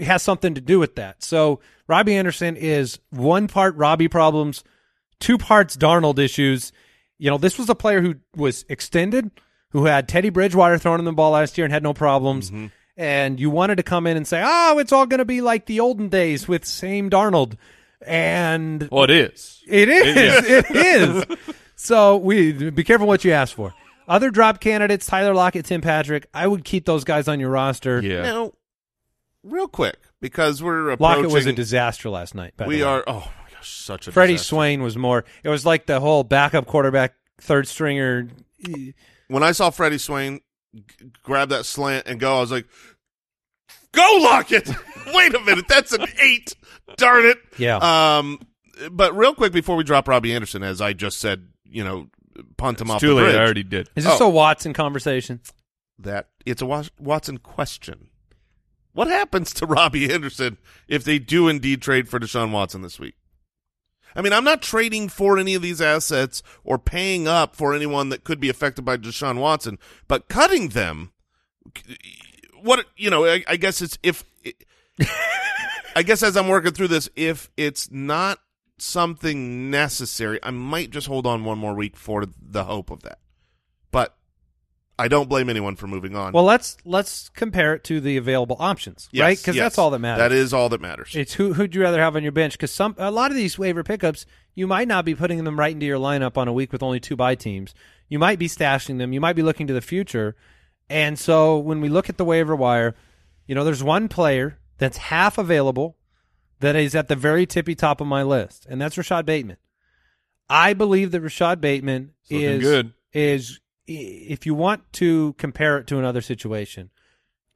has 0.00 0.22
something 0.22 0.54
to 0.54 0.60
do 0.60 0.78
with 0.78 0.96
that. 0.96 1.22
So 1.22 1.60
Robbie 1.88 2.14
Anderson 2.14 2.56
is 2.56 2.98
one 3.10 3.48
part 3.48 3.74
Robbie 3.76 4.08
problems, 4.08 4.64
two 5.18 5.38
parts 5.38 5.76
Darnold 5.76 6.18
issues. 6.18 6.72
You 7.18 7.30
know, 7.30 7.38
this 7.38 7.58
was 7.58 7.70
a 7.70 7.74
player 7.74 8.02
who 8.02 8.16
was 8.36 8.66
extended, 8.68 9.30
who 9.70 9.86
had 9.86 10.08
Teddy 10.08 10.30
Bridgewater 10.30 10.78
throwing 10.78 11.00
him 11.00 11.04
the 11.04 11.12
ball 11.12 11.32
last 11.32 11.56
year 11.58 11.64
and 11.64 11.72
had 11.72 11.82
no 11.82 11.94
problems. 11.94 12.50
Mm-hmm. 12.50 12.66
And 12.98 13.38
you 13.38 13.50
wanted 13.50 13.76
to 13.76 13.82
come 13.82 14.06
in 14.06 14.16
and 14.16 14.26
say, 14.26 14.42
oh, 14.44 14.78
it's 14.78 14.90
all 14.92 15.06
going 15.06 15.18
to 15.18 15.24
be 15.26 15.42
like 15.42 15.66
the 15.66 15.80
olden 15.80 16.08
days 16.08 16.48
with 16.48 16.64
Sam 16.64 17.10
Darnold. 17.10 17.56
And 18.00 18.88
Well, 18.90 19.04
it 19.04 19.10
is. 19.10 19.62
it 19.68 19.88
is. 19.88 20.44
It 20.48 20.70
is. 20.70 21.24
So 21.74 22.16
we 22.16 22.70
be 22.70 22.84
careful 22.84 23.06
what 23.06 23.24
you 23.24 23.32
ask 23.32 23.54
for. 23.54 23.74
Other 24.08 24.30
drop 24.30 24.60
candidates, 24.60 25.04
Tyler 25.06 25.34
Lockett, 25.34 25.66
Tim 25.66 25.80
Patrick, 25.80 26.26
I 26.32 26.46
would 26.46 26.64
keep 26.64 26.86
those 26.86 27.04
guys 27.04 27.28
on 27.28 27.40
your 27.40 27.50
roster. 27.50 28.00
Yeah. 28.00 28.22
Now, 28.22 28.52
real 29.42 29.68
quick, 29.68 29.96
because 30.20 30.62
we're 30.62 30.90
approaching. 30.90 31.22
Lockett 31.24 31.34
was 31.34 31.46
a 31.46 31.52
disaster 31.52 32.08
last 32.08 32.34
night. 32.34 32.54
by 32.56 32.64
the 32.64 32.68
we 32.68 32.76
way. 32.76 32.82
are. 32.82 33.04
Oh 33.06 33.30
my 33.44 33.50
gosh, 33.52 33.68
such 33.68 34.06
a. 34.08 34.12
Freddie 34.12 34.34
disaster. 34.34 34.48
Swain 34.54 34.82
was 34.82 34.96
more. 34.96 35.24
It 35.42 35.48
was 35.48 35.66
like 35.66 35.86
the 35.86 35.98
whole 36.00 36.22
backup 36.24 36.66
quarterback, 36.66 37.14
third 37.40 37.66
stringer. 37.66 38.28
When 39.28 39.42
I 39.42 39.52
saw 39.52 39.70
Freddie 39.70 39.98
Swain 39.98 40.40
g- 40.74 41.10
grab 41.22 41.48
that 41.50 41.66
slant 41.66 42.06
and 42.06 42.20
go, 42.20 42.36
I 42.36 42.40
was 42.40 42.50
like, 42.52 42.66
"Go 43.92 44.18
Lockett!" 44.22 44.68
Wait 45.14 45.34
a 45.34 45.40
minute, 45.40 45.66
that's 45.68 45.92
an 45.92 46.06
eight. 46.20 46.54
Darn 46.96 47.26
it. 47.26 47.38
Yeah. 47.58 47.78
Um, 48.18 48.40
but 48.90 49.16
real 49.16 49.34
quick 49.34 49.52
before 49.52 49.76
we 49.76 49.84
drop 49.84 50.08
Robbie 50.08 50.34
Anderson, 50.34 50.62
as 50.62 50.80
I 50.80 50.92
just 50.92 51.18
said, 51.18 51.48
you 51.64 51.82
know, 51.82 52.08
punt 52.56 52.80
him 52.80 52.86
It's 52.88 52.94
off 52.96 53.00
too 53.00 53.08
the 53.08 53.14
late. 53.14 53.22
bridge. 53.24 53.36
I 53.36 53.44
already 53.44 53.62
did. 53.62 53.90
Is 53.96 54.04
this 54.04 54.20
oh. 54.20 54.26
a 54.26 54.30
Watson 54.30 54.72
conversation? 54.72 55.40
that 55.98 56.28
it's 56.44 56.62
a 56.62 56.66
Watson 56.98 57.38
question. 57.38 58.08
What 58.92 59.08
happens 59.08 59.52
to 59.54 59.66
Robbie 59.66 60.12
Anderson 60.12 60.58
if 60.88 61.04
they 61.04 61.18
do 61.18 61.48
indeed 61.48 61.82
trade 61.82 62.08
for 62.08 62.18
Deshaun 62.18 62.50
Watson 62.50 62.82
this 62.82 62.98
week? 62.98 63.14
I 64.14 64.22
mean, 64.22 64.32
I'm 64.32 64.44
not 64.44 64.62
trading 64.62 65.08
for 65.08 65.38
any 65.38 65.54
of 65.54 65.62
these 65.62 65.80
assets 65.80 66.42
or 66.64 66.78
paying 66.78 67.28
up 67.28 67.54
for 67.54 67.74
anyone 67.74 68.08
that 68.08 68.24
could 68.24 68.40
be 68.40 68.48
affected 68.48 68.84
by 68.84 68.96
Deshaun 68.96 69.38
Watson, 69.38 69.78
but 70.08 70.28
cutting 70.28 70.68
them, 70.68 71.12
what 72.62 72.86
you 72.96 73.10
know, 73.10 73.26
I, 73.26 73.44
I 73.46 73.56
guess 73.56 73.82
it's 73.82 73.98
if, 74.02 74.24
I 75.96 76.02
guess 76.02 76.22
as 76.22 76.36
I'm 76.36 76.48
working 76.48 76.72
through 76.72 76.88
this, 76.88 77.08
if 77.16 77.50
it's 77.56 77.90
not 77.90 78.38
something 78.78 79.70
necessary, 79.70 80.38
I 80.42 80.50
might 80.50 80.90
just 80.90 81.06
hold 81.06 81.26
on 81.26 81.44
one 81.44 81.58
more 81.58 81.74
week 81.74 81.96
for 81.96 82.24
the 82.26 82.64
hope 82.64 82.90
of 82.90 83.02
that. 83.02 83.18
I 84.98 85.08
don't 85.08 85.28
blame 85.28 85.50
anyone 85.50 85.76
for 85.76 85.86
moving 85.86 86.16
on. 86.16 86.32
Well, 86.32 86.44
let's 86.44 86.78
let's 86.84 87.28
compare 87.30 87.74
it 87.74 87.84
to 87.84 88.00
the 88.00 88.16
available 88.16 88.56
options, 88.58 89.08
Yes, 89.12 89.22
right? 89.22 89.36
Because 89.38 89.56
yes. 89.56 89.64
that's 89.64 89.78
all 89.78 89.90
that 89.90 89.98
matters. 89.98 90.22
That 90.22 90.32
is 90.32 90.54
all 90.54 90.68
that 90.70 90.80
matters. 90.80 91.14
It's 91.14 91.34
who 91.34 91.52
who'd 91.52 91.74
you 91.74 91.82
rather 91.82 92.00
have 92.00 92.16
on 92.16 92.22
your 92.22 92.32
bench? 92.32 92.54
Because 92.54 92.70
some 92.70 92.94
a 92.98 93.10
lot 93.10 93.30
of 93.30 93.36
these 93.36 93.58
waiver 93.58 93.82
pickups, 93.84 94.24
you 94.54 94.66
might 94.66 94.88
not 94.88 95.04
be 95.04 95.14
putting 95.14 95.44
them 95.44 95.58
right 95.58 95.72
into 95.72 95.84
your 95.86 95.98
lineup 95.98 96.38
on 96.38 96.48
a 96.48 96.52
week 96.52 96.72
with 96.72 96.82
only 96.82 96.98
two 97.00 97.14
bye 97.16 97.34
teams. 97.34 97.74
You 98.08 98.18
might 98.18 98.38
be 98.38 98.48
stashing 98.48 98.96
them. 98.98 99.12
You 99.12 99.20
might 99.20 99.36
be 99.36 99.42
looking 99.42 99.66
to 99.66 99.74
the 99.74 99.80
future. 99.82 100.34
And 100.88 101.18
so 101.18 101.58
when 101.58 101.80
we 101.80 101.88
look 101.88 102.08
at 102.08 102.16
the 102.16 102.24
waiver 102.24 102.56
wire, 102.56 102.94
you 103.46 103.54
know, 103.54 103.64
there's 103.64 103.82
one 103.82 104.08
player 104.08 104.58
that's 104.78 104.96
half 104.96 105.36
available 105.36 105.96
that 106.60 106.74
is 106.76 106.94
at 106.94 107.08
the 107.08 107.16
very 107.16 107.44
tippy 107.44 107.74
top 107.74 108.00
of 108.00 108.06
my 108.06 108.22
list, 108.22 108.64
and 108.70 108.80
that's 108.80 108.96
Rashod 108.96 109.26
Bateman. 109.26 109.58
I 110.48 110.72
believe 110.72 111.10
that 111.10 111.20
Rashod 111.20 111.60
Bateman 111.60 112.12
It's 112.30 112.42
is 112.42 112.62
good. 112.62 112.92
is 113.12 113.60
if 113.86 114.46
you 114.46 114.54
want 114.54 114.92
to 114.94 115.34
compare 115.34 115.78
it 115.78 115.86
to 115.88 115.98
another 115.98 116.20
situation, 116.20 116.90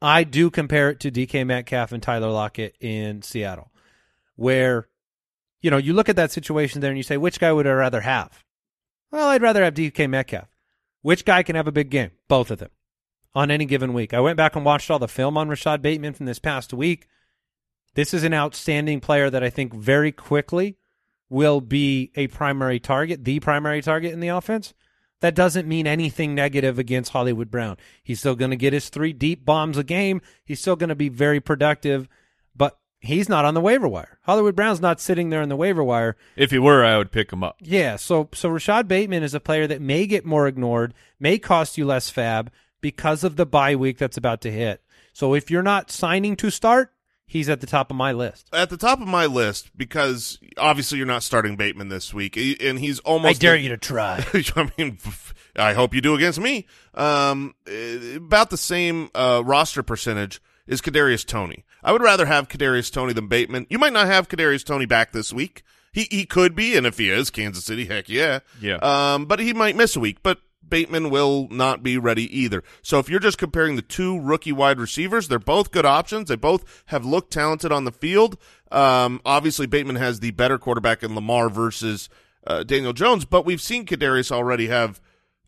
I 0.02 0.24
do 0.24 0.50
compare 0.50 0.90
it 0.90 1.00
to 1.00 1.10
DK 1.10 1.46
Metcalf 1.46 1.92
and 1.92 2.02
Tyler 2.02 2.30
Lockett 2.30 2.76
in 2.80 3.22
Seattle, 3.22 3.70
where 4.36 4.88
you 5.60 5.70
know 5.70 5.76
you 5.76 5.92
look 5.92 6.08
at 6.08 6.16
that 6.16 6.32
situation 6.32 6.80
there 6.80 6.90
and 6.90 6.98
you 6.98 7.02
say, 7.02 7.16
which 7.16 7.40
guy 7.40 7.52
would 7.52 7.66
I 7.66 7.72
rather 7.72 8.00
have? 8.00 8.44
Well, 9.10 9.28
I'd 9.28 9.42
rather 9.42 9.64
have 9.64 9.74
DK 9.74 10.08
Metcalf. 10.08 10.48
Which 11.02 11.24
guy 11.24 11.42
can 11.42 11.56
have 11.56 11.66
a 11.66 11.72
big 11.72 11.90
game? 11.90 12.10
Both 12.28 12.50
of 12.50 12.58
them 12.58 12.70
on 13.34 13.50
any 13.50 13.64
given 13.64 13.92
week. 13.92 14.12
I 14.12 14.20
went 14.20 14.36
back 14.36 14.56
and 14.56 14.64
watched 14.64 14.90
all 14.90 14.98
the 14.98 15.08
film 15.08 15.36
on 15.36 15.48
Rashod 15.48 15.82
Bateman 15.82 16.14
from 16.14 16.26
this 16.26 16.38
past 16.38 16.72
week. 16.72 17.06
This 17.94 18.14
is 18.14 18.24
an 18.24 18.34
outstanding 18.34 19.00
player 19.00 19.30
that 19.30 19.42
I 19.42 19.50
think 19.50 19.74
very 19.74 20.12
quickly 20.12 20.76
will 21.28 21.60
be 21.60 22.12
a 22.16 22.26
primary 22.28 22.80
target, 22.80 23.24
the 23.24 23.40
primary 23.40 23.82
target 23.82 24.12
in 24.12 24.20
the 24.20 24.28
offense. 24.28 24.74
That 25.20 25.34
doesn't 25.34 25.68
mean 25.68 25.86
anything 25.86 26.34
negative 26.34 26.78
against 26.78 27.12
Hollywood 27.12 27.50
Brown. 27.50 27.76
He's 28.02 28.20
still 28.20 28.34
going 28.34 28.50
to 28.50 28.56
get 28.56 28.72
his 28.72 28.88
three 28.88 29.12
deep 29.12 29.44
bombs 29.44 29.76
a 29.76 29.84
game. 29.84 30.22
He's 30.44 30.60
still 30.60 30.76
going 30.76 30.88
to 30.88 30.94
be 30.94 31.10
very 31.10 31.40
productive, 31.40 32.08
but 32.56 32.78
he's 33.00 33.28
not 33.28 33.44
on 33.44 33.54
the 33.54 33.60
waiver 33.60 33.86
wire. 33.86 34.18
Hollywood 34.22 34.56
Brown's 34.56 34.80
not 34.80 35.00
sitting 35.00 35.28
there 35.28 35.42
on 35.42 35.50
the 35.50 35.56
waiver 35.56 35.84
wire. 35.84 36.16
If 36.36 36.50
he 36.50 36.58
were, 36.58 36.84
I 36.84 36.96
would 36.96 37.12
pick 37.12 37.32
him 37.32 37.44
up. 37.44 37.56
Yeah, 37.60 37.96
so 37.96 38.28
so 38.32 38.48
Rashod 38.48 38.88
Bateman 38.88 39.22
is 39.22 39.34
a 39.34 39.40
player 39.40 39.66
that 39.66 39.82
may 39.82 40.06
get 40.06 40.24
more 40.24 40.46
ignored, 40.46 40.94
may 41.18 41.38
cost 41.38 41.76
you 41.76 41.84
less 41.84 42.08
fab 42.08 42.50
because 42.80 43.22
of 43.22 43.36
the 43.36 43.46
bye 43.46 43.76
week 43.76 43.98
that's 43.98 44.16
about 44.16 44.40
to 44.42 44.50
hit. 44.50 44.82
So 45.12 45.34
if 45.34 45.50
you're 45.50 45.62
not 45.62 45.90
signing 45.90 46.36
to 46.36 46.50
start, 46.50 46.94
he's 47.30 47.48
at 47.48 47.60
the 47.60 47.66
top 47.66 47.90
of 47.90 47.96
my 47.96 48.10
list. 48.10 48.48
At 48.52 48.70
the 48.70 48.76
top 48.76 49.00
of 49.00 49.06
my 49.06 49.26
list 49.26 49.70
because 49.76 50.38
obviously 50.58 50.98
you're 50.98 51.06
not 51.06 51.22
starting 51.22 51.54
Bateman 51.56 51.88
this 51.88 52.12
week, 52.12 52.36
and 52.36 52.78
he's 52.78 52.98
almost. 53.00 53.24
I 53.24 53.28
almost. 53.28 53.40
dare 53.40 53.56
you 53.56 53.68
to 53.70 53.76
try. 53.78 54.24
I 54.34 54.70
mean, 54.76 54.98
I 55.56 55.72
hope 55.72 55.94
you 55.94 56.00
do 56.00 56.14
against 56.14 56.40
me. 56.40 56.66
Um, 56.94 57.54
about 58.16 58.50
the 58.50 58.56
same 58.56 59.10
uh, 59.14 59.42
roster 59.44 59.82
percentage 59.82 60.42
is 60.66 60.80
Kadarius 60.80 61.24
Toney. 61.24 61.64
I 61.82 61.92
would 61.92 62.02
rather 62.02 62.26
have 62.26 62.48
Kadarius 62.48 62.92
Toney 62.92 63.12
than 63.12 63.28
Bateman. 63.28 63.66
You 63.70 63.78
might 63.78 63.92
not 63.92 64.08
have 64.08 64.28
Kadarius 64.28 64.64
Toney 64.64 64.86
back 64.86 65.12
this 65.12 65.32
week. 65.32 65.62
He 65.92 66.08
he 66.10 66.26
could 66.26 66.54
be, 66.54 66.76
and 66.76 66.86
if 66.86 66.98
he 66.98 67.10
is, 67.10 67.30
Kansas 67.30 67.64
City, 67.64 67.86
heck 67.86 68.08
yeah. 68.08 68.40
Yeah. 68.60 68.76
Um, 68.76 69.26
but 69.26 69.38
he 69.38 69.52
might 69.52 69.76
miss 69.76 69.96
a 69.96 70.00
week. 70.00 70.18
But 70.22 70.40
Bateman 70.66 71.10
will 71.10 71.48
not 71.50 71.82
be 71.82 71.98
ready 71.98 72.38
either. 72.38 72.62
So 72.82 72.98
if 72.98 73.08
you're 73.08 73.20
just 73.20 73.38
comparing 73.38 73.76
the 73.76 73.82
two 73.82 74.20
rookie 74.20 74.52
wide 74.52 74.78
receivers, 74.78 75.28
they're 75.28 75.38
both 75.38 75.72
good 75.72 75.86
options. 75.86 76.28
They 76.28 76.36
both 76.36 76.82
have 76.86 77.04
looked 77.04 77.32
talented 77.32 77.72
on 77.72 77.84
the 77.84 77.92
field. 77.92 78.36
Um, 78.70 79.20
obviously 79.24 79.66
Bateman 79.66 79.96
has 79.96 80.20
the 80.20 80.30
better 80.30 80.58
quarterback 80.58 81.02
in 81.02 81.14
Lamar 81.14 81.48
versus 81.48 82.08
uh, 82.46 82.62
Daniel 82.62 82.92
Jones, 82.92 83.24
but 83.24 83.44
we've 83.44 83.60
seen 83.60 83.84
Kadarius 83.84 84.30
already 84.32 84.68
have 84.68 85.00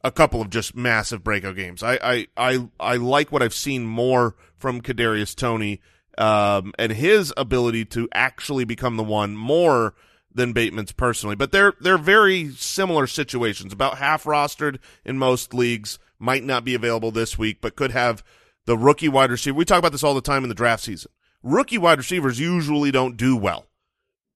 a 0.05 0.11
couple 0.11 0.40
of 0.40 0.51
just 0.51 0.75
massive 0.75 1.22
breakout 1.22 1.57
games. 1.57 1.83
I 1.83 1.98
I 2.03 2.27
I, 2.37 2.68
I 2.81 2.96
like 2.96 3.31
what 3.31 3.42
I've 3.42 3.55
seen 3.55 3.85
more 3.85 4.35
from 4.57 4.81
Kadarius 4.81 5.35
Toney 5.35 5.81
um, 6.18 6.72
and 6.79 6.92
his 6.92 7.33
ability 7.37 7.85
to 7.87 8.09
actually 8.12 8.64
become 8.64 8.96
the 8.96 9.05
one 9.05 9.37
more 9.37 9.94
than 10.34 10.52
Bateman's 10.52 10.92
personally. 10.92 11.36
But 11.36 11.52
they're 11.52 11.74
they're 11.80 11.98
very 11.98 12.50
similar 12.50 13.06
situations. 13.06 13.72
About 13.72 13.98
half 13.98 14.24
rostered 14.24 14.78
in 15.04 15.18
most 15.18 15.54
leagues, 15.54 15.98
might 16.18 16.44
not 16.44 16.64
be 16.64 16.74
available 16.74 17.10
this 17.10 17.38
week, 17.38 17.60
but 17.60 17.76
could 17.76 17.90
have 17.90 18.22
the 18.66 18.78
rookie 18.78 19.08
wide 19.08 19.30
receiver. 19.30 19.56
We 19.56 19.64
talk 19.64 19.78
about 19.78 19.92
this 19.92 20.04
all 20.04 20.14
the 20.14 20.20
time 20.20 20.44
in 20.44 20.48
the 20.48 20.54
draft 20.54 20.84
season. 20.84 21.10
Rookie 21.42 21.78
wide 21.78 21.98
receivers 21.98 22.38
usually 22.38 22.90
don't 22.90 23.16
do 23.16 23.36
well 23.36 23.66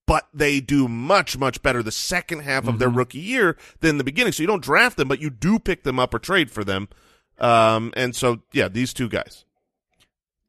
but 0.07 0.29
they 0.33 0.61
do 0.61 0.89
much, 0.89 1.37
much 1.37 1.63
better 1.63 1.83
the 1.83 1.91
second 1.91 2.41
half 2.41 2.69
of 2.69 2.79
their 2.79 2.89
rookie 2.89 3.19
year 3.19 3.57
than 3.81 3.99
the 3.99 4.05
beginning. 4.05 4.33
So 4.33 4.43
you 4.43 4.47
don't 4.47 4.63
draft 4.63 4.97
them, 4.97 5.09
but 5.09 5.21
you 5.21 5.31
do 5.31 5.59
pick 5.59 5.83
them 5.83 5.99
up 5.99 6.15
or 6.15 6.19
trade 6.19 6.51
for 6.51 6.65
them. 6.65 6.89
Um, 7.39 7.93
and 7.97 8.15
so, 8.15 8.43
yeah, 8.53 8.69
these 8.69 8.95
two 8.95 9.09
guys. 9.09 9.45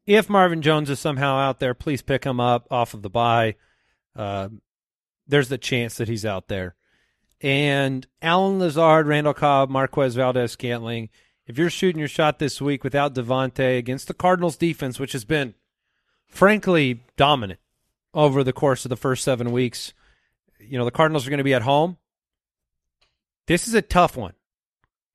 if 0.06 0.30
Marvin 0.30 0.62
Jones 0.62 0.88
is 0.88 1.00
somehow 1.00 1.36
out 1.36 1.58
there, 1.58 1.74
please 1.74 2.02
pick 2.02 2.24
him 2.24 2.40
up 2.40 2.66
off 2.70 2.94
of 2.94 3.02
the 3.02 3.10
buy. 3.10 3.56
Uh, 4.16 4.48
there's 5.28 5.48
the 5.48 5.58
chance 5.58 5.96
that 5.96 6.08
he's 6.08 6.24
out 6.24 6.48
there. 6.48 6.74
And 7.40 8.06
Allen 8.20 8.58
Lazard, 8.58 9.06
Randall 9.06 9.34
Cobb, 9.34 9.70
Marquez 9.70 10.14
Valdes 10.16 10.50
Scantling. 10.52 11.08
If 11.46 11.56
you're 11.56 11.70
shooting 11.70 11.98
your 12.00 12.08
shot 12.08 12.38
this 12.38 12.60
week 12.60 12.82
without 12.82 13.14
Davante 13.14 13.78
against 13.78 14.08
the 14.08 14.14
Cardinals 14.14 14.56
defense, 14.56 14.98
which 14.98 15.12
has 15.12 15.24
been 15.24 15.54
frankly 16.26 17.00
dominant 17.16 17.60
over 18.12 18.42
the 18.42 18.52
course 18.52 18.84
of 18.84 18.88
the 18.88 18.96
first 18.96 19.22
seven 19.22 19.52
weeks, 19.52 19.94
you 20.58 20.76
know, 20.78 20.84
the 20.84 20.90
Cardinals 20.90 21.26
are 21.26 21.30
going 21.30 21.38
to 21.38 21.44
be 21.44 21.54
at 21.54 21.62
home. 21.62 21.96
This 23.46 23.66
is 23.68 23.74
a 23.74 23.82
tough 23.82 24.16
one. 24.16 24.34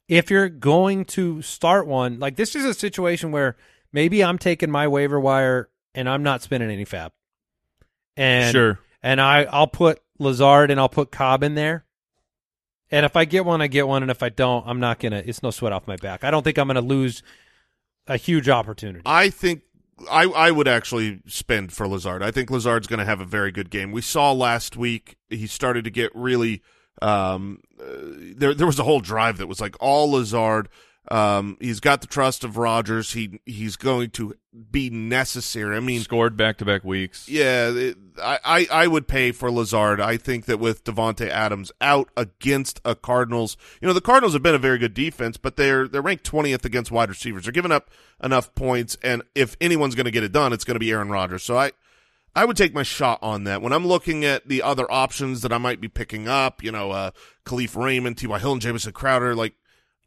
If 0.07 0.29
you're 0.31 0.49
going 0.49 1.05
to 1.05 1.41
start 1.41 1.87
one, 1.87 2.19
like 2.19 2.35
this 2.35 2.55
is 2.55 2.65
a 2.65 2.73
situation 2.73 3.31
where 3.31 3.55
maybe 3.91 4.23
I'm 4.23 4.37
taking 4.37 4.71
my 4.71 4.87
waiver 4.87 5.19
wire 5.19 5.69
and 5.93 6.09
I'm 6.09 6.23
not 6.23 6.41
spending 6.41 6.69
any 6.71 6.85
FAAB. 6.85 7.11
And 8.17 8.51
Sure. 8.51 8.79
and 9.01 9.19
I 9.21 9.43
I'll 9.43 9.67
put 9.67 10.01
Lazard 10.19 10.71
and 10.71 10.79
I'll 10.79 10.89
put 10.89 11.11
Cobb 11.11 11.43
in 11.43 11.55
there. 11.55 11.85
And 12.91 13.05
if 13.05 13.15
I 13.15 13.25
get 13.25 13.43
one, 13.43 13.61
I 13.61 13.67
get 13.67 13.87
one, 13.87 14.03
and 14.03 14.11
if 14.11 14.21
I 14.21 14.29
don't, 14.29 14.67
I'm 14.67 14.79
not 14.79 14.99
gonna. 14.99 15.23
It's 15.25 15.41
no 15.41 15.49
sweat 15.49 15.73
off 15.73 15.87
my 15.87 15.95
back. 15.95 16.23
I 16.23 16.29
don't 16.29 16.43
think 16.43 16.59
I'm 16.59 16.67
gonna 16.67 16.81
lose 16.81 17.23
a 18.07 18.17
huge 18.17 18.49
opportunity. 18.49 19.01
I 19.05 19.29
think 19.29 19.63
I 20.11 20.25
I 20.25 20.51
would 20.51 20.67
actually 20.67 21.21
spend 21.27 21.73
for 21.73 21.87
Lazard. 21.87 22.21
I 22.21 22.31
think 22.31 22.51
Lazard's 22.51 22.87
to 22.87 23.05
have 23.05 23.21
a 23.21 23.25
very 23.25 23.51
good 23.51 23.69
game. 23.69 23.91
We 23.91 24.01
saw 24.01 24.31
last 24.31 24.77
week 24.77 25.15
he 25.29 25.47
started 25.47 25.83
to 25.85 25.89
get 25.89 26.11
really 26.15 26.61
um 27.01 27.61
uh, 27.81 27.85
there 28.35 28.53
there 28.53 28.67
was 28.67 28.79
a 28.79 28.83
whole 28.83 28.99
drive 28.99 29.37
that 29.37 29.47
was 29.47 29.59
like 29.59 29.75
all 29.79 30.11
Lazard. 30.11 30.69
Um 31.09 31.57
he's 31.59 31.79
got 31.79 32.01
the 32.01 32.07
trust 32.07 32.43
of 32.43 32.57
Rodgers. 32.57 33.13
He 33.13 33.39
he's 33.45 33.75
going 33.75 34.11
to 34.11 34.35
be 34.71 34.89
necessary. 34.89 35.75
I 35.75 35.79
mean 35.79 36.01
Scored 36.01 36.37
back 36.37 36.57
to 36.59 36.65
back 36.65 36.83
weeks. 36.83 37.27
Yeah, 37.27 37.69
it, 37.71 37.97
I, 38.21 38.39
I 38.43 38.67
I 38.71 38.87
would 38.87 39.07
pay 39.07 39.31
for 39.31 39.51
Lazard. 39.51 39.99
I 39.99 40.17
think 40.17 40.45
that 40.45 40.59
with 40.59 40.83
Davante 40.83 41.27
Adams 41.27 41.71
out 41.81 42.09
against 42.15 42.79
a 42.85 42.95
Cardinals, 42.95 43.57
you 43.81 43.87
know 43.87 43.93
the 43.93 44.01
Cardinals 44.01 44.33
have 44.33 44.43
been 44.43 44.55
a 44.55 44.59
very 44.59 44.77
good 44.77 44.93
defense, 44.93 45.37
but 45.37 45.57
they're 45.57 45.87
they're 45.87 46.01
ranked 46.01 46.23
twentieth 46.23 46.63
against 46.65 46.91
wide 46.91 47.09
receivers. 47.09 47.43
They're 47.43 47.51
giving 47.51 47.71
up 47.71 47.89
enough 48.23 48.53
points, 48.55 48.97
and 49.03 49.23
if 49.35 49.57
anyone's 49.59 49.95
going 49.95 50.05
to 50.05 50.11
get 50.11 50.23
it 50.23 50.31
done, 50.31 50.53
it's 50.53 50.63
going 50.63 50.75
to 50.75 50.79
be 50.79 50.91
Aaron 50.91 51.09
Rodgers. 51.09 51.43
So 51.43 51.57
I 51.57 51.71
I 52.35 52.45
would 52.45 52.57
take 52.57 52.73
my 52.73 52.83
shot 52.83 53.19
on 53.21 53.43
that. 53.43 53.61
When 53.61 53.73
I'm 53.73 53.85
looking 53.85 54.25
at 54.25 54.47
the 54.47 54.63
other 54.63 54.91
options 54.91 55.41
that 55.41 55.53
I 55.53 55.59
might 55.59 55.79
be 55.79 55.87
picking 55.87 56.27
up, 56.27 56.63
you 56.63 56.71
know, 56.71 56.91
uh, 56.91 57.11
Kalif 57.45 57.75
Raymond, 57.75 58.17
T.Y. 58.17 58.39
Hill, 58.39 58.53
and 58.53 58.61
Jamison 58.61 58.91
Crowder, 58.91 59.35
like 59.35 59.53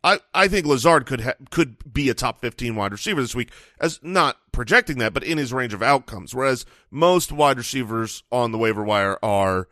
I, 0.07 0.21
I 0.33 0.47
think 0.47 0.67
Lazard 0.67 1.05
could 1.05 1.23
ha- 1.23 1.35
could 1.51 1.93
be 1.93 2.09
a 2.09 2.15
top 2.15 2.41
15 2.41 2.77
wide 2.77 2.93
receiver 2.93 3.21
this 3.21 3.35
week, 3.35 3.51
as 3.81 3.99
not 4.05 4.37
projecting 4.53 4.99
that, 4.99 5.13
but 5.13 5.25
in 5.25 5.37
his 5.37 5.53
range 5.53 5.75
of 5.75 5.83
outcomes. 5.83 6.33
Whereas 6.33 6.65
most 6.93 7.33
wide 7.33 7.59
receivers 7.59 8.23
on 8.31 8.53
the 8.53 8.59
waiver 8.59 8.85
wire 8.85 9.19
are 9.21 9.67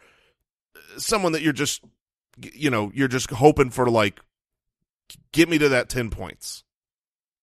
someone 0.96 1.30
that 1.32 1.42
you're 1.42 1.52
just, 1.52 1.84
you 2.52 2.68
know, 2.68 2.90
you're 2.92 3.06
just 3.06 3.30
hoping 3.30 3.70
for 3.70 3.88
like, 3.88 4.20
get 5.30 5.48
me 5.48 5.56
to 5.56 5.68
that 5.68 5.88
10 5.88 6.10
points. 6.10 6.64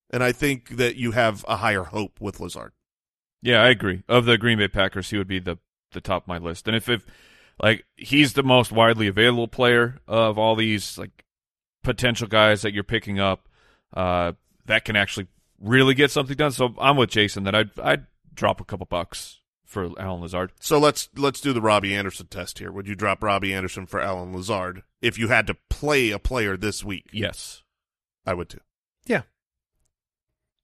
And 0.10 0.22
I 0.22 0.34
think 0.34 0.76
that 0.76 0.98
you 0.98 1.12
have 1.12 1.46
a 1.48 1.56
higher 1.56 1.84
hope 1.84 2.20
with 2.20 2.42
Lazard. 2.42 2.74
Yeah, 3.42 3.64
I 3.64 3.70
agree. 3.70 4.04
Of 4.10 4.26
the 4.26 4.38
Green 4.38 4.58
Bay 4.58 4.68
Packers, 4.68 5.10
he 5.10 5.18
would 5.18 5.30
be 5.30 5.40
the 5.40 5.58
the 5.94 6.02
top 6.02 6.24
of 6.24 6.28
my 6.28 6.38
list. 6.40 6.68
And 6.68 6.76
if 6.76 6.90
if 6.90 7.06
like 7.58 7.86
he's 7.96 8.34
the 8.34 8.44
most 8.44 8.74
widely 8.74 9.08
available 9.08 9.48
player 9.48 10.00
of 10.08 10.38
all 10.38 10.58
these 10.58 10.98
like 10.98 11.24
potential 11.84 12.28
guys 12.28 12.62
that 12.62 12.74
you're 12.74 12.84
picking 12.84 13.20
up, 13.20 13.48
uh, 13.94 14.34
that 14.66 14.86
can 14.86 14.96
actually 14.96 15.28
really 15.60 15.94
get 15.94 16.12
something 16.12 16.36
done. 16.38 16.52
So 16.52 16.74
I'm 16.80 16.98
with 16.98 17.10
Jason 17.10 17.44
that 17.44 17.56
I'd 17.56 17.78
I'd 17.80 18.06
drop 18.34 18.62
a 18.62 18.66
couple 18.66 18.86
bucks 18.86 19.40
for 19.66 19.90
Allen 20.00 20.22
Lazard. 20.22 20.52
So 20.60 20.78
let's 20.80 21.10
let's 21.16 21.40
do 21.42 21.54
the 21.54 21.62
Robbie 21.62 21.96
Anderson 21.96 22.28
test 22.28 22.60
here. 22.60 22.72
Would 22.72 22.88
you 22.88 22.96
drop 22.96 23.24
Robbie 23.24 23.54
Anderson 23.54 23.86
for 23.86 24.00
Allen 24.02 24.34
Lazard 24.34 24.84
if 25.02 25.18
you 25.18 25.28
had 25.30 25.48
to 25.48 25.56
play 25.70 26.12
a 26.12 26.20
player 26.20 26.58
this 26.58 26.84
week? 26.84 27.06
Yes. 27.12 27.64
I 28.26 28.34
would 28.34 28.50
too. 28.50 28.60
Yeah. 29.06 29.22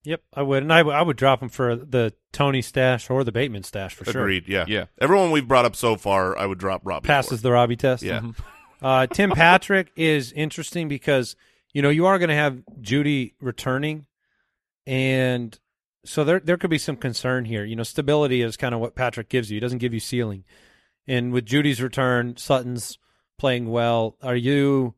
Yep, 0.04 0.22
I 0.34 0.42
would, 0.42 0.64
and 0.64 0.72
I 0.72 0.84
would- 0.84 0.96
I 0.96 1.02
would 1.02 1.18
drop 1.18 1.42
him 1.44 1.50
for 1.50 1.76
the 1.76 2.14
Toney 2.32 2.62
stash 2.62 3.10
or 3.10 3.26
the 3.26 3.32
Bateman 3.34 3.64
stash 3.64 3.94
for 3.94 4.06
sure. 4.06 4.22
Agreed. 4.22 4.48
Yeah. 4.48 4.64
Yeah. 4.68 4.86
Everyone 5.02 5.32
we've 5.32 5.48
brought 5.48 5.66
up 5.66 5.76
so 5.76 5.98
far, 5.98 6.38
I 6.38 6.46
would 6.46 6.60
drop 6.60 6.82
Robbie. 6.86 7.08
Passes 7.08 7.40
for. 7.40 7.44
the 7.44 7.52
Robbie 7.52 7.76
test. 7.76 8.04
Yeah. 8.04 8.22
Uh, 8.82 9.08
Tim 9.08 9.32
Patrick 9.32 9.92
is 9.96 10.32
interesting 10.32 10.88
because 10.88 11.36
you 11.74 11.82
know 11.82 11.90
you 11.90 12.06
are 12.06 12.20
going 12.20 12.30
to 12.30 12.36
have 12.36 12.62
Jeudy 12.82 13.34
returning, 13.40 14.06
and 14.86 15.58
so 16.06 16.24
there 16.24 16.40
there 16.40 16.58
could 16.58 16.70
be 16.70 16.78
some 16.78 16.96
concern 16.96 17.46
here. 17.46 17.66
You 17.66 17.76
know, 17.76 17.84
stability 17.84 18.42
is 18.42 18.58
kind 18.58 18.76
of 18.76 18.82
what 18.82 18.96
Patrick 18.96 19.30
gives 19.30 19.50
you. 19.50 19.56
He 19.56 19.60
doesn't 19.62 19.80
give 19.80 19.94
you 19.94 20.00
ceiling, 20.00 20.44
and 21.08 21.32
with 21.32 21.46
Jeudy's 21.46 21.82
return, 21.82 22.38
Sutton's 22.38 23.00
playing 23.38 23.70
well. 23.70 24.18
Are 24.22 24.36
you 24.36 24.96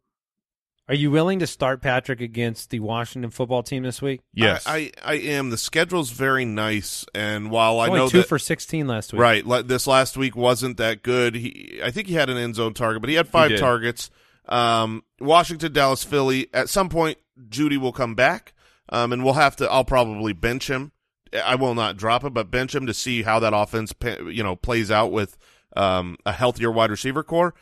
are 0.89 0.95
you 0.95 1.11
willing 1.11 1.39
to 1.39 1.47
start 1.47 1.81
Patrick 1.81 2.19
against 2.19 2.71
the 2.71 2.79
Washington 2.79 3.29
football 3.29 3.61
team 3.61 3.83
this 3.83 4.01
week? 4.01 4.21
Yes. 4.33 4.65
I, 4.65 4.91
I, 5.03 5.13
I 5.13 5.13
am. 5.13 5.51
The 5.51 5.57
schedule's 5.57 6.09
very 6.09 6.45
nice, 6.45 7.05
and 7.13 7.51
while 7.51 7.79
I 7.79 7.87
Only 7.87 7.99
know 7.99 8.09
two 8.09 8.17
that 8.17 8.27
for 8.27 8.39
sixteen 8.39 8.87
last 8.87 9.13
week. 9.13 9.21
right, 9.21 9.45
le- 9.45 9.63
this 9.63 9.85
last 9.85 10.17
week 10.17 10.35
wasn't 10.35 10.77
that 10.77 11.03
good. 11.03 11.35
He, 11.35 11.79
I 11.83 11.91
think 11.91 12.07
he 12.07 12.15
had 12.15 12.29
an 12.29 12.37
end 12.37 12.55
zone 12.55 12.73
target, 12.73 13.01
but 13.01 13.09
he 13.09 13.15
had 13.15 13.27
five 13.27 13.49
did. 13.51 13.59
targets. 13.59 14.09
Um, 14.47 15.03
Washington, 15.19 15.71
Dallas, 15.71 16.03
Philly. 16.03 16.47
At 16.53 16.69
some 16.69 16.89
point, 16.89 17.19
Jeudy 17.49 17.77
will 17.77 17.93
come 17.93 18.15
back, 18.15 18.53
um, 18.89 19.13
and 19.13 19.23
we'll 19.23 19.35
have 19.35 19.55
to. 19.57 19.69
I'll 19.69 19.85
probably 19.85 20.33
bench 20.33 20.69
him. 20.69 20.91
I 21.31 21.53
will 21.53 21.75
not 21.75 21.97
drop 21.97 22.23
him, 22.23 22.33
but 22.33 22.49
bench 22.49 22.73
him 22.73 22.87
to 22.87 22.93
see 22.95 23.21
how 23.21 23.39
that 23.41 23.53
offense, 23.55 23.93
you 24.25 24.41
know, 24.41 24.55
plays 24.55 24.89
out 24.89 25.11
with 25.11 25.37
um, 25.77 26.17
a 26.25 26.31
healthier 26.31 26.71
wide 26.71 26.89
receiver 26.89 27.21
corps. 27.21 27.53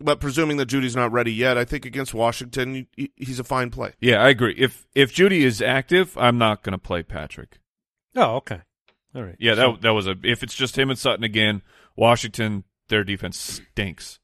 But 0.00 0.20
presuming 0.20 0.56
that 0.58 0.66
Jeudy's 0.66 0.94
not 0.94 1.10
ready 1.12 1.32
yet, 1.32 1.58
I 1.58 1.64
think 1.64 1.84
against 1.84 2.14
Washington, 2.14 2.86
he's 3.16 3.40
a 3.40 3.44
fine 3.44 3.70
play. 3.70 3.94
Yeah, 4.00 4.22
I 4.22 4.28
agree. 4.28 4.54
If 4.56 4.86
if 4.94 5.12
Judy 5.12 5.44
is 5.44 5.60
active, 5.60 6.16
I'm 6.16 6.38
not 6.38 6.62
going 6.62 6.72
to 6.72 6.78
play 6.78 7.02
Patrick. 7.02 7.58
Oh, 8.14 8.36
okay. 8.36 8.60
All 9.14 9.22
right. 9.24 9.36
Yeah, 9.38 9.54
So- 9.54 9.72
that 9.72 9.82
that 9.82 9.90
was 9.94 10.06
a. 10.06 10.14
If 10.22 10.42
it's 10.42 10.54
just 10.54 10.78
him 10.78 10.90
and 10.90 10.98
Sutton 10.98 11.24
again, 11.24 11.62
Washington, 11.96 12.64
their 12.88 13.02
defense 13.04 13.38
stinks. 13.72 14.20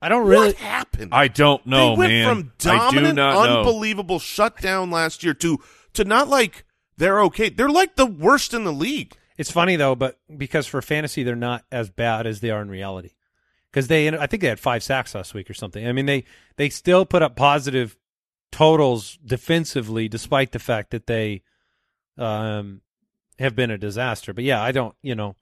I 0.00 0.08
don't 0.08 0.26
really. 0.26 0.48
what 0.48 0.56
happened? 0.56 1.10
I 1.14 1.28
don't 1.28 1.64
know, 1.64 1.94
they 1.94 1.98
went 1.98 2.12
man. 2.12 2.28
from 2.28 2.52
I 2.72 2.76
dominant, 2.76 3.06
do 3.16 3.22
not 3.22 3.46
know. 3.48 3.58
unbelievable 3.60 4.18
shutdown 4.18 4.90
last 4.90 5.22
year 5.22 5.32
to 5.34 5.58
to 5.94 6.04
not 6.04 6.28
like 6.28 6.64
they're 6.96 7.20
okay. 7.22 7.48
They're 7.50 7.70
like 7.70 7.94
the 7.96 8.06
worst 8.06 8.52
in 8.52 8.64
the 8.64 8.72
league. 8.72 9.14
It's 9.38 9.50
funny 9.50 9.76
though, 9.76 9.94
but 9.94 10.18
because 10.36 10.66
for 10.66 10.82
fantasy 10.82 11.22
they're 11.22 11.36
not 11.36 11.64
as 11.70 11.88
bad 11.88 12.26
as 12.26 12.40
they 12.40 12.50
are 12.50 12.60
in 12.60 12.68
reality. 12.68 13.10
Because 13.72 13.88
they, 13.88 14.06
I 14.08 14.26
think 14.26 14.42
they 14.42 14.48
had 14.48 14.60
five 14.60 14.82
sacks 14.82 15.14
last 15.14 15.32
week 15.32 15.48
or 15.48 15.54
something. 15.54 15.86
I 15.88 15.92
mean, 15.92 16.04
they 16.06 16.24
they 16.56 16.68
still 16.68 17.06
put 17.06 17.22
up 17.22 17.36
positive 17.36 17.96
totals 18.50 19.18
defensively, 19.24 20.08
despite 20.08 20.52
the 20.52 20.58
fact 20.58 20.90
that 20.90 21.06
they 21.06 21.42
um 22.18 22.82
have 23.38 23.56
been 23.56 23.70
a 23.70 23.78
disaster. 23.78 24.32
But 24.34 24.44
yeah, 24.44 24.62
I 24.62 24.72
don't, 24.72 24.94
you 25.02 25.14
know, 25.14 25.36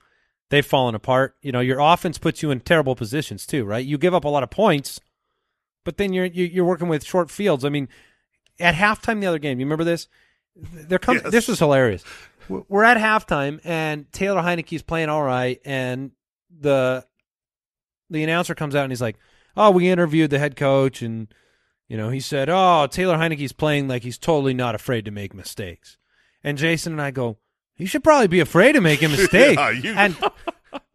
they've 0.50 0.64
fallen 0.64 0.94
apart. 0.94 1.36
You 1.42 1.50
know, 1.52 1.60
your 1.60 1.80
offense 1.80 2.18
puts 2.18 2.40
you 2.42 2.50
in 2.52 2.60
terrible 2.60 2.94
positions 2.94 3.46
too, 3.46 3.64
right? 3.64 3.84
You 3.84 3.98
give 3.98 4.14
up 4.14 4.24
a 4.24 4.28
lot 4.28 4.44
of 4.44 4.50
points, 4.50 5.00
but 5.84 5.96
then 5.96 6.12
you're 6.12 6.26
you- 6.26 6.44
you're 6.46 6.64
working 6.64 6.88
with 6.88 7.04
short 7.04 7.30
fields. 7.32 7.64
I 7.64 7.68
mean, 7.68 7.88
at 8.60 8.76
halftime 8.76 9.20
the 9.20 9.26
other 9.26 9.38
game, 9.40 9.58
you 9.58 9.66
remember 9.66 9.84
this? 9.84 10.06
There 10.54 10.98
comes 11.00 11.22
Yes. 11.24 11.32
this 11.32 11.48
was 11.48 11.58
hilarious. 11.58 12.04
We're 12.48 12.62
we're 12.68 12.84
at 12.84 12.96
halftime 12.96 13.60
and 13.64 14.10
Taylor 14.12 14.40
Heinicke's 14.42 14.82
playing 14.82 15.08
all 15.08 15.22
right, 15.24 15.60
and 15.64 16.12
the 16.56 17.04
the 18.10 18.22
announcer 18.24 18.54
comes 18.54 18.74
out 18.74 18.84
and 18.84 18.92
he's 18.92 19.00
like, 19.00 19.16
"Oh, 19.56 19.70
we 19.70 19.88
interviewed 19.88 20.30
the 20.30 20.38
head 20.38 20.56
coach, 20.56 21.00
and 21.02 21.28
you 21.88 21.96
know, 21.96 22.10
he 22.10 22.20
said, 22.20 22.48
"Oh, 22.50 22.86
Taylor 22.90 23.16
Heinicke's 23.16 23.52
playing 23.52 23.88
like 23.88 24.02
he's 24.02 24.18
totally 24.18 24.54
not 24.54 24.74
afraid 24.74 25.04
to 25.06 25.10
make 25.10 25.34
mistakes." 25.34 25.96
And 26.44 26.58
Jason 26.58 26.92
and 26.92 27.02
I 27.02 27.10
go, 27.10 27.38
"You 27.76 27.86
should 27.86 28.04
probably 28.04 28.28
be 28.28 28.40
afraid 28.40 28.76
of 28.76 28.82
making 28.82 29.10
mistakes." 29.10 29.56
Yeah, 29.60 29.70
you- 29.70 29.94
and 29.96 30.16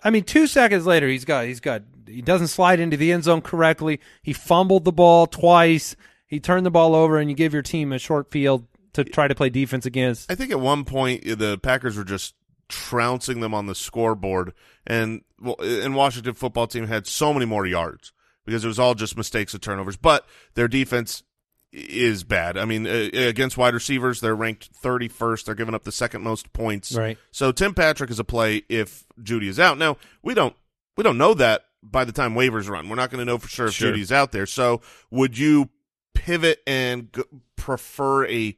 I 0.03 0.09
mean, 0.09 0.23
two 0.23 0.47
seconds 0.47 0.85
later, 0.85 1.07
he's 1.07 1.25
got 1.25 1.45
he's 1.45 1.59
got 1.59 1.81
he 2.07 2.21
doesn't 2.21 2.47
slide 2.49 2.79
into 2.79 2.97
the 2.97 3.11
end 3.11 3.23
zone 3.23 3.41
correctly. 3.41 3.99
He 4.21 4.31
fumbled 4.33 4.85
the 4.85 4.91
ball 4.93 5.25
twice. 5.27 5.95
He 6.27 6.39
turned 6.39 6.65
the 6.65 6.71
ball 6.71 6.95
over, 6.95 7.17
and 7.19 7.29
you 7.29 7.35
give 7.35 7.53
your 7.53 7.61
team 7.61 7.91
a 7.91 7.99
short 7.99 8.31
field 8.31 8.67
to 8.93 9.03
try 9.03 9.27
to 9.27 9.35
play 9.35 9.49
defense 9.49 9.85
against. 9.85 10.31
I 10.31 10.35
think 10.35 10.51
at 10.51 10.59
one 10.59 10.85
point 10.85 11.23
the 11.37 11.57
Packers 11.57 11.97
were 11.97 12.03
just 12.03 12.33
trouncing 12.69 13.41
them 13.41 13.53
on 13.53 13.65
the 13.67 13.75
scoreboard, 13.75 14.53
and 14.87 15.21
well, 15.39 15.55
and 15.59 15.95
Washington 15.95 16.33
football 16.33 16.67
team 16.67 16.87
had 16.87 17.07
so 17.07 17.33
many 17.33 17.45
more 17.45 17.65
yards 17.65 18.11
because 18.45 18.63
it 18.63 18.67
was 18.67 18.79
all 18.79 18.95
just 18.95 19.17
mistakes 19.17 19.53
and 19.53 19.61
turnovers. 19.61 19.97
But 19.97 20.25
their 20.53 20.67
defense 20.67 21.23
is 21.71 22.23
bad. 22.23 22.57
I 22.57 22.65
mean, 22.65 22.87
uh, 22.87 23.09
against 23.13 23.57
wide 23.57 23.73
receivers, 23.73 24.21
they're 24.21 24.35
ranked 24.35 24.71
31st. 24.81 25.45
They're 25.45 25.55
giving 25.55 25.75
up 25.75 25.83
the 25.83 25.91
second 25.91 26.21
most 26.21 26.53
points. 26.53 26.93
Right. 26.95 27.17
So 27.31 27.51
Tim 27.51 27.73
Patrick 27.73 28.09
is 28.09 28.19
a 28.19 28.23
play 28.23 28.63
if 28.69 29.05
Jeudy 29.21 29.47
is 29.47 29.59
out. 29.59 29.77
Now 29.77 29.97
we 30.23 30.33
don't 30.33 30.55
we 30.95 31.03
don't 31.03 31.17
know 31.17 31.33
that 31.33 31.65
by 31.83 32.05
the 32.05 32.11
time 32.11 32.33
waivers 32.33 32.69
run. 32.69 32.87
We're 32.89 32.95
not 32.95 33.11
going 33.11 33.19
to 33.19 33.25
know 33.25 33.37
for 33.37 33.47
sure 33.49 33.67
if 33.67 33.73
Sure. 33.73 33.91
Jeudy's 33.91 34.11
out 34.11 34.31
there. 34.31 34.45
So 34.45 34.81
would 35.11 35.37
you 35.37 35.69
pivot 36.13 36.61
and 36.65 37.11
g- 37.13 37.23
prefer 37.55 38.25
a 38.27 38.57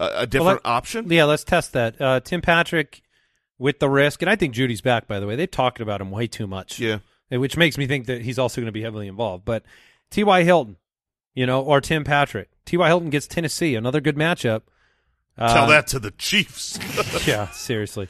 a, 0.00 0.26
different 0.26 0.60
option? 0.64 1.10
Yeah, 1.10 1.24
let's 1.24 1.42
test 1.44 1.72
that. 1.72 2.00
Uh, 2.00 2.20
Tim 2.20 2.40
Patrick 2.40 3.02
with 3.58 3.78
the 3.80 3.88
risk, 3.88 4.22
and 4.22 4.30
I 4.30 4.36
think 4.36 4.54
Jeudy's 4.54 4.80
back. 4.80 5.06
By 5.06 5.20
the 5.20 5.26
way, 5.26 5.36
they've 5.36 5.50
talked 5.50 5.80
about 5.80 6.00
him 6.00 6.10
way 6.10 6.26
too 6.26 6.46
much. 6.46 6.78
Yeah. 6.78 6.98
Uh, 7.32 7.40
which 7.40 7.56
makes 7.56 7.76
me 7.76 7.86
think 7.86 8.06
that 8.06 8.22
he's 8.22 8.38
also 8.38 8.60
going 8.60 8.66
to 8.66 8.72
be 8.72 8.82
heavily 8.82 9.08
involved. 9.08 9.44
But 9.44 9.64
T.Y. 10.10 10.44
Hilton, 10.44 10.76
you 11.34 11.46
know, 11.46 11.62
or 11.62 11.80
Tim 11.80 12.04
Patrick. 12.04 12.48
T.Y. 12.64 12.86
Hilton 12.86 13.10
gets 13.10 13.26
Tennessee, 13.26 13.74
another 13.74 14.00
good 14.00 14.16
matchup. 14.16 14.62
Uh, 15.36 15.52
Tell 15.54 15.66
that 15.68 15.86
to 15.88 15.98
the 15.98 16.10
Chiefs. 16.12 16.78
Yeah, 17.26 17.50
seriously. 17.50 18.08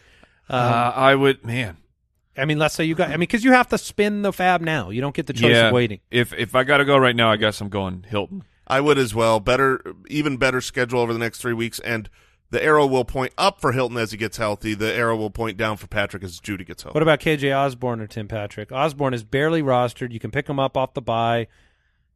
Uh, 0.48 0.54
Um, 0.54 1.02
I 1.02 1.14
would, 1.14 1.44
man. 1.44 1.76
I 2.36 2.44
mean, 2.44 2.58
let's 2.58 2.74
say 2.74 2.84
you 2.84 2.94
got. 2.94 3.08
I 3.08 3.12
mean, 3.12 3.20
because 3.20 3.42
you 3.42 3.52
have 3.52 3.68
to 3.68 3.78
spin 3.78 4.22
the 4.22 4.30
FAAB 4.30 4.60
now. 4.60 4.90
You 4.90 5.00
don't 5.00 5.14
get 5.14 5.26
the 5.26 5.32
choice 5.32 5.50
yeah. 5.50 5.68
of 5.68 5.74
waiting. 5.74 6.00
If 6.10 6.32
if 6.32 6.54
I 6.54 6.62
got 6.62 6.76
to 6.76 6.84
go 6.84 6.96
right 6.96 7.16
now, 7.16 7.32
I 7.32 7.36
guess 7.36 7.60
I'm 7.60 7.68
going 7.68 8.04
Hilton. 8.08 8.44
I 8.66 8.80
would 8.80 8.98
as 8.98 9.14
well. 9.14 9.40
Better, 9.40 9.82
even 10.08 10.36
better 10.36 10.60
schedule 10.60 11.00
over 11.00 11.12
the 11.12 11.18
next 11.18 11.40
three 11.40 11.54
weeks, 11.54 11.80
and 11.80 12.08
the 12.50 12.62
arrow 12.62 12.86
will 12.86 13.04
point 13.04 13.32
up 13.36 13.60
for 13.60 13.72
Hilton 13.72 13.96
as 13.98 14.10
he 14.12 14.16
gets 14.16 14.36
healthy. 14.36 14.74
The 14.74 14.92
arrow 14.92 15.16
will 15.16 15.30
point 15.30 15.56
down 15.56 15.76
for 15.76 15.86
Patrick 15.86 16.22
as 16.22 16.40
Jeudy 16.40 16.66
gets 16.66 16.82
healthy. 16.82 16.94
What 16.94 17.02
about 17.02 17.20
KJ 17.20 17.56
Osborn 17.56 18.00
or 18.00 18.06
Tim 18.06 18.28
Patrick? 18.28 18.72
Osborn 18.72 19.12
is 19.14 19.22
barely 19.22 19.62
rostered. 19.62 20.12
You 20.12 20.20
can 20.20 20.30
pick 20.30 20.48
him 20.48 20.58
up 20.58 20.76
off 20.76 20.94
the 20.94 21.02
bye. 21.02 21.48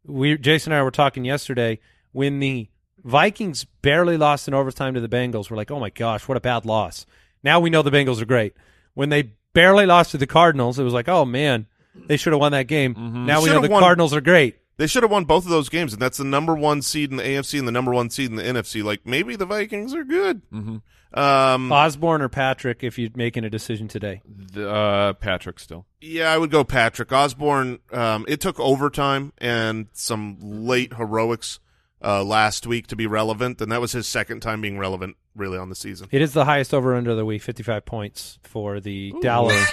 We 0.04 0.36
Jason 0.38 0.72
and 0.72 0.80
I 0.80 0.82
were 0.82 0.90
talking 0.90 1.24
yesterday 1.24 1.78
when 2.12 2.40
the 2.40 2.68
Vikings 3.04 3.64
barely 3.82 4.16
lost 4.16 4.48
in 4.48 4.54
overtime 4.54 4.94
to 4.94 5.00
the 5.00 5.08
Bengals. 5.08 5.50
We're 5.50 5.56
like, 5.56 5.70
oh 5.70 5.80
my 5.80 5.90
gosh, 5.90 6.26
what 6.26 6.36
a 6.36 6.40
bad 6.40 6.64
loss. 6.64 7.06
Now 7.42 7.60
we 7.60 7.70
know 7.70 7.82
the 7.82 7.90
Bengals 7.90 8.20
are 8.20 8.26
great. 8.26 8.54
When 8.94 9.10
they 9.10 9.32
barely 9.52 9.86
lost 9.86 10.12
to 10.12 10.18
the 10.18 10.26
Cardinals, 10.26 10.78
it 10.78 10.84
was 10.84 10.94
like, 10.94 11.08
oh 11.08 11.24
man, 11.24 11.66
they 12.06 12.16
should 12.16 12.32
have 12.32 12.40
won 12.40 12.52
that 12.52 12.66
game. 12.68 12.94
Mm-hmm. 12.94 13.26
Now 13.26 13.42
we 13.42 13.50
know 13.50 13.60
the 13.60 13.68
won- 13.68 13.82
Cardinals 13.82 14.14
are 14.14 14.20
great. 14.20 14.56
They 14.82 14.88
should 14.88 15.04
have 15.04 15.12
won 15.12 15.26
both 15.26 15.44
of 15.44 15.50
those 15.50 15.68
games, 15.68 15.92
and 15.92 16.02
that's 16.02 16.18
the 16.18 16.24
number 16.24 16.56
one 16.56 16.82
seed 16.82 17.12
in 17.12 17.16
the 17.16 17.22
AFC 17.22 17.56
and 17.56 17.68
the 17.68 17.72
number 17.72 17.92
one 17.92 18.10
seed 18.10 18.30
in 18.30 18.34
the 18.34 18.42
NFC. 18.42 18.82
Like 18.82 19.06
maybe 19.06 19.36
the 19.36 19.46
Vikings 19.46 19.94
are 19.94 20.02
good. 20.02 20.42
Mm-hmm. 20.50 21.16
Um, 21.16 21.70
Osborn 21.70 22.20
or 22.20 22.28
Patrick, 22.28 22.82
if 22.82 22.98
you're 22.98 23.10
making 23.14 23.44
a 23.44 23.48
decision 23.48 23.86
today. 23.86 24.22
The, 24.26 24.68
uh, 24.68 25.12
Patrick 25.12 25.60
still. 25.60 25.86
yeah, 26.00 26.32
I 26.32 26.36
would 26.36 26.50
go 26.50 26.64
Patrick 26.64 27.12
Osborn. 27.12 27.78
Um, 27.92 28.24
it 28.26 28.40
took 28.40 28.58
overtime 28.58 29.32
and 29.38 29.86
some 29.92 30.38
late 30.40 30.94
heroics 30.94 31.60
uh, 32.04 32.24
last 32.24 32.66
week 32.66 32.88
to 32.88 32.96
be 32.96 33.06
relevant, 33.06 33.60
and 33.60 33.70
that 33.70 33.80
was 33.80 33.92
his 33.92 34.08
second 34.08 34.40
time 34.40 34.60
being 34.60 34.78
relevant 34.78 35.16
really 35.36 35.58
on 35.58 35.68
the 35.68 35.76
season. 35.76 36.08
It 36.10 36.22
is 36.22 36.32
the 36.32 36.44
highest 36.44 36.74
over 36.74 36.96
under 36.96 37.14
the 37.14 37.24
week, 37.24 37.42
55 37.42 37.84
points 37.84 38.40
for 38.42 38.80
the 38.80 39.14
Dallas 39.22 39.64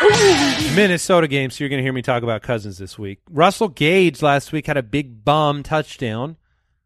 Minnesota 0.74 1.26
game. 1.28 1.50
So 1.50 1.62
you're 1.64 1.68
going 1.68 1.78
to 1.78 1.82
hear 1.82 1.92
me 1.92 2.02
talk 2.02 2.22
about 2.22 2.42
Cousins 2.42 2.78
this 2.78 2.98
week. 2.98 3.20
Russell 3.30 3.68
Gage 3.68 4.22
last 4.22 4.52
week 4.52 4.66
had 4.66 4.76
a 4.76 4.82
big 4.82 5.24
bum 5.24 5.62
touchdown, 5.62 6.36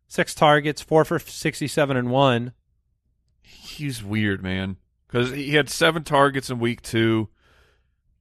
six 0.09 0.35
targets, 0.35 0.81
four 0.83 1.05
for 1.05 1.19
67 1.19 1.97
and 1.97 2.11
one. 2.11 2.53
He's 3.41 4.03
weird, 4.03 4.43
man. 4.43 4.77
Because 5.07 5.31
he 5.33 5.51
had 5.55 5.69
seven 5.69 6.05
targets 6.05 6.49
in 6.51 6.59
week 6.59 6.81
two. 6.83 7.29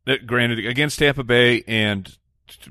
Uh, 0.05 0.15
Granted, 0.25 0.65
against 0.65 0.99
Tampa 0.99 1.23
Bay, 1.23 1.63
and 1.67 2.17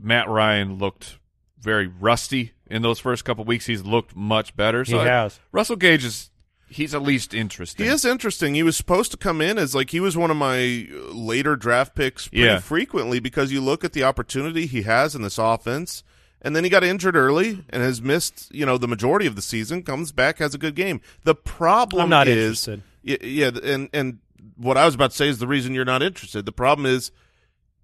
Matt 0.00 0.28
Ryan 0.28 0.78
looked 0.78 1.18
very 1.58 1.86
rusty 1.86 2.52
in 2.66 2.82
those 2.82 2.98
first 2.98 3.24
couple 3.24 3.44
weeks. 3.44 3.66
He's 3.66 3.82
looked 3.84 4.14
much 4.16 4.56
better. 4.56 4.82
He 4.82 4.90
So 4.92 4.98
I- 5.00 5.06
has. 5.06 5.40
Russell 5.52 5.76
Gage 5.76 6.04
is 6.04 6.29
he's 6.70 6.94
at 6.94 7.02
least 7.02 7.34
interesting. 7.34 7.84
He 7.86 7.92
is 7.92 8.04
interesting. 8.04 8.54
He 8.54 8.62
was 8.62 8.76
supposed 8.76 9.10
to 9.10 9.16
come 9.16 9.40
in 9.40 9.58
as 9.58 9.74
like 9.74 9.90
he 9.90 10.00
was 10.00 10.16
one 10.16 10.30
of 10.30 10.36
my 10.36 10.86
later 11.10 11.56
draft 11.56 11.94
picks 11.94 12.28
pretty 12.28 12.44
Yeah. 12.44 12.58
frequently 12.60 13.20
because 13.20 13.52
you 13.52 13.60
look 13.60 13.84
at 13.84 13.92
the 13.92 14.04
opportunity 14.04 14.66
he 14.66 14.82
has 14.82 15.14
in 15.14 15.22
this 15.22 15.36
offense, 15.38 16.02
and 16.40 16.54
then 16.56 16.64
he 16.64 16.70
got 16.70 16.82
injured 16.84 17.16
early 17.16 17.64
and 17.68 17.82
has 17.82 18.00
missed 18.00 18.48
you 18.54 18.64
know 18.64 18.78
the 18.78 18.88
majority 18.88 19.26
of 19.26 19.36
the 19.36 19.42
season. 19.42 19.82
Comes 19.82 20.12
back, 20.12 20.38
has 20.38 20.54
a 20.54 20.58
good 20.58 20.74
game. 20.74 21.00
The 21.24 21.34
problem 21.34 22.04
I'm 22.04 22.08
not 22.10 22.28
is, 22.28 22.66
interested. 22.68 22.82
y- 23.04 23.18
yeah, 23.28 23.50
and 23.62 23.88
and 23.92 24.18
what 24.56 24.76
I 24.76 24.84
was 24.86 24.94
about 24.94 25.10
to 25.10 25.16
say 25.16 25.28
is 25.28 25.38
the 25.38 25.46
reason 25.46 25.74
you're 25.74 25.84
not 25.84 26.02
interested. 26.02 26.46
The 26.46 26.52
problem 26.52 26.86
is 26.86 27.10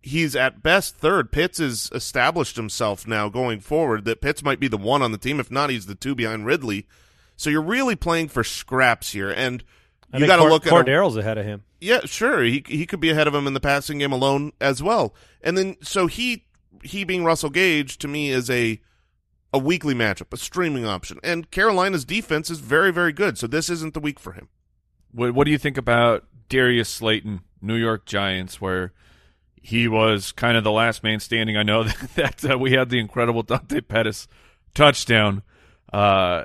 he's 0.03 0.37
at 0.37 0.63
best 0.63 0.97
third. 0.97 1.33
Pitts 1.33 1.59
has 1.59 1.91
established 1.93 2.57
himself 2.57 3.07
now 3.07 3.29
going 3.29 3.61
forward. 3.61 4.05
That 4.05 4.21
Pitts 4.21 4.43
might 4.43 4.61
be 4.61 4.69
the 4.69 4.77
one 4.79 5.03
on 5.03 5.13
the 5.13 5.19
team. 5.19 5.41
If 5.41 5.51
not, 5.51 5.71
he's 5.71 5.87
the 5.87 5.95
two 5.95 6.15
behind 6.15 6.47
Ridley. 6.47 6.87
So 7.37 7.51
you're 7.51 7.63
really 7.63 7.97
playing 7.97 8.29
for 8.29 8.43
scraps 8.43 9.13
here, 9.13 9.31
and 9.31 9.63
I 10.13 10.19
you 10.19 10.27
got 10.27 10.37
to 10.37 10.43
Cord- 10.43 10.53
look 10.53 10.67
at 10.67 10.73
a- 10.73 10.77
Cordarrelle's 10.77 11.17
ahead 11.17 11.39
of 11.39 11.45
him. 11.45 11.63
yeah, 11.81 12.01
sure. 12.05 12.43
He 12.43 12.65
he 12.67 12.87
could 12.87 13.01
be 13.01 13.11
ahead 13.11 13.27
of 13.29 13.35
him 13.35 13.47
in 13.47 13.55
the 13.55 13.61
passing 13.61 13.99
game 13.99 14.13
alone 14.13 14.53
as 14.61 14.83
well. 14.83 15.15
And 15.43 15.57
then 15.59 15.77
so 15.83 16.07
he 16.07 16.45
he 16.83 17.05
being 17.05 17.25
Russell 17.25 17.51
Gage 17.51 17.99
to 17.99 18.09
me 18.09 18.31
is 18.31 18.49
a 18.51 18.81
a 19.53 19.59
weekly 19.59 19.95
matchup, 19.95 20.33
a 20.33 20.37
streaming 20.37 20.85
option. 20.87 21.19
And 21.23 21.51
Carolina's 21.51 22.05
defense 22.05 22.51
is 22.51 22.61
very 22.61 22.93
very 22.93 23.13
good. 23.13 23.37
So 23.39 23.47
this 23.47 23.69
isn't 23.69 23.95
the 23.95 24.01
week 24.01 24.19
for 24.19 24.33
him. 24.33 24.49
What, 25.13 25.33
what 25.35 25.45
do 25.45 25.51
you 25.51 25.59
think 25.59 25.77
about 25.79 26.25
Darius 26.49 26.89
Slayton, 26.89 27.41
New 27.63 27.77
York 27.77 28.07
Giants, 28.07 28.61
where 28.61 28.93
he 29.61 29.89
was 29.89 30.31
kind 30.33 30.57
of 30.57 30.65
the 30.65 30.71
last 30.73 31.03
man 31.03 31.21
standing? 31.21 31.57
I 31.57 31.63
know 31.63 31.83
that, 32.17 32.39
that 32.39 32.53
uh, 32.53 32.59
we 32.59 32.73
had 32.73 32.89
the 32.91 32.99
incredible 32.99 33.43
Dante 33.43 33.81
Pettis 33.81 34.29
touchdown, 34.75 35.43
uh, 35.93 36.45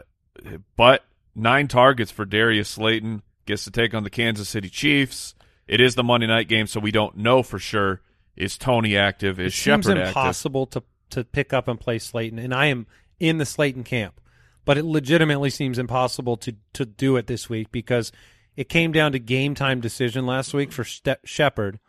but 0.75 1.03
nine 1.35 1.67
targets 1.67 2.11
for 2.11 2.25
Darius 2.25 2.69
Slayton 2.69 3.21
gets 3.45 3.63
to 3.65 3.71
take 3.71 3.93
on 3.93 4.03
the 4.03 4.09
Kansas 4.09 4.49
City 4.49 4.69
Chiefs. 4.69 5.35
It 5.67 5.79
is 5.81 5.95
the 5.95 6.03
Monday 6.03 6.27
night 6.27 6.47
game, 6.47 6.67
so 6.67 6.79
we 6.79 6.91
don't 6.91 7.17
know 7.17 7.43
for 7.43 7.59
sure. 7.59 8.01
Is 8.35 8.57
Toney 8.57 8.97
active? 8.97 9.39
Is 9.39 9.53
It 9.53 9.57
seems 9.57 9.85
Shepard 9.85 9.97
active? 9.97 10.07
impossible 10.09 10.65
to 10.67 10.83
to 11.11 11.23
pick 11.25 11.51
up 11.51 11.67
and 11.67 11.79
play 11.79 11.99
Slayton, 11.99 12.39
and 12.39 12.53
I 12.53 12.67
am 12.67 12.87
in 13.19 13.37
the 13.37 13.45
Slayton 13.45 13.83
camp. 13.83 14.19
But 14.63 14.77
it 14.77 14.85
legitimately 14.85 15.49
seems 15.49 15.77
impossible 15.77 16.37
to 16.37 16.55
to 16.73 16.85
do 16.85 17.17
it 17.17 17.27
this 17.27 17.49
week 17.49 17.71
because 17.71 18.11
it 18.55 18.69
came 18.69 18.91
down 18.91 19.11
to 19.11 19.19
game 19.19 19.55
time 19.55 19.81
decision 19.81 20.25
last 20.25 20.53
week 20.53 20.71
for 20.71 20.83
Ste- 20.83 21.23
Shepard, 21.25 21.79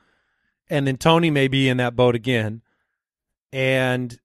and 0.69 0.87
then 0.87 0.97
Toney 0.97 1.31
may 1.31 1.49
be 1.49 1.69
in 1.69 1.77
that 1.79 1.97
boat 1.97 2.15
again, 2.15 2.63
and 3.53 4.19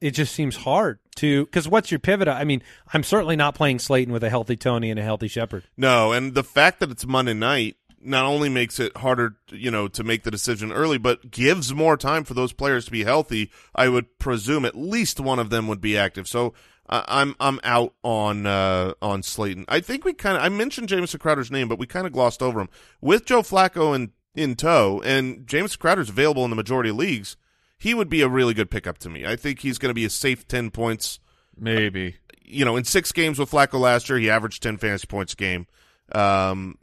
it 0.00 0.12
just 0.12 0.34
seems 0.34 0.56
hard 0.56 0.98
to 1.16 1.44
because 1.46 1.68
what's 1.68 1.90
your 1.90 2.00
pivot? 2.00 2.28
I 2.28 2.44
mean, 2.44 2.62
I'm 2.92 3.02
certainly 3.02 3.36
not 3.36 3.54
playing 3.54 3.78
Slayton 3.78 4.12
with 4.12 4.24
a 4.24 4.30
healthy 4.30 4.56
Toney 4.56 4.90
and 4.90 4.98
a 4.98 5.02
healthy 5.02 5.28
Shepard. 5.28 5.64
No, 5.76 6.12
and 6.12 6.34
the 6.34 6.44
fact 6.44 6.80
that 6.80 6.90
it's 6.90 7.06
Monday 7.06 7.34
night 7.34 7.76
not 8.04 8.24
only 8.24 8.48
makes 8.48 8.80
it 8.80 8.96
harder, 8.96 9.36
you 9.48 9.70
know, 9.70 9.88
to 9.88 10.02
make 10.02 10.24
the 10.24 10.30
decision 10.30 10.72
early, 10.72 10.98
but 10.98 11.30
gives 11.30 11.72
more 11.72 11.96
time 11.96 12.24
for 12.24 12.34
those 12.34 12.52
players 12.52 12.84
to 12.86 12.90
be 12.90 13.04
healthy. 13.04 13.50
I 13.74 13.88
would 13.88 14.18
presume 14.18 14.64
at 14.64 14.76
least 14.76 15.20
one 15.20 15.38
of 15.38 15.50
them 15.50 15.68
would 15.68 15.80
be 15.80 15.96
active. 15.96 16.26
So 16.26 16.54
uh, 16.88 17.02
I'm 17.06 17.34
I'm 17.40 17.60
out 17.62 17.94
on 18.02 18.46
uh, 18.46 18.94
on 19.00 19.22
Slayton. 19.22 19.64
I 19.68 19.80
think 19.80 20.04
we 20.04 20.12
kind 20.12 20.36
of 20.36 20.42
I 20.42 20.48
mentioned 20.48 20.88
Jamison 20.88 21.20
Crowder's 21.20 21.50
name, 21.50 21.68
but 21.68 21.78
we 21.78 21.86
kind 21.86 22.06
of 22.06 22.12
glossed 22.12 22.42
over 22.42 22.60
him 22.60 22.68
with 23.00 23.24
Joe 23.24 23.42
Flacco 23.42 23.94
in 23.94 24.12
in 24.34 24.56
tow, 24.56 25.00
and 25.04 25.46
James 25.46 25.76
Crowder's 25.76 26.08
available 26.08 26.44
in 26.44 26.50
the 26.50 26.56
majority 26.56 26.90
of 26.90 26.96
leagues. 26.96 27.36
He 27.82 27.94
would 27.94 28.08
be 28.08 28.22
a 28.22 28.28
really 28.28 28.54
good 28.54 28.70
pickup 28.70 28.98
to 28.98 29.10
me. 29.10 29.26
I 29.26 29.34
think 29.34 29.58
he's 29.58 29.76
going 29.78 29.90
to 29.90 29.94
be 29.94 30.04
a 30.04 30.10
safe 30.10 30.46
ten 30.46 30.70
points 30.70 31.18
Maybe. 31.58 32.14
you 32.44 32.64
know, 32.64 32.76
in 32.76 32.84
six 32.84 33.10
games 33.10 33.40
with 33.40 33.50
Flacco 33.50 33.80
last 33.80 34.08
year, 34.08 34.18
he 34.20 34.30
averaged 34.30 34.62
ten 34.62 34.76
fantasy 34.76 35.08
points 35.08 35.32
a 35.32 35.36
game. 35.36 35.66
Um, 36.14 36.78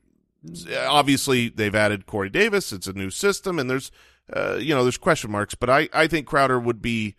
Obviously, 0.88 1.50
they've 1.50 1.76
added 1.76 2.06
Corey 2.06 2.30
Davis. 2.30 2.72
It's 2.72 2.88
a 2.88 2.93
new 2.93 3.10
system, 3.10 3.60
and 3.60 3.70
there's 3.70 3.91
uh, 4.34 4.56
you 4.56 4.76
know 4.76 4.84
there's 4.84 4.97
question 4.97 5.32
marks. 5.32 5.56
But 5.56 5.70
I 5.70 5.89
I 5.93 6.08
think 6.08 6.28
Crowder 6.28 6.60
would 6.60 6.82
be 6.82 7.16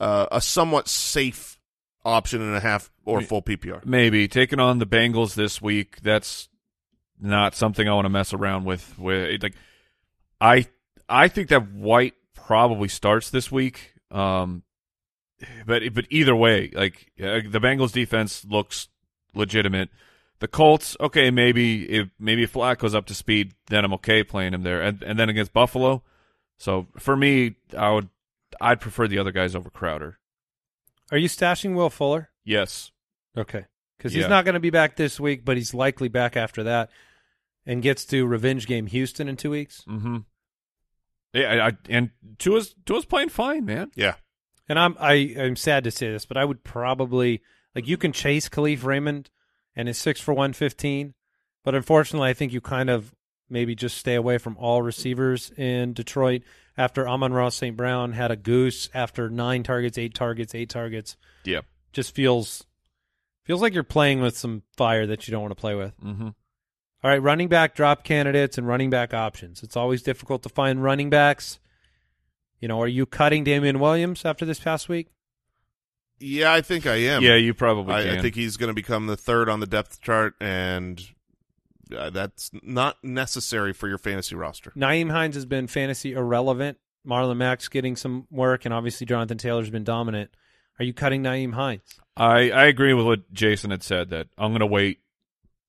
uh, 0.00 0.26
a 0.30 0.40
somewhat 0.40 0.88
safe 0.88 1.60
option 2.04 2.40
and 2.40 2.56
a 2.56 2.60
half 2.60 2.90
or 3.04 3.20
full 3.20 3.42
PPR. 3.42 3.84
Maybe 3.84 4.28
taking 4.28 4.60
on 4.60 4.78
the 4.78 4.86
Bengals 4.86 5.34
this 5.34 5.62
week. 5.62 6.00
That's 6.02 6.48
not 7.20 7.54
something 7.54 7.88
I 7.88 7.94
want 7.94 8.04
to 8.04 8.10
mess 8.10 8.32
around 8.32 8.64
with. 8.64 8.98
With 8.98 9.42
like, 9.42 9.54
I 10.40 10.66
I 11.08 11.28
think 11.28 11.48
that 11.48 11.72
White 11.72 12.14
probably 12.46 12.88
starts 12.88 13.30
this 13.30 13.50
week. 13.50 13.94
Um, 14.10 14.62
but 15.66 15.82
but 15.94 16.06
either 16.10 16.34
way, 16.36 16.70
like 16.72 17.10
uh, 17.20 17.40
the 17.48 17.60
Bengals 17.60 17.92
defense 17.92 18.44
looks 18.44 18.88
legitimate. 19.34 19.88
The 20.40 20.48
Colts, 20.48 20.96
okay, 21.00 21.30
maybe 21.30 21.88
if 21.88 22.08
maybe 22.18 22.42
if 22.42 22.52
Flacco's 22.52 22.94
up 22.94 23.06
to 23.06 23.14
speed, 23.14 23.52
then 23.68 23.84
I'm 23.84 23.92
okay 23.94 24.24
playing 24.24 24.54
him 24.54 24.62
there. 24.62 24.82
And 24.82 25.02
and 25.02 25.18
then 25.18 25.28
against 25.28 25.52
Buffalo, 25.52 26.02
so 26.58 26.86
for 26.98 27.16
me, 27.16 27.56
I 27.76 27.90
would 27.92 28.08
I'd 28.60 28.80
prefer 28.80 29.06
the 29.08 29.18
other 29.18 29.32
guys 29.32 29.54
over 29.54 29.70
Crowder. 29.70 30.18
Are 31.10 31.18
you 31.18 31.28
stashing 31.28 31.74
Will 31.74 31.90
Fuller? 31.90 32.30
Yes. 32.44 32.90
Okay. 33.36 33.66
Because 33.98 34.14
Yeah. 34.14 34.22
he's 34.22 34.30
not 34.30 34.44
going 34.44 34.54
to 34.54 34.60
be 34.60 34.70
back 34.70 34.96
this 34.96 35.20
week, 35.20 35.44
but 35.44 35.56
he's 35.56 35.74
likely 35.74 36.08
back 36.08 36.36
after 36.36 36.62
that 36.64 36.90
and 37.64 37.82
gets 37.82 38.04
to 38.06 38.26
revenge 38.26 38.66
game 38.66 38.86
Houston 38.86 39.28
in 39.28 39.36
two 39.36 39.50
weeks. 39.50 39.84
Mm-hmm. 39.88 40.18
Yeah, 41.32 41.64
I, 41.64 41.68
I, 41.68 41.72
and 41.88 42.10
Tua's 42.38 42.74
Tua's 42.84 43.04
playing 43.04 43.30
fine, 43.30 43.64
man. 43.64 43.90
Yeah, 43.94 44.14
And 44.68 44.78
I'm 44.78 44.96
I 45.00 45.34
I'm 45.38 45.56
sad 45.56 45.84
to 45.84 45.90
say 45.90 46.10
this, 46.10 46.26
but 46.26 46.36
I 46.36 46.44
would 46.44 46.64
probably 46.64 47.42
like 47.74 47.88
you 47.88 47.96
can 47.96 48.12
chase 48.12 48.48
Kalif 48.48 48.84
Raymond 48.84 49.30
and 49.74 49.88
his 49.88 49.98
six 49.98 50.20
for 50.20 50.34
one 50.34 50.52
fifteen, 50.52 51.14
but 51.64 51.74
unfortunately 51.74 52.28
I 52.28 52.34
think 52.34 52.52
you 52.52 52.60
kind 52.60 52.90
of 52.90 53.14
maybe 53.48 53.74
just 53.74 53.98
stay 53.98 54.14
away 54.14 54.38
from 54.38 54.56
all 54.56 54.82
receivers 54.82 55.50
in 55.56 55.92
Detroit 55.92 56.42
after 56.76 57.06
Amon-Ra 57.06 57.50
St. 57.50 57.76
Brown 57.76 58.12
had 58.12 58.30
a 58.30 58.36
goose 58.36 58.88
after 58.94 59.28
nine 59.28 59.62
targets, 59.62 59.98
eight 59.98 60.14
targets, 60.14 60.54
eight 60.54 60.70
targets. 60.70 61.16
Yeah. 61.44 61.60
Just 61.92 62.14
feels 62.14 62.64
feels 63.44 63.60
like 63.60 63.74
you're 63.74 63.82
playing 63.82 64.20
with 64.20 64.36
some 64.36 64.62
fire 64.76 65.06
that 65.06 65.26
you 65.26 65.32
don't 65.32 65.42
want 65.42 65.52
to 65.52 65.60
play 65.60 65.74
with. 65.74 65.98
Mm-hmm. 66.00 66.28
All 67.04 67.10
right, 67.10 67.22
running 67.22 67.48
back 67.48 67.74
drop 67.74 68.04
candidates 68.04 68.58
and 68.58 68.66
running 68.66 68.90
back 68.90 69.12
options. 69.12 69.62
It's 69.62 69.76
always 69.76 70.02
difficult 70.02 70.42
to 70.44 70.48
find 70.48 70.82
running 70.82 71.10
backs. 71.10 71.58
You 72.60 72.68
know, 72.68 72.80
are 72.80 72.88
you 72.88 73.06
cutting 73.06 73.42
Damien 73.42 73.80
Williams 73.80 74.24
after 74.24 74.44
this 74.44 74.60
past 74.60 74.88
week? 74.88 75.08
yeah, 76.22 76.52
I 76.52 76.60
think 76.60 76.86
I 76.86 76.96
am. 76.96 77.22
Yeah, 77.22 77.34
you 77.34 77.54
probably 77.54 77.94
I, 77.94 78.02
can. 78.04 78.18
I 78.18 78.22
think 78.22 78.34
he's 78.34 78.56
going 78.56 78.68
to 78.68 78.74
become 78.74 79.06
the 79.06 79.16
third 79.16 79.48
on 79.48 79.60
the 79.60 79.66
depth 79.66 80.00
chart, 80.00 80.34
and 80.40 81.02
uh, 81.96 82.10
that's 82.10 82.50
not 82.62 83.02
necessary 83.02 83.72
for 83.72 83.88
your 83.88 83.98
fantasy 83.98 84.34
roster. 84.34 84.72
Nyheim 84.76 85.10
Hines 85.10 85.34
has 85.34 85.44
been 85.44 85.66
fantasy 85.66 86.12
irrelevant. 86.12 86.78
Marlon 87.06 87.36
Mack's 87.36 87.68
getting 87.68 87.96
some 87.96 88.26
work, 88.30 88.64
and 88.64 88.72
obviously 88.72 89.06
Jonathan 89.06 89.38
Taylor's 89.38 89.70
been 89.70 89.84
dominant. 89.84 90.30
Are 90.78 90.84
you 90.84 90.94
cutting 90.94 91.22
Nyheim 91.22 91.54
Hines? 91.54 92.00
I 92.16 92.50
I 92.50 92.64
agree 92.64 92.94
with 92.94 93.06
what 93.06 93.32
Jason 93.32 93.70
had 93.70 93.82
said 93.82 94.10
that 94.10 94.28
I'm 94.38 94.52
going 94.52 94.60
to 94.60 94.66
wait 94.66 94.98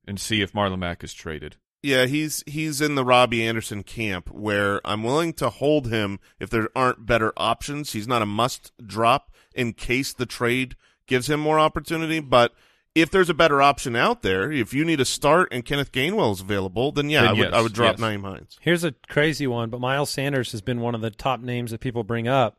and 0.05 0.19
see 0.19 0.41
if 0.41 0.53
Marlon 0.53 0.79
Mack 0.79 1.03
is 1.03 1.13
traded. 1.13 1.57
Yeah, 1.81 2.05
he's 2.05 2.43
he's 2.47 2.79
in 2.79 2.95
the 2.95 3.03
Robbie 3.03 3.45
Anderson 3.45 3.83
camp 3.83 4.31
where 4.31 4.79
I'm 4.85 5.03
willing 5.03 5.33
to 5.33 5.49
hold 5.49 5.91
him 5.91 6.19
if 6.39 6.49
there 6.49 6.69
aren't 6.75 7.05
better 7.05 7.33
options. 7.35 7.91
He's 7.91 8.07
not 8.07 8.21
a 8.21 8.25
must 8.25 8.71
drop 8.85 9.31
in 9.53 9.73
case 9.73 10.13
the 10.13 10.25
trade 10.25 10.75
gives 11.07 11.29
him 11.29 11.41
more 11.41 11.59
opportunity, 11.59 12.21
but 12.21 12.53
if 12.95 13.09
there's 13.09 13.29
a 13.29 13.33
better 13.33 13.61
option 13.61 13.95
out 13.95 14.21
there, 14.21 14.51
if 14.51 14.73
you 14.73 14.85
need 14.85 15.01
a 15.01 15.05
start 15.05 15.49
and 15.51 15.65
Kenneth 15.65 15.91
Gainwell 15.91 16.31
is 16.31 16.41
available, 16.41 16.91
then 16.91 17.09
yeah, 17.09 17.21
Then 17.23 17.29
I 17.29 17.33
would 17.33 17.53
I 17.53 17.61
would 17.61 17.73
drop 17.73 17.97
yes. 17.97 18.01
Nyheim 18.01 18.21
Hines. 18.21 18.57
Here's 18.61 18.83
a 18.83 18.93
crazy 19.09 19.47
one, 19.47 19.69
but 19.69 19.81
Miles 19.81 20.09
Sanders 20.09 20.51
has 20.51 20.61
been 20.61 20.79
one 20.79 20.95
of 20.95 21.01
the 21.01 21.11
top 21.11 21.41
names 21.41 21.71
that 21.71 21.81
people 21.81 22.03
bring 22.03 22.27
up. 22.27 22.57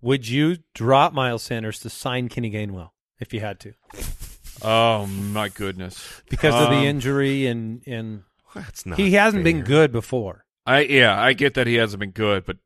Would 0.00 0.28
you 0.28 0.58
drop 0.74 1.12
Miles 1.12 1.42
Sanders 1.42 1.80
to 1.80 1.90
sign 1.90 2.28
Kenny 2.28 2.50
Gainwell 2.50 2.90
if 3.20 3.32
you 3.32 3.40
had 3.40 3.58
to 3.60 3.74
Oh 4.64 5.06
my 5.06 5.48
goodness! 5.48 6.22
because 6.30 6.54
of 6.54 6.70
the 6.70 6.76
Um, 6.76 6.84
injury 6.84 7.46
and 7.46 7.82
and 7.86 8.22
That's 8.54 8.86
not 8.86 8.98
he 8.98 9.12
hasn't 9.12 9.44
been 9.44 9.62
good 9.62 9.92
before. 9.92 10.44
I 10.66 10.80
yeah, 10.80 11.20
I 11.20 11.32
get 11.34 11.54
that 11.54 11.66
he 11.66 11.74
hasn't 11.74 12.00
been 12.00 12.10
good, 12.12 12.44
but 12.46 12.56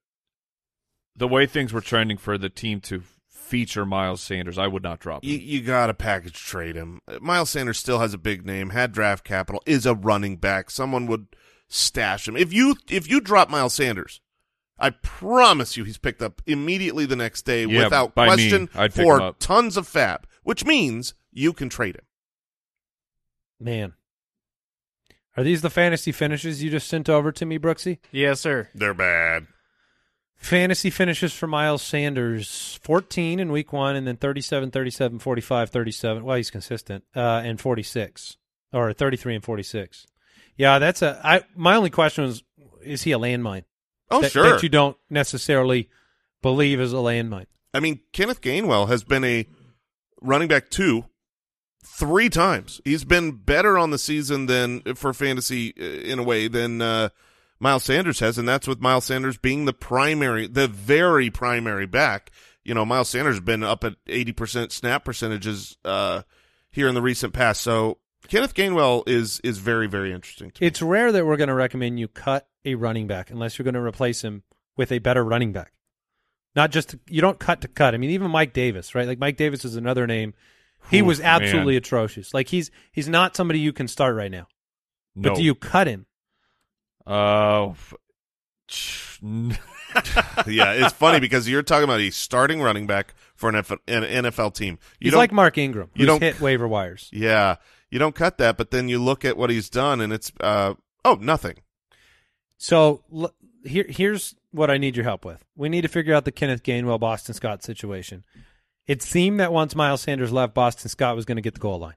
the 1.16 1.26
way 1.28 1.46
things 1.46 1.72
were 1.72 1.80
trending 1.80 2.16
for 2.16 2.38
the 2.38 2.48
team 2.48 2.80
to 2.82 3.02
feature 3.30 3.84
Miles 3.86 4.20
Sanders, 4.20 4.58
I 4.58 4.66
would 4.68 4.82
not 4.82 5.00
drop 5.00 5.24
him. 5.24 5.30
You, 5.30 5.38
you 5.38 5.60
got 5.62 5.86
to 5.88 5.94
package 5.94 6.34
trade 6.34 6.76
him. 6.76 7.00
Miles 7.20 7.50
Sanders 7.50 7.78
still 7.78 7.98
has 7.98 8.14
a 8.14 8.18
big 8.18 8.44
name, 8.46 8.70
had 8.70 8.92
draft 8.92 9.24
capital, 9.24 9.62
is 9.66 9.86
a 9.86 9.94
running 9.94 10.36
back. 10.36 10.70
Someone 10.70 11.06
would 11.06 11.26
stash 11.66 12.28
him. 12.28 12.36
If 12.36 12.52
you 12.52 12.76
if 12.88 13.08
you 13.08 13.20
drop 13.20 13.50
Miles 13.50 13.74
Sanders, 13.74 14.20
I 14.78 14.90
promise 14.90 15.76
you 15.76 15.84
he's 15.84 15.98
picked 15.98 16.22
up 16.22 16.40
immediately 16.46 17.06
the 17.06 17.16
next 17.16 17.42
day 17.42 17.64
Yeah, 17.64 17.84
without 17.84 18.14
by 18.14 18.26
me, 18.26 18.28
question 18.50 18.68
I'd 18.74 18.94
pick 18.94 19.04
him 19.06 19.18
for 19.18 19.32
tons 19.40 19.76
of 19.76 19.88
FAAB, 19.88 20.24
which 20.44 20.64
means 20.64 21.14
you 21.38 21.52
can 21.52 21.68
trade 21.68 21.96
him. 21.96 22.04
Man, 23.60 23.94
are 25.36 25.44
these 25.44 25.62
the 25.62 25.70
fantasy 25.70 26.12
finishes 26.12 26.62
you 26.62 26.70
just 26.70 26.88
sent 26.88 27.08
over 27.08 27.32
to 27.32 27.46
me, 27.46 27.58
Brooksy? 27.58 27.98
Yes, 28.10 28.40
sir. 28.40 28.68
They're 28.74 28.94
bad. 28.94 29.46
Fantasy 30.36 30.90
finishes 30.90 31.32
for 31.32 31.46
Miles 31.48 31.82
Sanders 31.82 32.78
14 32.82 33.40
in 33.40 33.50
week 33.50 33.72
one, 33.72 33.96
and 33.96 34.06
then 34.06 34.16
37, 34.16 34.70
37, 34.70 35.18
45, 35.18 35.70
37. 35.70 36.24
Well, 36.24 36.36
he's 36.36 36.50
consistent, 36.50 37.04
uh, 37.16 37.42
and 37.44 37.60
46, 37.60 38.36
or 38.72 38.92
33 38.92 39.36
and 39.36 39.44
46. 39.44 40.06
Yeah, 40.56 40.78
that's 40.78 41.02
a. 41.02 41.20
I 41.24 41.42
My 41.56 41.76
only 41.76 41.90
question 41.90 42.24
was 42.24 42.42
is 42.82 43.02
he 43.02 43.12
a 43.12 43.18
landmine? 43.18 43.64
Oh 44.10 44.22
that, 44.22 44.32
sure. 44.32 44.50
That 44.50 44.62
you 44.62 44.68
don't 44.68 44.96
necessarily 45.10 45.88
believe 46.42 46.80
is 46.80 46.92
a 46.92 46.96
landmine. 46.96 47.46
I 47.74 47.80
mean, 47.80 48.00
Kenneth 48.12 48.40
Gainwell 48.40 48.88
has 48.88 49.04
been 49.04 49.24
a 49.24 49.46
running 50.20 50.48
back 50.48 50.68
two 50.70 51.04
three 51.84 52.28
times. 52.28 52.80
He's 52.84 53.04
been 53.04 53.32
better 53.32 53.78
on 53.78 53.90
the 53.90 53.98
season 53.98 54.46
than 54.46 54.80
for 54.94 55.12
fantasy 55.12 55.74
uh, 55.78 55.84
in 55.84 56.18
a 56.18 56.22
way 56.22 56.48
than 56.48 56.82
uh, 56.82 57.08
Miles 57.60 57.84
Sanders 57.84 58.20
has, 58.20 58.38
and 58.38 58.48
that's 58.48 58.68
with 58.68 58.80
Miles 58.80 59.04
Sanders 59.04 59.36
being 59.36 59.64
the 59.64 59.72
primary, 59.72 60.46
the 60.46 60.68
very 60.68 61.30
primary 61.30 61.86
back. 61.86 62.30
You 62.64 62.74
know, 62.74 62.84
Miles 62.84 63.08
Sanders 63.08 63.36
has 63.36 63.44
been 63.44 63.62
up 63.62 63.84
at 63.84 63.96
eighty 64.06 64.32
percent 64.32 64.72
snap 64.72 65.04
percentages 65.04 65.76
uh, 65.84 66.22
here 66.70 66.88
in 66.88 66.94
the 66.94 67.02
recent 67.02 67.32
past. 67.32 67.62
So 67.62 67.98
Kenneth 68.28 68.54
Gainwell 68.54 69.08
is 69.08 69.40
is 69.40 69.58
very 69.58 69.86
very 69.86 70.12
interesting. 70.12 70.50
To. 70.52 70.64
It's 70.64 70.82
rare 70.82 71.12
that 71.12 71.24
we're 71.24 71.36
going 71.36 71.48
to 71.48 71.54
recommend 71.54 71.98
you 71.98 72.08
cut 72.08 72.46
a 72.64 72.74
running 72.74 73.06
back 73.06 73.30
unless 73.30 73.58
you're 73.58 73.64
going 73.64 73.74
to 73.74 73.80
replace 73.80 74.22
him 74.22 74.42
with 74.76 74.92
a 74.92 74.98
better 74.98 75.24
running 75.24 75.52
back. 75.52 75.72
Not 76.54 76.70
just 76.70 76.96
you 77.08 77.20
don't 77.20 77.38
cut 77.38 77.62
to 77.62 77.68
cut. 77.68 77.94
I 77.94 77.98
mean, 77.98 78.10
even 78.10 78.30
Mike 78.30 78.52
Davis, 78.52 78.94
right? 78.94 79.06
Like 79.06 79.18
Mike 79.18 79.36
Davis 79.36 79.64
is 79.64 79.76
another 79.76 80.06
name. 80.06 80.34
He 80.90 81.00
Oof, 81.00 81.06
was 81.06 81.20
absolutely 81.20 81.74
man. 81.74 81.78
atrocious. 81.78 82.32
Like 82.32 82.48
he's 82.48 82.70
he's 82.92 83.08
not 83.08 83.36
somebody 83.36 83.60
you 83.60 83.72
can 83.72 83.88
start 83.88 84.16
right 84.16 84.30
now. 84.30 84.46
But 85.16 85.30
no. 85.30 85.34
do 85.36 85.42
you 85.42 85.54
cut 85.54 85.86
him? 85.86 86.06
Uh, 87.06 87.74
yeah, 90.46 90.72
it's 90.72 90.92
funny 90.92 91.20
because 91.20 91.48
you're 91.48 91.62
talking 91.62 91.84
about 91.84 92.00
a 92.00 92.10
starting 92.10 92.60
running 92.60 92.86
back 92.86 93.14
for 93.34 93.48
an 93.48 93.56
NFL, 93.56 93.78
an 93.88 94.02
NFL 94.24 94.54
team. 94.54 94.78
You 95.00 95.06
He's 95.06 95.12
don't 95.12 95.18
like 95.18 95.32
Mark 95.32 95.58
Ingram, 95.58 95.90
you 95.94 96.06
don't- 96.06 96.22
hit 96.22 96.40
waiver 96.40 96.68
wires. 96.68 97.08
Yeah, 97.12 97.56
you 97.90 97.98
don't 97.98 98.14
cut 98.14 98.38
that, 98.38 98.56
but 98.56 98.70
then 98.70 98.88
you 98.88 98.98
look 99.02 99.24
at 99.24 99.36
what 99.36 99.50
he's 99.50 99.70
done, 99.70 100.00
and 100.00 100.12
it's 100.12 100.30
uh 100.40 100.74
oh 101.04 101.18
nothing. 101.20 101.56
So 102.58 103.02
l- 103.14 103.34
here 103.64 103.86
here's 103.88 104.34
what 104.50 104.70
I 104.70 104.78
need 104.78 104.96
your 104.96 105.04
help 105.04 105.24
with. 105.24 105.44
We 105.56 105.68
need 105.68 105.82
to 105.82 105.88
figure 105.88 106.14
out 106.14 106.24
the 106.24 106.32
Kenneth 106.32 106.62
Gainwell 106.62 107.00
Boston 107.00 107.34
Scott 107.34 107.62
situation. 107.62 108.24
It 108.88 109.02
seemed 109.02 109.38
that 109.38 109.52
once 109.52 109.76
Miles 109.76 110.00
Sanders 110.00 110.32
left, 110.32 110.54
Boston 110.54 110.88
Scott 110.88 111.14
was 111.14 111.24
going 111.24 111.36
to 111.36 111.42
get 111.42 111.54
the 111.54 111.60
goal 111.60 111.78
line. 111.78 111.94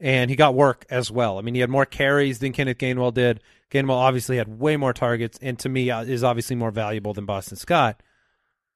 And 0.00 0.28
he 0.28 0.36
got 0.36 0.54
work 0.54 0.84
as 0.90 1.10
well. 1.10 1.38
I 1.38 1.42
mean, 1.42 1.54
he 1.54 1.60
had 1.60 1.70
more 1.70 1.86
carries 1.86 2.40
than 2.40 2.52
Kenneth 2.52 2.78
Gainwell 2.78 3.14
did. 3.14 3.40
Gainwell 3.70 3.90
obviously 3.90 4.36
had 4.36 4.58
way 4.58 4.76
more 4.76 4.92
targets, 4.92 5.38
and 5.40 5.56
to 5.60 5.68
me, 5.68 5.90
uh, 5.90 6.02
is 6.02 6.24
obviously 6.24 6.56
more 6.56 6.72
valuable 6.72 7.14
than 7.14 7.24
Boston 7.26 7.56
Scott. 7.56 8.02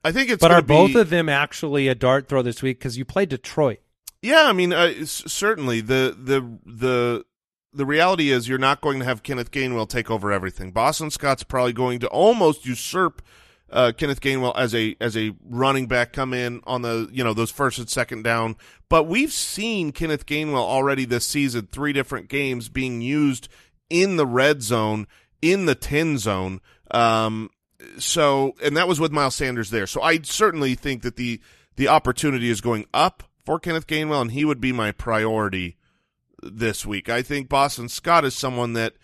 I 0.04 0.12
think 0.12 0.30
it's 0.30 0.40
but 0.40 0.52
are 0.52 0.62
both 0.62 0.94
be, 0.94 1.00
of 1.00 1.10
them 1.10 1.28
actually 1.28 1.88
a 1.88 1.94
dart 1.94 2.28
throw 2.28 2.40
this 2.40 2.62
week? 2.62 2.78
Because 2.78 2.96
you 2.96 3.04
played 3.04 3.28
Detroit. 3.30 3.80
yeah. 4.22 4.44
I 4.46 4.52
mean, 4.52 4.72
uh, 4.72 4.92
s- 4.96 5.24
certainly 5.26 5.80
the 5.80 6.16
the 6.16 6.40
the 6.64 7.24
the 7.72 7.84
reality 7.84 8.30
is 8.30 8.48
you're 8.48 8.58
not 8.58 8.80
going 8.80 9.00
to 9.00 9.04
have 9.04 9.24
Kenneth 9.24 9.50
Gainwell 9.50 9.88
take 9.88 10.08
over 10.10 10.30
everything. 10.30 10.70
Boston 10.70 11.10
Scott's 11.10 11.42
probably 11.42 11.72
going 11.72 11.98
to 11.98 12.06
almost 12.08 12.64
usurp 12.64 13.22
uh, 13.70 13.92
Kenneth 13.96 14.20
Gainwell 14.20 14.56
as 14.56 14.74
a 14.74 14.96
as 15.00 15.16
a 15.16 15.34
running 15.44 15.86
back 15.86 16.12
come 16.12 16.32
in 16.32 16.62
on 16.66 16.82
the 16.82 17.08
you 17.12 17.22
know 17.22 17.34
those 17.34 17.50
first 17.50 17.78
and 17.78 17.88
second 17.88 18.22
down. 18.22 18.56
But 18.88 19.04
we've 19.04 19.32
seen 19.32 19.92
Kenneth 19.92 20.26
Gainwell 20.26 20.56
already 20.56 21.04
this 21.04 21.26
season, 21.26 21.68
three 21.70 21.92
different 21.92 22.28
games 22.28 22.68
being 22.68 23.00
used 23.00 23.48
in 23.90 24.16
the 24.16 24.26
red 24.26 24.62
zone, 24.62 25.06
in 25.42 25.66
the 25.66 25.74
ten 25.74 26.18
zone. 26.18 26.60
Um, 26.90 27.50
so 27.98 28.54
and 28.62 28.76
that 28.76 28.88
was 28.88 29.00
with 29.00 29.12
Miles 29.12 29.34
Sanders 29.34 29.70
there. 29.70 29.86
So 29.86 30.00
I 30.02 30.20
certainly 30.22 30.74
think 30.74 31.02
that 31.02 31.16
the 31.16 31.40
the 31.76 31.88
opportunity 31.88 32.50
is 32.50 32.60
going 32.60 32.86
up 32.94 33.22
for 33.44 33.58
Kenneth 33.58 33.86
Gainwell, 33.86 34.22
and 34.22 34.32
he 34.32 34.44
would 34.44 34.60
be 34.60 34.72
my 34.72 34.92
priority 34.92 35.76
this 36.42 36.86
week. 36.86 37.08
I 37.08 37.22
think 37.22 37.48
Boston 37.48 37.88
Scott 37.88 38.24
is 38.24 38.34
someone 38.34 38.72
that 38.74 38.94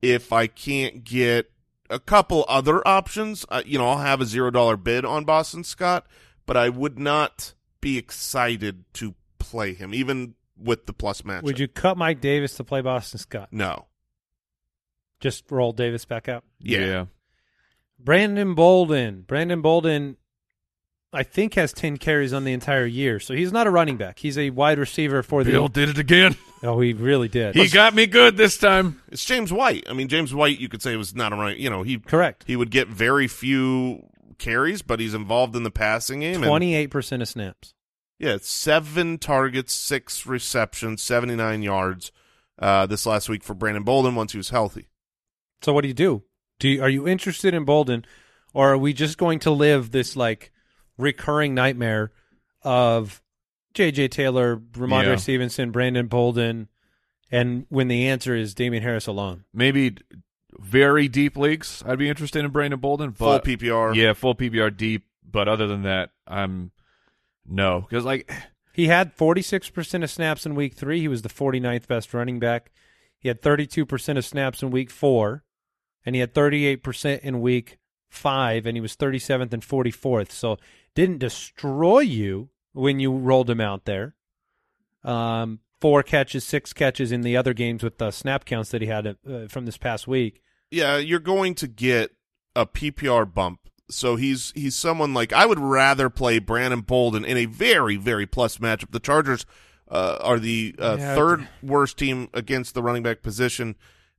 if 0.00 0.32
I 0.32 0.46
can't 0.46 1.04
get 1.04 1.50
a 1.92 2.00
couple 2.00 2.44
other 2.48 2.86
options, 2.86 3.44
uh, 3.50 3.62
you 3.64 3.78
know, 3.78 3.88
I'll 3.88 3.98
have 3.98 4.20
a 4.20 4.26
zero 4.26 4.50
dollar 4.50 4.76
bid 4.76 5.04
on 5.04 5.24
Boston 5.24 5.62
Scott, 5.62 6.06
but 6.46 6.56
I 6.56 6.68
would 6.68 6.98
not 6.98 7.54
be 7.80 7.98
excited 7.98 8.84
to 8.94 9.14
play 9.38 9.74
him, 9.74 9.92
even 9.92 10.34
with 10.56 10.86
the 10.86 10.92
plus 10.92 11.24
match. 11.24 11.42
Would 11.42 11.58
you 11.58 11.68
cut 11.68 11.96
Mike 11.96 12.20
Davis 12.20 12.54
to 12.54 12.64
play 12.64 12.80
Boston 12.80 13.18
Scott? 13.18 13.48
No. 13.50 13.86
Just 15.20 15.50
roll 15.50 15.72
Davis 15.72 16.04
back 16.04 16.28
out. 16.28 16.44
Yeah. 16.58 17.06
Brandon 17.98 18.54
Bolden. 18.54 19.22
Brandon 19.22 19.62
Bolden, 19.62 20.16
I 21.12 21.22
think, 21.22 21.54
has 21.54 21.72
10 21.72 21.98
carries 21.98 22.32
on 22.32 22.44
the 22.44 22.52
entire 22.52 22.86
year. 22.86 23.20
So 23.20 23.34
he's 23.34 23.52
not 23.52 23.66
a 23.66 23.70
running 23.70 23.96
back. 23.96 24.18
He's 24.18 24.38
a 24.38 24.50
wide 24.50 24.78
receiver 24.78 25.22
for 25.22 25.44
the. 25.44 25.50
Bill 25.50 25.68
did 25.68 25.88
it 25.90 25.98
again. 25.98 26.36
Oh, 26.62 26.80
he 26.80 26.92
really 26.92 27.28
did. 27.28 27.54
He 27.56 27.68
got 27.68 27.92
me 27.92 28.06
good 28.06 28.36
this 28.36 28.56
time. 28.56 29.02
It's 29.08 29.24
James 29.24 29.52
White. 29.52 29.84
I 29.90 29.94
mean, 29.94 30.08
James 30.08 30.32
White, 30.32 30.60
you 30.60 30.68
could 30.68 30.80
say 30.80 30.94
was 30.96 31.14
not 31.14 31.32
a 31.32 31.36
running. 31.36 31.60
You 31.60 31.68
know, 31.68 31.82
he 31.82 31.98
Correct. 31.98 32.44
he 32.46 32.54
would 32.54 32.70
get 32.70 32.86
very 32.88 33.26
few 33.26 34.06
carries, 34.38 34.80
but 34.80 35.00
he's 35.00 35.12
involved 35.12 35.56
in 35.56 35.64
the 35.64 35.70
passing 35.70 36.20
game. 36.20 36.40
28% 36.40 37.20
of 37.20 37.28
snaps. 37.28 37.74
Yeah, 38.18 38.34
it's 38.34 38.48
seven 38.48 39.18
targets, 39.18 39.72
six 39.72 40.24
receptions, 40.26 41.02
79 41.02 41.62
yards 41.62 42.12
uh, 42.60 42.86
this 42.86 43.04
last 43.04 43.28
week 43.28 43.42
for 43.42 43.54
Brandon 43.54 43.82
Bolden 43.82 44.14
once 44.14 44.30
he 44.30 44.38
was 44.38 44.50
healthy. 44.50 44.86
So 45.62 45.72
what 45.72 45.82
do 45.82 45.88
you 45.88 45.94
do? 45.94 46.22
Do 46.60 46.68
you, 46.68 46.82
are 46.82 46.88
you 46.88 47.08
interested 47.08 47.54
in 47.54 47.64
Bolden, 47.64 48.04
or 48.54 48.72
are 48.72 48.78
we 48.78 48.92
just 48.92 49.18
going 49.18 49.40
to 49.40 49.50
live 49.50 49.90
this 49.90 50.14
like 50.14 50.51
recurring 50.98 51.54
nightmare 51.54 52.12
of 52.62 53.22
J.J. 53.74 54.08
Taylor, 54.08 54.56
Rhamondre 54.56 55.04
Yeah. 55.04 55.16
Stevenson, 55.16 55.70
Brandon 55.70 56.06
Bolden, 56.06 56.68
and 57.30 57.66
when 57.70 57.88
the 57.88 58.08
answer 58.08 58.34
is 58.34 58.54
Damien 58.54 58.82
Harris 58.82 59.06
alone? 59.06 59.44
Maybe 59.54 59.96
very 60.58 61.08
deep 61.08 61.36
leagues. 61.36 61.82
I'd 61.86 61.98
be 61.98 62.08
interested 62.08 62.44
in 62.44 62.50
Brandon 62.50 62.78
Bolden. 62.78 63.12
Full 63.12 63.40
PPR. 63.40 63.94
Yeah, 63.94 64.12
full 64.12 64.34
PPR 64.34 64.76
deep. 64.76 65.06
But 65.28 65.48
other 65.48 65.66
than 65.66 65.82
that, 65.82 66.10
I'm 66.26 66.72
no 67.46 67.80
because 67.80 68.04
like 68.04 68.30
He 68.74 68.88
had 68.88 69.16
46% 69.16 70.02
of 70.04 70.10
snaps 70.10 70.46
in 70.46 70.54
week 70.54 70.74
three. 70.74 71.00
He 71.00 71.08
was 71.08 71.22
the 71.22 71.28
49th 71.28 71.86
best 71.86 72.12
running 72.14 72.38
back. 72.38 72.70
He 73.18 73.28
had 73.28 73.40
32% 73.40 74.18
of 74.18 74.24
snaps 74.24 74.62
in 74.62 74.70
week 74.70 74.90
four, 74.90 75.44
and 76.04 76.14
he 76.14 76.20
had 76.20 76.34
38% 76.34 77.20
in 77.20 77.40
week 77.40 77.78
five, 78.08 78.66
and 78.66 78.76
he 78.76 78.80
was 78.80 78.96
37th 78.96 79.52
and 79.52 79.62
44th. 79.62 80.32
So 80.32 80.58
didn't 80.94 81.18
destroy 81.18 82.00
you 82.00 82.50
when 82.72 83.00
you 83.00 83.12
rolled 83.12 83.48
him 83.50 83.60
out 83.60 83.84
there. 83.84 84.14
Um, 85.04 85.60
four 85.80 86.02
catches, 86.02 86.44
six 86.44 86.72
catches 86.72 87.10
in 87.12 87.22
the 87.22 87.36
other 87.36 87.54
games 87.54 87.82
with 87.82 87.98
the 87.98 88.10
snap 88.10 88.44
counts 88.44 88.70
that 88.70 88.82
he 88.82 88.88
had 88.88 89.06
uh, 89.06 89.46
from 89.48 89.66
this 89.66 89.76
past 89.78 90.06
week. 90.06 90.42
yeah, 90.70 90.96
you're 90.96 91.18
going 91.18 91.54
to 91.56 91.66
get 91.66 92.12
a 92.54 92.66
PPR 92.66 93.32
bump. 93.32 93.60
So 93.90 94.16
he's 94.16 94.52
he's 94.54 94.74
someone 94.76 95.12
like 95.12 95.32
I 95.34 95.44
would 95.44 95.58
rather 95.58 96.08
play 96.08 96.38
Brandon 96.38 96.80
Bolden 96.80 97.24
in 97.26 97.36
a 97.36 97.44
very 97.46 97.96
very 97.96 98.26
plus 98.26 98.56
matchup. 98.58 98.90
The 98.90 99.00
Chargers 99.00 99.44
uh, 99.90 100.16
are 100.22 100.38
the 100.38 100.74
uh, 100.78 100.96
Yeah. 100.98 101.14
third 101.14 101.48
worst 101.62 101.98
team 101.98 102.28
against 102.32 102.74
the 102.74 102.82
running 102.82 103.02
back 103.02 103.20
position. 103.22 103.74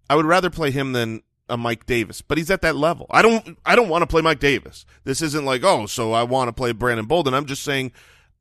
I 0.10 0.16
would 0.16 0.26
rather 0.26 0.52
play 0.52 0.70
him 0.70 0.92
than 0.94 1.24
a 1.54 1.58
Mike 1.58 1.86
Davis, 1.86 2.22
but 2.22 2.38
he's 2.38 2.50
at 2.50 2.62
that 2.64 2.76
level. 2.76 3.06
I 3.12 3.22
don't 3.22 3.58
I 3.66 3.76
don't 3.76 3.90
want 3.90 4.02
to 4.02 4.08
play 4.08 4.22
Mike 4.22 4.40
Davis. 4.40 4.86
This 5.04 5.22
isn't 5.22 5.46
like 5.46 5.64
oh, 5.64 5.86
so 5.86 6.12
I 6.12 6.24
want 6.24 6.50
to 6.50 6.54
play 6.54 6.72
Brandon 6.72 7.06
Bolden. 7.06 7.34
I'm 7.34 7.46
just 7.46 7.64
saying 7.64 7.92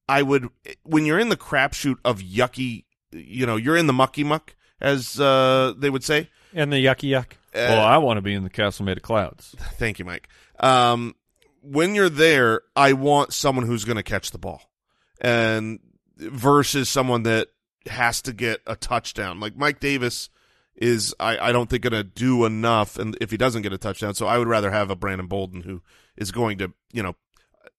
I 0.09 0.23
would 0.23 0.49
when 0.83 1.05
you're 1.05 1.19
in 1.19 1.29
the 1.29 1.37
crapshoot 1.37 1.97
of 2.05 2.21
yucky, 2.21 2.85
you 3.13 3.47
know, 3.47 3.57
you're 3.57 3.77
in 3.77 3.87
the 3.87 3.93
mucky 3.93 4.25
muck 4.25 4.57
as 4.81 5.21
uh, 5.21 5.75
they 5.77 5.91
would 5.91 6.03
say. 6.03 6.31
And 6.55 6.73
the 6.73 6.85
yucky 6.85 7.11
yuck. 7.11 7.33
Uh, 7.55 7.69
well, 7.69 7.85
I 7.85 7.99
want 7.99 8.17
to 8.17 8.23
be 8.23 8.33
in 8.33 8.45
the 8.45 8.51
castle 8.51 8.87
made 8.87 8.97
of 8.97 9.03
clouds. 9.03 9.55
Thank 9.75 9.99
you, 9.99 10.07
Mike. 10.07 10.29
Um, 10.59 11.15
when 11.63 11.95
you're 11.95 12.09
there, 12.09 12.63
I 12.75 12.95
want 12.95 13.35
someone 13.35 13.67
who's 13.67 13.85
going 13.85 13.97
to 13.97 14.03
catch 14.03 14.31
the 14.31 14.39
ball, 14.39 14.63
and 15.21 15.81
versus 16.17 16.89
someone 16.89 17.25
that 17.25 17.49
has 17.87 18.23
to 18.23 18.33
get 18.33 18.61
a 18.67 18.75
touchdown. 18.75 19.39
Like 19.39 19.57
Mike 19.57 19.81
Davis 19.81 20.31
is, 20.77 21.15
I, 21.21 21.39
I 21.39 21.53
don't 21.53 21.69
think 21.69 21.83
going 21.83 21.93
to 21.93 22.03
do 22.05 22.45
enough, 22.45 22.99
and 22.99 23.17
if 23.21 23.31
he 23.31 23.37
doesn't 23.37 23.63
get 23.63 23.73
a 23.73 23.79
touchdown, 23.79 24.15
so 24.15 24.27
I 24.27 24.39
would 24.39 24.49
rather 24.49 24.71
have 24.71 24.91
a 24.91 24.97
Brandon 24.97 25.27
Bolden 25.27 25.63
who 25.63 25.83
is 26.17 26.33
going 26.33 26.59
to, 26.59 26.73
you 26.93 27.03
know, 27.03 27.15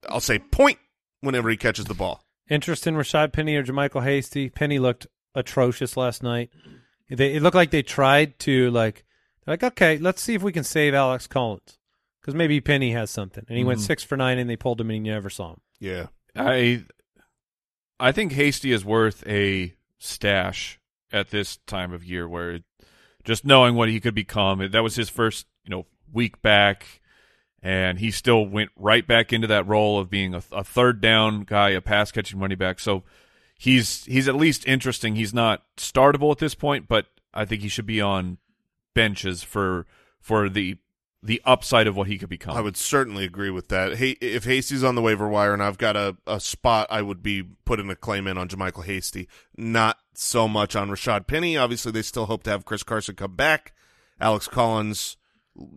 I'll 0.08 0.20
say 0.20 0.40
point 0.40 0.80
whenever 1.22 1.50
he 1.50 1.58
catches 1.58 1.86
the 1.86 1.94
ball. 1.94 2.24
Interest 2.50 2.86
in 2.88 2.96
Rashad 2.96 3.32
Penny 3.34 3.56
or 3.56 3.64
JaMycal 3.64 4.04
Hasty? 4.04 4.50
Penny 4.50 4.78
looked 4.80 5.08
atrocious 5.34 5.96
last 5.98 6.22
night. 6.22 6.50
They, 7.10 7.36
it 7.36 7.42
looked 7.42 7.56
like 7.56 7.72
they 7.72 7.84
tried 7.84 8.38
to 8.40 8.70
like, 8.72 9.06
they're 9.46 9.54
like 9.54 9.64
okay, 9.64 9.98
let's 9.98 10.22
see 10.22 10.34
if 10.36 10.42
we 10.44 10.52
can 10.52 10.64
save 10.64 10.94
Alex 10.94 11.26
Collins 11.28 11.78
because 12.22 12.36
maybe 12.36 12.60
Penny 12.62 12.92
has 12.92 13.10
something. 13.12 13.44
And 13.48 13.58
he 13.58 13.64
went 13.64 13.80
Mhm. 13.80 13.84
six 13.84 14.04
for 14.04 14.18
nine, 14.18 14.38
and 14.40 14.50
they 14.50 14.56
pulled 14.56 14.80
him, 14.82 14.90
and 14.90 15.06
you 15.06 15.14
never 15.14 15.30
saw 15.30 15.52
him. 15.54 15.62
Yeah, 15.80 16.08
I 16.36 16.86
I 18.00 18.12
think 18.12 18.34
Hasty 18.34 18.72
is 18.72 18.84
worth 18.84 19.26
a 19.28 19.74
stash 20.00 20.80
at 21.12 21.30
this 21.30 21.58
time 21.68 21.94
of 21.94 22.04
year 22.04 22.28
where 22.28 22.52
it, 22.52 22.64
just 23.24 23.46
knowing 23.46 23.76
what 23.76 23.90
he 23.90 24.00
could 24.00 24.16
become. 24.16 24.70
That 24.72 24.84
was 24.84 24.96
his 24.96 25.10
first, 25.10 25.46
you 25.64 25.70
know, 25.70 25.86
week 26.12 26.42
back 26.42 27.02
and 27.64 27.98
he 28.00 28.12
still 28.12 28.46
went 28.46 28.72
right 28.76 29.08
back 29.08 29.32
into 29.32 29.48
that 29.48 29.66
role 29.66 29.98
of 29.98 30.10
being 30.10 30.36
a, 30.36 30.44
a 30.52 30.64
third 30.64 31.00
down 31.00 31.46
guy, 31.46 31.70
a 31.70 31.82
pass 31.82 32.12
catching 32.12 32.40
running 32.40 32.58
back. 32.58 32.80
So 32.80 33.04
he's 33.58 34.04
he's 34.04 34.28
at 34.28 34.36
least 34.36 34.68
interesting. 34.68 35.16
He's 35.16 35.34
not 35.34 35.64
startable 35.78 36.32
at 36.32 36.40
this 36.40 36.56
point, 36.56 36.90
but 36.90 37.08
I 37.34 37.46
think 37.46 37.62
he 37.62 37.70
should 37.70 37.86
be 37.86 38.02
on 38.02 38.38
benches 38.94 39.44
for 39.44 39.86
for 40.20 40.50
the 40.50 40.78
the 41.26 41.42
upside 41.46 41.88
of 41.88 41.96
what 41.96 42.08
he 42.08 42.18
could 42.18 42.28
become. 42.28 42.56
I 42.56 42.60
would 42.60 42.76
certainly 42.76 43.24
agree 43.24 43.50
with 43.50 43.70
that. 43.70 43.96
Hey, 43.96 44.12
if 44.20 44.44
Hasty's 44.44 44.84
on 44.84 44.96
the 44.96 45.02
waiver 45.02 45.28
wire 45.30 45.54
and 45.54 45.64
I've 45.64 45.78
got 45.78 45.96
a, 45.96 46.18
a 46.28 46.40
spot, 46.42 46.88
I 46.90 47.02
would 47.02 47.24
be 47.24 47.44
putting 47.64 47.90
a 47.90 47.96
claim 47.96 48.28
in 48.28 48.38
on 48.38 48.50
JaMycal 48.50 48.84
Hasty. 48.84 49.30
Not 49.56 49.98
so 50.14 50.50
much 50.50 50.76
on 50.76 50.90
Rashad 50.90 51.26
Penny. 51.26 51.56
Obviously, 51.56 51.94
they 51.94 52.02
still 52.02 52.26
hope 52.26 52.44
to 52.44 52.50
have 52.50 52.66
Chris 52.66 52.84
Carson 52.84 53.16
come 53.16 53.36
back. 53.38 53.74
Alex 54.20 54.48
Collins 54.50 55.16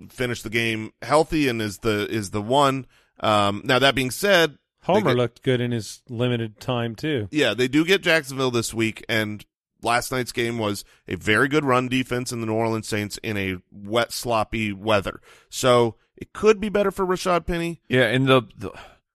finished 0.08 0.42
the 0.42 0.50
game 0.50 0.92
healthy 1.02 1.48
and 1.48 1.62
is 1.62 1.78
the 1.78 2.06
is 2.10 2.30
the 2.30 2.42
one. 2.42 2.86
Um, 3.20 3.62
now 3.64 3.78
that 3.78 3.94
being 3.94 4.10
said, 4.10 4.58
Homer 4.82 5.10
get- 5.10 5.16
looked 5.16 5.42
good 5.42 5.60
in 5.60 5.70
his 5.70 6.02
limited 6.08 6.58
time 6.60 6.94
too. 6.96 7.28
yeah, 7.30 7.54
they 7.54 7.68
do 7.68 7.84
get 7.84 8.02
Jacksonville 8.02 8.50
this 8.50 8.74
week, 8.74 9.04
and 9.08 9.44
last 9.82 10.10
night's 10.12 10.32
game 10.32 10.58
was 10.58 10.84
a 11.08 11.16
very 11.16 11.48
good 11.48 11.64
run 11.64 11.88
defense 11.88 12.32
in 12.32 12.40
the 12.40 12.46
New 12.46 12.54
Orleans 12.54 12.88
Saints 12.88 13.18
in 13.22 13.36
a 13.36 13.56
wet, 13.70 14.12
sloppy 14.12 14.72
weather. 14.72 15.20
So 15.48 15.96
it 16.16 16.32
could 16.32 16.60
be 16.60 16.68
better 16.68 16.90
for 16.90 17.06
Rashad 17.06 17.46
Penny. 17.46 17.80
Yeah, 17.88 18.04
and 18.04 18.26
the, 18.26 18.42
the 18.56 18.70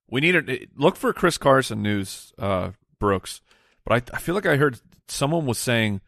we 0.10 0.22
need 0.22 0.34
to 0.34 0.68
look 0.76 0.96
for 0.98 1.14
Chris 1.14 1.38
Carson 1.38 1.82
news, 1.82 2.34
uh, 2.38 2.72
Brooks. 3.00 3.42
But 3.86 4.12
I, 4.14 4.18
I 4.18 4.20
feel 4.20 4.36
like 4.36 4.46
I 4.46 4.58
heard 4.58 4.80
someone 5.08 5.46
was 5.46 5.58
saying 5.58 6.02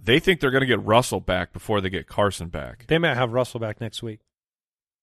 they 0.00 0.18
think 0.18 0.40
they're 0.40 0.50
going 0.50 0.62
to 0.62 0.66
get 0.66 0.82
Russell 0.84 1.20
back 1.20 1.52
before 1.52 1.80
they 1.80 1.88
get 1.90 2.06
Carson 2.08 2.48
back. 2.48 2.86
They 2.88 2.98
might 2.98 3.14
have 3.16 3.32
Russell 3.32 3.60
back 3.60 3.80
next 3.80 4.02
week. 4.02 4.20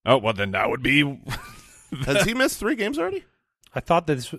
Oh 0.05 0.17
well, 0.17 0.33
then 0.33 0.51
that 0.51 0.69
would 0.69 0.83
be. 0.83 1.03
Has 2.05 2.23
he 2.25 2.33
missed 2.33 2.59
three 2.59 2.75
games 2.75 2.97
already? 2.99 3.23
I 3.73 3.79
thought 3.79 4.07
that 4.07 4.15
this. 4.15 4.33
Uh, 4.33 4.37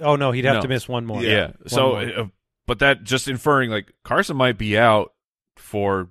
oh 0.00 0.16
no, 0.16 0.32
he'd 0.32 0.44
have 0.44 0.56
No. 0.56 0.62
to 0.62 0.68
miss 0.68 0.88
one 0.88 1.06
more. 1.06 1.22
yeah. 1.22 1.48
One 1.48 1.68
So, 1.68 1.88
more. 1.92 2.00
uh, 2.18 2.26
but 2.66 2.78
that 2.80 3.04
just 3.04 3.28
inferring 3.28 3.70
like 3.70 3.92
Carson 4.04 4.36
might 4.36 4.58
be 4.58 4.76
out 4.78 5.12
for 5.56 6.08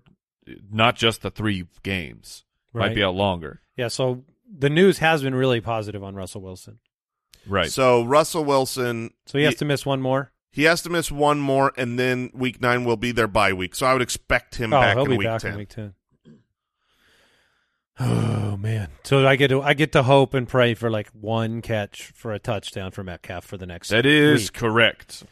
not 0.72 0.96
just 0.96 1.22
the 1.22 1.32
three 1.32 1.66
games, 1.84 2.44
might 2.74 2.96
be 2.96 3.04
out 3.04 3.16
longer. 3.16 3.62
yeah. 3.78 3.88
So 3.88 4.24
the 4.54 4.70
news 4.70 4.98
has 5.00 5.24
been 5.24 5.36
really 5.36 5.62
positive 5.62 6.04
on 6.04 6.16
Russell 6.16 6.42
Wilson. 6.42 6.80
Right. 7.48 7.72
So 7.72 8.04
Russell 8.04 8.44
Wilson, 8.46 9.12
So 9.26 9.38
he 9.38 9.46
has 9.46 9.56
to 9.56 9.66
miss 9.66 9.86
one 9.86 10.02
more. 10.02 10.32
he 10.52 10.64
has 10.64 10.82
to 10.84 10.90
miss 10.90 11.12
one 11.12 11.40
more, 11.40 11.72
and 11.78 11.98
then 11.98 12.30
week 12.34 12.62
nine 12.62 12.84
will 12.86 12.98
be 12.98 13.12
their 13.12 13.28
bye 13.28 13.54
week. 13.54 13.74
So 13.76 13.86
I 13.88 13.94
would 13.94 14.02
expect 14.02 14.56
him 14.56 14.74
oh, 14.74 14.80
back 14.82 14.96
he'll 14.98 15.06
in 15.06 15.12
be 15.12 15.18
week 15.18 15.28
back 15.28 15.42
ten. 15.42 15.52
in 15.54 15.58
week 15.58 15.70
ten. 15.70 15.94
Oh 18.00 18.58
man! 18.58 18.90
So 19.04 19.28
I 19.28 19.36
get 19.36 19.50
to 19.50 19.62
I 19.62 19.74
get 19.74 19.92
to 19.92 20.04
hope 20.04 20.34
and 20.34 20.48
pray 20.48 20.74
for 20.74 20.90
like 20.90 21.10
one 21.10 21.62
catch 21.62 22.12
for 22.16 22.32
a 22.34 22.40
touchdown 22.40 22.92
for 22.92 23.04
Metcalf 23.04 23.46
for 23.46 23.58
the 23.58 23.66
next. 23.66 23.90
that 23.90 24.06
is 24.06 24.44
week. 24.44 24.54
correct. 24.54 25.24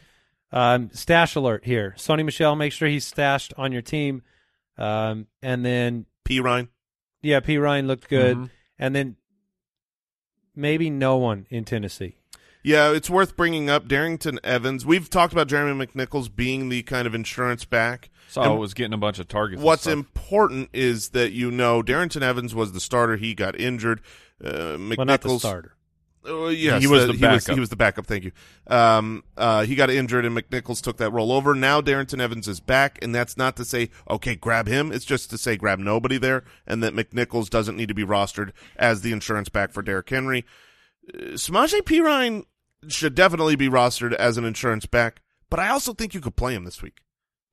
Um, 0.52 0.90
stash 0.92 1.36
alert 1.36 1.64
here. 1.64 1.94
Sony 1.96 2.24
Michel, 2.24 2.56
make 2.56 2.72
sure 2.72 2.88
he's 2.88 3.06
stashed 3.06 3.52
on 3.56 3.70
your 3.72 3.82
team. 3.82 4.22
Um, 4.76 5.26
and 5.42 5.64
then 5.64 6.06
P 6.24 6.40
Ryan. 6.40 6.68
yeah, 7.22 7.40
P 7.40 7.56
Ryan 7.58 7.86
looked 7.86 8.08
good, 8.08 8.36
Mhm. 8.36 8.50
and 8.78 8.94
then 8.96 9.16
maybe 10.54 10.90
no 10.90 11.16
one 11.16 11.46
in 11.50 11.64
Tennessee. 11.64 12.16
Yeah, 12.62 12.92
it's 12.92 13.08
worth 13.08 13.36
bringing 13.36 13.70
up 13.70 13.88
Darrynton 13.88 14.38
Evans. 14.44 14.84
We've 14.84 15.08
talked 15.08 15.32
about 15.32 15.48
Jeremy 15.48 15.86
McNichols 15.86 16.34
being 16.34 16.68
the 16.68 16.82
kind 16.82 17.06
of 17.06 17.14
insurance 17.14 17.64
back. 17.64 18.10
So 18.28 18.42
And 18.42 18.52
I 18.52 18.54
was 18.54 18.74
getting 18.74 18.92
a 18.92 18.98
bunch 18.98 19.18
of 19.18 19.28
targets. 19.28 19.62
What's 19.62 19.86
important 19.86 20.68
is 20.74 21.10
that 21.10 21.32
you 21.32 21.50
know 21.50 21.82
Darrynton 21.82 22.20
Evans 22.22 22.54
was 22.54 22.72
the 22.72 22.80
starter. 22.80 23.16
He 23.16 23.34
got 23.34 23.58
injured. 23.58 24.02
Uh, 24.44 24.76
McNichols, 24.76 24.96
Well, 24.98 25.06
not 25.06 25.20
the 25.22 25.38
starter. 25.38 25.72
Uh, 26.26 26.48
yes, 26.48 26.82
He 26.82 26.86
was 26.86 27.06
the 27.06 27.12
he 27.14 27.24
was, 27.26 27.44
backup. 27.44 27.54
he 27.54 27.60
was 27.60 27.68
the 27.70 27.76
backup. 27.76 28.06
Thank 28.06 28.24
you. 28.24 28.32
Um, 28.66 29.24
uh, 29.36 29.64
he 29.64 29.74
got 29.74 29.88
injured, 29.88 30.26
and 30.26 30.36
McNichols 30.36 30.82
took 30.82 30.98
that 30.98 31.10
role 31.10 31.32
over. 31.32 31.54
Now 31.54 31.80
Darrynton 31.80 32.20
Evans 32.20 32.46
is 32.46 32.60
back, 32.60 32.98
and 33.00 33.14
that's 33.14 33.36
not 33.38 33.56
to 33.56 33.64
say 33.64 33.90
okay, 34.08 34.34
grab 34.34 34.66
him. 34.66 34.92
It's 34.92 35.04
just 35.06 35.30
to 35.30 35.38
say 35.38 35.56
grab 35.56 35.78
nobody 35.78 36.18
there, 36.18 36.44
and 36.66 36.82
that 36.82 36.94
McNichols 36.94 37.48
doesn't 37.48 37.76
need 37.76 37.88
to 37.88 37.94
be 37.94 38.04
rostered 38.04 38.52
as 38.76 39.00
the 39.00 39.12
insurance 39.12 39.48
back 39.48 39.72
for 39.72 39.82
Derrick 39.82 40.10
Henry. 40.10 40.44
Uh, 41.08 41.18
Samaje 41.32 41.80
Perine 41.82 42.44
should 42.88 43.14
definitely 43.14 43.56
be 43.56 43.68
rostered 43.68 44.12
as 44.14 44.36
an 44.36 44.44
insurance 44.44 44.84
back, 44.86 45.22
but 45.48 45.58
I 45.58 45.68
also 45.68 45.94
think 45.94 46.12
you 46.12 46.20
could 46.20 46.36
play 46.36 46.54
him 46.54 46.64
this 46.64 46.82
week. 46.82 46.98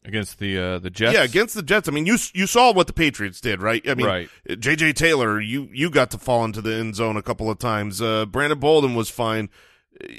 Against 0.08 0.40
the 0.40 0.58
uh, 0.58 0.80
the 0.80 0.90
Jets. 0.90 1.14
Yeah, 1.14 1.24
against 1.24 1.54
the 1.54 1.62
Jets. 1.62 1.88
I 1.88 1.92
mean, 1.92 2.06
you 2.06 2.18
you 2.34 2.48
saw 2.48 2.72
what 2.74 2.88
the 2.88 2.94
Patriots 2.94 3.42
did, 3.42 3.62
right? 3.62 3.88
I 3.90 3.94
mean, 3.94 4.08
Right. 4.08 4.30
J.J. 4.58 4.94
Taylor, 4.94 5.40
you 5.42 5.68
you 5.74 5.90
got 5.90 6.10
to 6.12 6.18
fall 6.18 6.46
into 6.46 6.62
the 6.62 6.74
end 6.74 6.96
zone 6.96 7.18
a 7.18 7.22
couple 7.22 7.50
of 7.50 7.60
times. 7.60 8.02
Uh, 8.02 8.26
Brandon 8.26 8.58
Bolden 8.60 8.96
was 8.96 9.10
fine. 9.10 9.50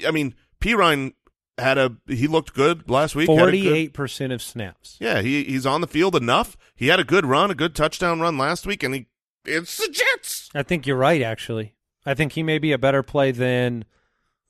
I 0.07 0.11
mean, 0.11 0.35
Perine 0.61 1.13
had 1.57 1.77
a 1.77 1.95
he 2.07 2.27
looked 2.27 2.53
good 2.53 2.89
last 2.89 3.15
week. 3.15 3.27
had 3.29 3.33
a 3.33 3.37
good- 3.37 3.43
Forty-eight 3.63 3.93
percent 3.93 4.31
of 4.31 4.41
snaps. 4.41 4.95
yeah, 4.99 5.21
he 5.21 5.43
he's 5.43 5.65
on 5.65 5.81
the 5.81 5.87
field 5.87 6.15
enough. 6.15 6.55
He 6.75 6.87
had 6.87 6.99
a 6.99 7.03
good 7.03 7.25
run, 7.25 7.49
a 7.51 7.55
good 7.55 7.75
touchdown 7.75 8.19
run 8.19 8.37
last 8.37 8.65
week, 8.67 8.83
and 8.83 8.93
he 8.93 9.07
it's 9.45 9.77
the 9.77 9.91
Jets. 9.91 10.49
I 10.53 10.63
think 10.63 10.85
you're 10.85 10.97
right. 10.97 11.21
Actually, 11.21 11.73
I 12.05 12.13
think 12.13 12.33
he 12.33 12.43
may 12.43 12.59
be 12.59 12.71
a 12.73 12.77
better 12.77 13.01
play 13.03 13.31
than 13.31 13.85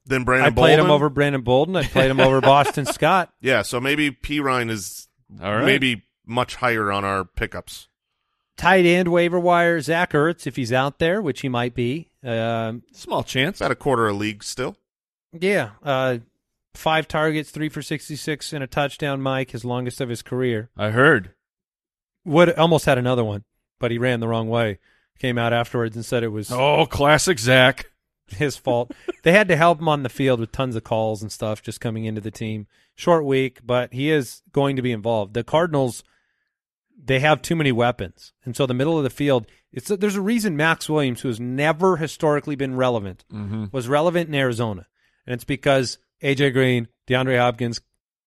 Then 0.06 0.24
Brandon 0.24 0.48
I 0.48 0.50
played 0.50 0.78
Bolden. 0.78 0.86
him 0.86 0.92
over 0.92 1.10
Brandon 1.10 1.42
Bolden. 1.42 1.76
I 1.76 1.84
played 1.84 2.10
him 2.12 2.20
over 2.20 2.42
Boston 2.54 2.86
Scott. 2.86 3.32
Yeah, 3.40 3.62
so 3.62 3.80
maybe 3.80 4.12
Perine 4.12 4.70
is 4.72 5.08
All 5.42 5.56
right. 5.58 5.66
maybe 5.66 6.04
much 6.26 6.56
higher 6.56 6.92
on 6.92 7.04
our 7.06 7.24
pickups. 7.26 7.88
Tight 8.58 8.86
end 8.86 9.08
waiver 9.10 9.40
wire 9.40 9.80
Zach 9.80 10.12
Ertz 10.12 10.46
if 10.46 10.56
he's 10.58 10.74
out 10.74 11.00
there, 11.00 11.22
which 11.22 11.42
he 11.42 11.50
might 11.50 11.74
be. 11.74 12.10
Um, 12.24 12.84
small 12.92 13.24
chance. 13.24 13.56
It's 13.56 13.62
at 13.62 13.72
a 13.72 13.76
quarter 13.76 14.08
a 14.08 14.14
league 14.14 14.44
still. 14.44 14.76
yeah, 15.32 15.72
uh, 15.84 16.18
five 16.74 17.08
targets, 17.08 17.52
three 17.52 17.70
for 17.70 17.82
sixty-six, 17.82 18.52
and 18.52 18.64
a 18.64 18.68
touchdown. 18.68 19.22
Mike, 19.22 19.52
his 19.52 19.64
longest 19.64 20.02
of 20.02 20.10
his 20.10 20.22
career. 20.22 20.70
I 20.78 20.90
heard. 20.90 21.34
Would 22.26 22.54
almost 22.56 22.86
had 22.86 22.98
another 22.98 23.24
one, 23.24 23.46
but 23.80 23.92
he 23.92 23.98
ran 23.98 24.20
the 24.20 24.28
wrong 24.28 24.50
way. 24.50 24.80
Came 25.20 25.38
out 25.38 25.54
afterwards 25.54 25.96
and 25.96 26.04
said 26.06 26.24
it 26.24 26.28
was 26.30 26.52
Oh, 26.52 26.86
classic 26.86 27.40
Zach. 27.40 27.90
His 28.32 28.58
fault. 28.58 28.92
they 29.24 29.32
had 29.32 29.48
to 29.50 29.56
help 29.56 29.80
him 29.80 29.88
on 29.88 30.04
the 30.04 30.10
field 30.10 30.40
with 30.40 30.52
tons 30.52 30.76
of 30.76 30.84
calls 30.84 31.22
and 31.22 31.32
stuff 31.32 31.62
just 31.62 31.82
coming 31.82 32.06
into 32.06 32.22
the 32.22 32.32
team. 32.32 32.68
Short 32.96 33.24
week, 33.26 33.60
but 33.66 33.94
he 33.94 34.10
is 34.12 34.42
going 34.52 34.76
to 34.76 34.82
be 34.82 34.92
involved. 34.92 35.34
The 35.34 35.44
Cardinals, 35.44 36.04
they 37.02 37.20
have 37.22 37.42
too 37.42 37.56
many 37.56 37.72
weapons, 37.72 38.34
and 38.46 38.56
so 38.56 38.66
the 38.66 38.74
middle 38.74 38.98
of 38.98 39.04
the 39.04 39.10
field. 39.10 39.48
It's 39.72 39.88
there's 39.88 40.16
a 40.16 40.22
reason 40.22 40.58
Maxx 40.58 40.90
Williams, 40.90 41.22
who 41.22 41.28
has 41.30 41.40
never 41.40 41.98
historically 41.98 42.56
been 42.56 42.76
relevant, 42.76 43.24
Mm-hmm. 43.32 43.66
was 43.72 43.88
relevant 43.88 44.28
in 44.30 44.36
Arizona, 44.36 44.88
and 45.26 45.34
it's 45.36 45.44
because 45.46 45.98
AJ 46.24 46.54
Green, 46.54 46.88
DeAndre 47.08 47.38
Hopkins, 47.40 47.80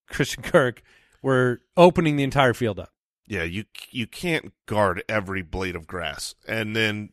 Christian 0.08 0.42
Kirk 0.42 0.82
were 1.22 1.60
opening 1.76 2.16
the 2.16 2.22
entire 2.24 2.54
field 2.54 2.78
up. 2.78 2.90
Yeah, 3.26 3.42
you 3.42 3.64
you 3.90 4.06
can't 4.06 4.52
guard 4.66 5.02
every 5.08 5.42
blade 5.42 5.76
of 5.76 5.86
grass, 5.86 6.34
and 6.48 6.74
then 6.76 7.10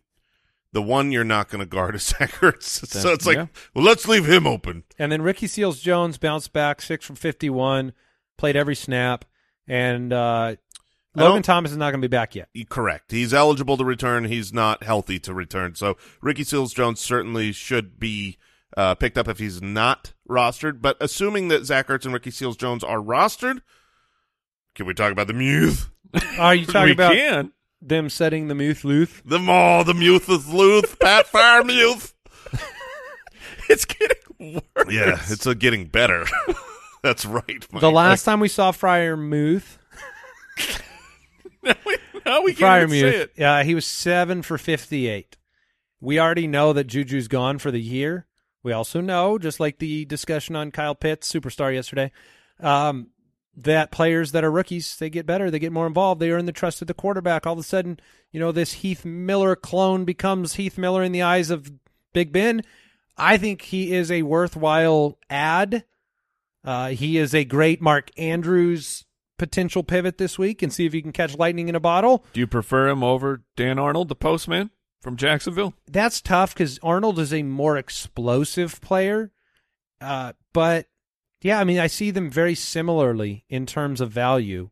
the 0.72 0.82
one 0.82 1.12
you're 1.12 1.24
not 1.24 1.50
going 1.50 1.60
to 1.60 1.66
guard 1.66 1.96
is 1.96 2.04
Zach 2.08 2.32
Ertz. 2.34 2.88
So 2.88 3.12
it's 3.12 3.26
like, 3.26 3.38
yeah. 3.38 3.48
well, 3.74 3.84
let's 3.84 4.08
leave 4.08 4.26
him 4.26 4.46
open. 4.46 4.84
And 4.98 5.12
then 5.12 5.22
Ricky 5.22 5.48
Seals 5.48 5.80
Jones 5.80 6.18
bounced 6.18 6.54
back 6.54 6.82
six 6.82 7.06
from 7.06 7.16
fifty 7.16 7.50
one, 7.50 7.94
played 8.38 8.56
every 8.56 8.76
snap, 8.76 9.26
and 9.68 10.14
uh, 10.14 10.56
Logan 11.16 11.44
Thomas 11.44 11.72
is 11.72 11.78
not 11.78 11.92
going 11.92 12.02
to 12.02 12.08
be 12.08 12.12
back 12.12 12.36
yet. 12.36 12.50
Correct. 12.70 13.12
He's 13.12 13.34
eligible 13.34 13.78
to 13.78 13.86
return. 13.86 14.26
He's 14.26 14.54
not 14.54 14.84
healthy 14.84 15.20
to 15.20 15.34
return. 15.34 15.76
So 15.76 15.98
Ricky 16.22 16.44
Seals 16.44 16.74
Jones 16.74 17.00
certainly 17.00 17.52
should 17.52 18.00
be 18.00 18.38
uh, 18.78 18.96
picked 18.96 19.18
up 19.18 19.28
if 19.28 19.40
he's 19.40 19.62
not 19.62 20.14
rostered. 20.30 20.82
But 20.82 20.98
assuming 21.02 21.48
that 21.50 21.66
Zach 21.66 21.88
Ertz 21.88 22.06
and 22.06 22.14
Ricky 22.14 22.32
Seals 22.32 22.58
Jones 22.58 22.84
are 22.84 23.00
rostered, 23.00 23.62
can 24.76 24.86
we 24.86 24.94
talk 24.94 25.12
about 25.12 25.28
the 25.28 25.34
Muth? 25.34 25.90
Are 26.38 26.56
you 26.56 26.66
talking 26.68 26.86
we 26.86 26.92
about 26.92 27.14
can. 27.14 27.52
Them 27.82 28.10
setting 28.10 28.48
the 28.48 28.56
Muth 28.56 28.84
Luth? 28.84 29.22
The 29.26 29.40
mall, 29.40 29.84
the 29.84 29.94
Muth 29.94 30.30
is 30.30 30.48
Luth, 30.48 30.98
Pat 31.00 31.28
Fire 31.32 31.64
Muth. 31.64 32.14
It's 33.70 33.86
getting 33.86 34.18
worse. 34.40 34.92
Yeah, 34.92 35.20
it's 35.30 35.46
uh, 35.46 35.54
getting 35.54 35.86
better. 35.86 36.26
That's 37.04 37.24
right. 37.24 37.68
Mike. 37.72 37.82
The 37.82 37.92
last 37.92 38.24
time 38.24 38.40
we 38.40 38.48
saw 38.48 38.72
Friar 38.72 39.16
Muth, 39.16 39.78
now 41.64 41.76
we, 41.86 41.98
now 42.26 42.42
we 42.42 42.54
Friar 42.54 42.80
can't 42.88 42.94
even 42.94 43.12
say 43.12 43.18
Muth, 43.20 43.22
it. 43.30 43.34
yeah, 43.38 43.62
he 43.62 43.76
was 43.76 43.86
seven 43.86 44.42
for 44.42 44.58
fifty 44.58 45.08
eight. 45.08 45.38
We 46.02 46.20
already 46.20 46.48
know 46.48 46.74
that 46.74 46.88
Juju's 46.88 47.28
gone 47.28 47.60
for 47.60 47.70
the 47.70 47.80
year. 47.80 48.26
We 48.64 48.72
also 48.74 49.02
know, 49.02 49.38
just 49.38 49.60
like 49.60 49.78
the 49.78 50.06
discussion 50.06 50.56
on 50.56 50.72
Kyle 50.72 50.96
Pitts, 50.96 51.32
superstar 51.32 51.72
yesterday, 51.72 52.12
um, 52.60 53.10
that 53.64 53.92
players 53.92 54.32
that 54.32 54.44
are 54.44 54.52
rookies, 54.52 54.96
they 54.98 55.10
get 55.10 55.26
better, 55.26 55.52
they 55.52 55.60
get 55.60 55.72
more 55.72 55.88
involved, 55.88 56.22
they 56.22 56.32
earn 56.32 56.46
the 56.46 56.52
trust 56.52 56.82
of 56.82 56.88
the 56.88 56.94
quarterback. 56.94 57.46
All 57.46 57.54
of 57.54 57.60
a 57.60 57.64
sudden, 57.64 58.00
you 58.32 58.40
know, 58.40 58.52
this 58.52 58.74
Heath 58.74 59.06
Miller 59.06 59.56
clone 59.56 60.06
becomes 60.06 60.56
Heath 60.56 60.78
Miller 60.78 61.04
in 61.04 61.12
the 61.12 61.22
eyes 61.22 61.50
of 61.50 61.72
Big 62.14 62.32
Ben. 62.32 62.64
I 63.18 63.38
think 63.38 63.64
he 63.64 63.94
is 63.94 64.12
a 64.12 64.24
worthwhile 64.24 65.18
ad. 65.30 65.84
Uh, 66.64 66.90
he 66.90 67.18
is 67.18 67.34
a 67.34 67.46
great 67.46 67.82
Mark 67.82 68.12
Andrews 68.18 69.06
potential 69.38 69.84
pivot 69.84 70.18
this 70.18 70.38
week 70.38 70.62
and 70.62 70.72
see 70.72 70.86
if 70.86 70.94
he 70.94 71.02
can 71.02 71.12
catch 71.12 71.38
lightning 71.38 71.70
in 71.70 71.76
a 71.76 71.80
bottle. 71.80 72.26
Do 72.34 72.40
you 72.40 72.48
prefer 72.48 72.90
him 72.90 73.04
over 73.04 73.44
Dan 73.56 73.80
Arnold, 73.80 74.10
the 74.10 74.16
postman 74.16 74.70
from 75.02 75.16
Jacksonville? 75.16 75.74
That's 75.88 76.22
tough 76.22 76.54
because 76.54 76.80
Arnold 76.84 77.18
is 77.20 77.34
a 77.34 77.44
more 77.44 77.78
explosive 77.78 78.80
player. 78.82 79.32
Uh, 80.02 80.34
but 80.54 80.88
yeah, 81.42 81.60
I 81.60 81.64
mean, 81.64 81.80
I 81.80 81.88
see 81.88 82.12
them 82.12 82.30
very 82.30 82.56
similarly 82.56 83.46
in 83.50 83.66
terms 83.66 84.02
of 84.02 84.12
value. 84.12 84.70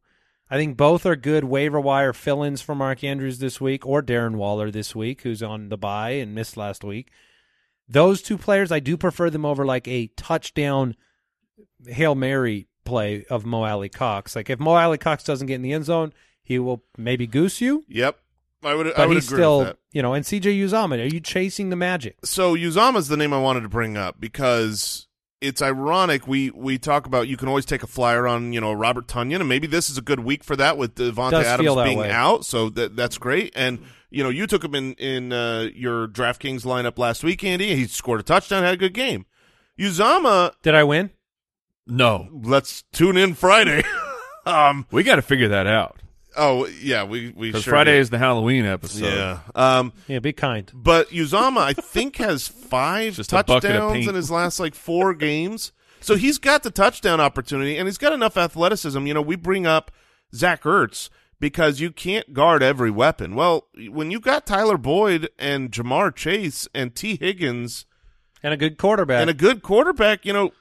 I 0.49 0.55
think 0.57 0.77
both 0.77 1.05
are 1.05 1.15
good 1.15 1.43
waiver 1.43 1.79
wire 1.79 2.13
fill 2.13 2.41
ins 2.43 2.61
for 2.61 2.73
Mark 2.75 3.03
Andrews 3.03 3.39
this 3.39 3.59
week 3.59 3.85
or 3.85 4.01
Darren 4.01 4.35
Waller 4.35 4.71
this 4.71 4.95
week, 4.95 5.21
who's 5.21 5.43
on 5.43 5.69
the 5.69 5.77
bye 5.77 6.11
and 6.11 6.33
missed 6.33 6.55
last 6.57 6.83
week. 6.83 7.09
Those 7.89 8.21
two 8.21 8.37
players, 8.37 8.71
I 8.71 8.79
do 8.79 8.97
prefer 8.97 9.29
them 9.29 9.45
over 9.45 9.65
like 9.65 9.87
a 9.87 10.07
touchdown 10.17 10.95
Hail 11.85 12.15
Mary 12.15 12.67
play 12.85 13.25
of 13.29 13.45
Mo 13.45 13.63
Alie-Cox. 13.63 14.35
Like 14.35 14.49
if 14.49 14.59
Mo 14.59 14.71
Alie-Cox 14.75 15.23
doesn't 15.23 15.47
get 15.47 15.55
in 15.55 15.61
the 15.61 15.73
end 15.73 15.85
zone, 15.85 16.13
he 16.43 16.59
will 16.59 16.83
maybe 16.97 17.27
goose 17.27 17.59
you. 17.61 17.83
Yep. 17.89 18.17
I 18.63 18.73
would. 18.73 18.87
I 18.87 18.91
But 18.95 19.09
would 19.09 19.15
he's 19.15 19.27
agree 19.27 19.37
still, 19.37 19.59
with 19.59 19.67
that. 19.69 19.77
you 19.91 20.01
know, 20.01 20.13
and 20.13 20.25
CJ 20.25 20.59
Uzomah, 20.63 21.01
are 21.01 21.13
you 21.13 21.19
chasing 21.19 21.69
the 21.69 21.75
magic? 21.75 22.17
So 22.25 22.55
Uzomah's 22.55 23.07
the 23.07 23.17
name 23.17 23.33
I 23.33 23.39
wanted 23.41 23.61
to 23.61 23.69
bring 23.69 23.97
up 23.97 24.19
because 24.19 25.06
it's 25.41 25.61
ironic. 25.61 26.27
We 26.27 26.49
we 26.51 26.77
talk 26.77 27.05
about 27.05 27.27
you 27.27 27.37
can 27.37 27.47
always 27.47 27.65
take 27.65 27.83
a 27.83 27.87
flyer 27.87 28.27
on 28.27 28.53
you 28.53 28.61
know 28.61 28.73
Robert 28.73 29.07
Tonyan, 29.07 29.39
and 29.39 29.49
maybe 29.49 29.67
this 29.67 29.89
is 29.89 29.97
a 29.97 30.01
good 30.01 30.19
week 30.21 30.43
for 30.43 30.55
that 30.55 30.77
with 30.77 30.95
Davante 30.95 31.31
Does 31.31 31.45
Adams 31.45 31.75
being 31.83 31.99
way. 31.99 32.11
out. 32.11 32.45
So 32.45 32.69
that 32.71 32.95
that's 32.95 33.17
great. 33.17 33.53
And 33.55 33.79
you 34.09 34.23
know 34.23 34.29
you 34.29 34.47
took 34.47 34.63
him 34.63 34.75
in 34.75 34.93
in 34.93 35.33
uh, 35.33 35.69
your 35.73 36.07
DraftKings 36.07 36.61
lineup 36.65 36.97
last 36.97 37.23
week, 37.23 37.43
Andy. 37.43 37.75
He 37.75 37.85
scored 37.85 38.19
a 38.19 38.23
touchdown, 38.23 38.63
had 38.63 38.73
a 38.73 38.77
good 38.77 38.93
game. 38.93 39.25
Uzomah, 39.79 40.53
Did 40.63 40.73
I 40.73 40.83
win? 40.83 41.11
No. 41.85 42.27
let's 42.31 42.83
tune 42.91 43.15
in 43.17 43.33
Friday. 43.35 43.83
um. 44.45 44.87
We 44.91 45.03
got 45.03 45.17
to 45.17 45.21
figure 45.21 45.49
that 45.49 45.67
out. 45.67 46.01
Oh 46.37 46.67
yeah, 46.67 47.03
we 47.03 47.33
we 47.35 47.49
Because 47.49 47.63
sure 47.63 47.71
Friday 47.71 47.93
did. 47.93 48.01
is 48.01 48.09
the 48.11 48.17
Halloween 48.19 48.65
episode. 48.65 49.05
yeah. 49.13 49.39
Um. 49.55 49.91
Yeah, 50.07 50.19
be 50.19 50.33
kind. 50.33 50.71
But 50.73 51.09
Uzomah, 51.09 51.57
I 51.61 51.73
think, 51.73 52.17
has 52.17 52.47
five 52.47 53.13
Just 53.15 53.33
a 53.33 53.37
bucket 53.43 53.49
of 53.49 53.61
touchdowns 53.61 54.07
in 54.07 54.15
his 54.15 54.29
last 54.31 54.59
like 54.59 54.75
four 54.75 55.13
games. 55.15 55.71
So 55.99 56.15
he's 56.15 56.37
got 56.37 56.61
the 56.63 56.69
touchdown 56.71 57.19
opportunity, 57.19 57.75
and 57.77 57.87
he's 57.87 57.97
got 57.97 58.13
enough 58.13 58.37
athleticism. 58.37 59.05
You 59.07 59.13
know, 59.15 59.21
we 59.21 59.35
bring 59.35 59.65
up 59.65 59.91
Zach 60.33 60.61
Ertz 60.63 61.09
because 61.39 61.79
you 61.79 61.91
can't 61.91 62.33
guard 62.33 62.61
every 62.61 62.91
weapon. 62.91 63.33
Well, 63.35 63.67
when 63.89 64.11
you 64.11 64.19
got 64.19 64.45
Tyler 64.45 64.77
Boyd 64.77 65.29
and 65.39 65.71
Ja'Marr 65.71 66.15
Chase 66.15 66.67
and 66.73 66.93
Tee 66.95 67.17
Higgins 67.19 67.85
And 68.43 68.53
a 68.53 68.57
good 68.57 68.77
quarterback. 68.77 69.21
and 69.21 69.29
a 69.29 69.33
good 69.33 69.63
quarterback, 69.63 70.25
you 70.25 70.33
know, 70.33 70.51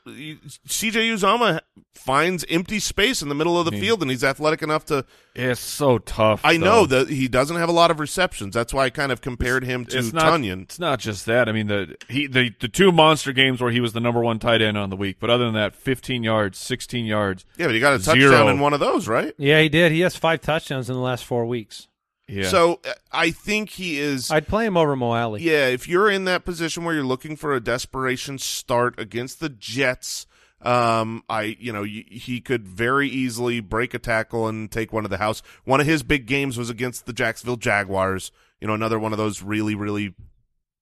C.J. 0.66 1.08
Uzomah 1.08 1.60
finds 1.94 2.44
empty 2.48 2.78
space 2.78 3.22
in 3.22 3.28
the 3.28 3.34
middle 3.34 3.58
of 3.58 3.64
the 3.64 3.72
field, 3.72 4.02
and 4.02 4.10
he's 4.10 4.24
athletic 4.24 4.62
enough 4.62 4.84
to. 4.86 5.04
It's 5.34 5.60
so 5.60 5.98
tough. 5.98 6.40
I 6.44 6.56
know 6.56 6.86
that 6.86 7.08
he 7.08 7.28
doesn't 7.28 7.56
have 7.56 7.68
a 7.68 7.72
lot 7.72 7.90
of 7.90 8.00
receptions. 8.00 8.54
That's 8.54 8.72
why 8.72 8.84
I 8.84 8.90
kind 8.90 9.12
of 9.12 9.20
compared 9.20 9.64
him 9.64 9.84
to 9.86 9.98
it's 9.98 10.12
not, 10.12 10.24
Tonyan. 10.24 10.62
It's 10.62 10.78
not 10.78 11.00
just 11.00 11.26
that. 11.26 11.48
I 11.48 11.52
mean, 11.52 11.66
the 11.66 11.96
he 12.08 12.26
the 12.26 12.52
the 12.60 12.68
two 12.68 12.92
monster 12.92 13.32
games 13.32 13.60
where 13.60 13.70
he 13.70 13.80
was 13.80 13.92
the 13.92 14.00
number 14.00 14.20
one 14.20 14.38
tight 14.38 14.62
end 14.62 14.78
on 14.78 14.90
the 14.90 14.96
week, 14.96 15.16
but 15.20 15.28
other 15.28 15.44
than 15.44 15.54
that, 15.54 15.74
15 15.74 16.22
yards, 16.22 16.58
16 16.58 17.04
yards. 17.04 17.44
Yeah, 17.58 17.66
but 17.66 17.74
he 17.74 17.80
got 17.80 17.94
a 17.94 17.98
touchdown 17.98 18.30
Zero. 18.30 18.48
in 18.48 18.60
one 18.60 18.72
of 18.72 18.80
those, 18.80 19.08
right? 19.08 19.34
yeah, 19.38 19.60
he 19.60 19.68
did. 19.68 19.92
He 19.92 20.00
has 20.00 20.16
five 20.16 20.40
touchdowns 20.40 20.88
in 20.88 20.94
the 20.94 21.02
last 21.02 21.24
four 21.24 21.44
weeks. 21.44 21.88
Yeah. 22.28 22.48
So 22.48 22.80
uh, 22.84 22.92
I 23.12 23.30
think 23.30 23.70
he 23.70 23.98
is. 24.00 24.30
I'd 24.30 24.48
play 24.48 24.66
him 24.66 24.76
over 24.76 24.96
Mo 24.96 25.12
Alie. 25.12 25.42
yeah, 25.42 25.66
if 25.68 25.88
you're 25.88 26.10
in 26.10 26.24
that 26.24 26.44
position 26.44 26.84
where 26.84 26.94
you're 26.94 27.04
looking 27.04 27.36
for 27.36 27.54
a 27.54 27.60
desperation 27.60 28.38
start 28.38 28.98
against 28.98 29.38
the 29.40 29.48
Jets, 29.48 30.26
um, 30.60 31.22
I 31.28 31.56
you 31.60 31.72
know 31.72 31.82
y- 31.82 32.04
he 32.08 32.40
could 32.40 32.66
very 32.66 33.08
easily 33.08 33.60
break 33.60 33.94
a 33.94 33.98
tackle 34.00 34.48
and 34.48 34.70
take 34.70 34.92
one 34.92 35.04
of 35.04 35.10
the 35.10 35.18
house. 35.18 35.40
One 35.64 35.80
of 35.80 35.86
his 35.86 36.02
big 36.02 36.26
games 36.26 36.58
was 36.58 36.68
against 36.70 37.06
the 37.06 37.12
Jacksonville 37.12 37.56
Jaguars. 37.56 38.32
You 38.60 38.66
know, 38.66 38.74
another 38.74 38.98
one 38.98 39.12
of 39.12 39.18
those 39.18 39.42
really 39.42 39.74
really 39.76 40.14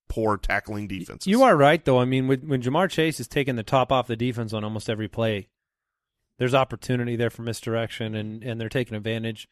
poor 0.08 0.36
tackling 0.38 0.86
defenses. 0.86 1.26
You 1.26 1.42
are 1.42 1.56
right, 1.56 1.84
though. 1.84 1.98
I 1.98 2.04
mean, 2.04 2.28
when, 2.28 2.40
when 2.48 2.62
Ja'Marr 2.62 2.88
Chase 2.88 3.18
is 3.20 3.26
taking 3.26 3.56
the 3.56 3.62
top 3.62 3.90
off 3.90 4.06
the 4.06 4.16
defense 4.16 4.52
on 4.52 4.62
almost 4.62 4.88
every 4.88 5.08
play, 5.08 5.48
there's 6.38 6.54
opportunity 6.54 7.16
there 7.16 7.30
for 7.30 7.42
misdirection, 7.42 8.14
and, 8.14 8.42
and 8.44 8.60
they're 8.60 8.68
taking 8.68 8.96
advantage. 8.96 9.48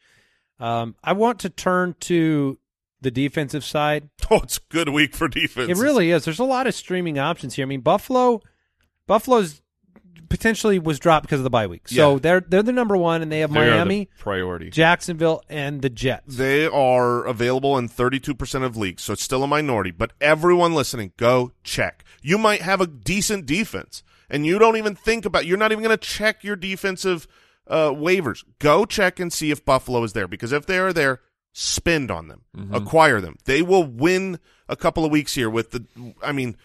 Um, 0.63 0.95
I 1.03 1.13
want 1.13 1.39
to 1.41 1.49
turn 1.49 1.95
to 2.01 2.57
the 3.01 3.11
defensive 3.11 3.63
side. 3.65 4.09
Oh, 4.31 4.39
it's 4.41 4.57
a 4.57 4.61
good 4.73 4.89
week 4.89 5.13
for 5.13 5.27
defense. 5.27 5.69
It 5.69 5.77
really 5.77 6.09
is. 6.09 6.23
There's 6.25 6.39
a 6.39 6.43
lot 6.45 6.65
of 6.65 6.73
streaming 6.73 7.19
options 7.19 7.53
here. 7.55 7.65
I 7.65 7.67
mean, 7.67 7.81
Buffalo, 7.81 8.41
Buffalo's 9.05 9.61
potentially 10.29 10.79
was 10.79 10.97
dropped 10.97 11.25
because 11.25 11.39
of 11.39 11.43
the 11.43 11.49
bye 11.49 11.67
week, 11.67 11.87
so 11.87 12.13
Yeah. 12.13 12.19
they're 12.19 12.39
they're 12.39 12.63
the 12.63 12.71
number 12.71 12.97
one, 12.97 13.21
and 13.21 13.31
they 13.31 13.39
have 13.41 13.51
They 13.53 13.59
are 13.59 13.65
the 13.65 13.71
Miami, 13.71 14.09
priority. 14.17 14.69
Jacksonville, 14.71 15.43
and 15.49 15.81
the 15.81 15.89
Jets. 15.89 16.35
They 16.37 16.65
are 16.65 17.23
available 17.25 17.77
in 17.77 17.89
32% 17.89 18.63
of 18.63 18.75
leagues, 18.77 19.03
so 19.03 19.13
it's 19.13 19.21
still 19.21 19.43
a 19.43 19.47
minority. 19.47 19.91
But 19.91 20.13
everyone 20.21 20.73
listening, 20.73 21.11
go 21.17 21.51
check. 21.63 22.03
You 22.23 22.37
might 22.39 22.61
have 22.61 22.81
a 22.81 22.87
decent 22.87 23.45
defense, 23.45 24.01
and 24.29 24.45
you 24.45 24.57
don't 24.57 24.77
even 24.77 24.95
think 24.95 25.25
about. 25.25 25.45
You're 25.45 25.57
not 25.57 25.71
even 25.71 25.83
going 25.83 25.95
to 25.97 26.03
check 26.03 26.43
your 26.43 26.55
defensive 26.55 27.27
uh, 27.67 27.89
waivers. 27.89 28.43
Go 28.59 28.85
check 28.85 29.19
and 29.19 29.31
see 29.31 29.51
if 29.51 29.65
Buffalo 29.65 30.03
is 30.03 30.13
there, 30.13 30.27
because 30.27 30.51
if 30.51 30.65
they 30.65 30.77
are 30.77 30.93
there, 30.93 31.21
spend 31.53 32.11
on 32.11 32.27
them, 32.27 32.43
acquire 32.71 33.21
them. 33.21 33.37
They 33.45 33.61
will 33.61 33.83
win 33.83 34.39
a 34.67 34.75
couple 34.75 35.05
of 35.05 35.11
weeks 35.11 35.35
here 35.35 35.49
with 35.49 35.71
the. 35.71 35.85
I 36.21 36.31
mean, 36.31 36.57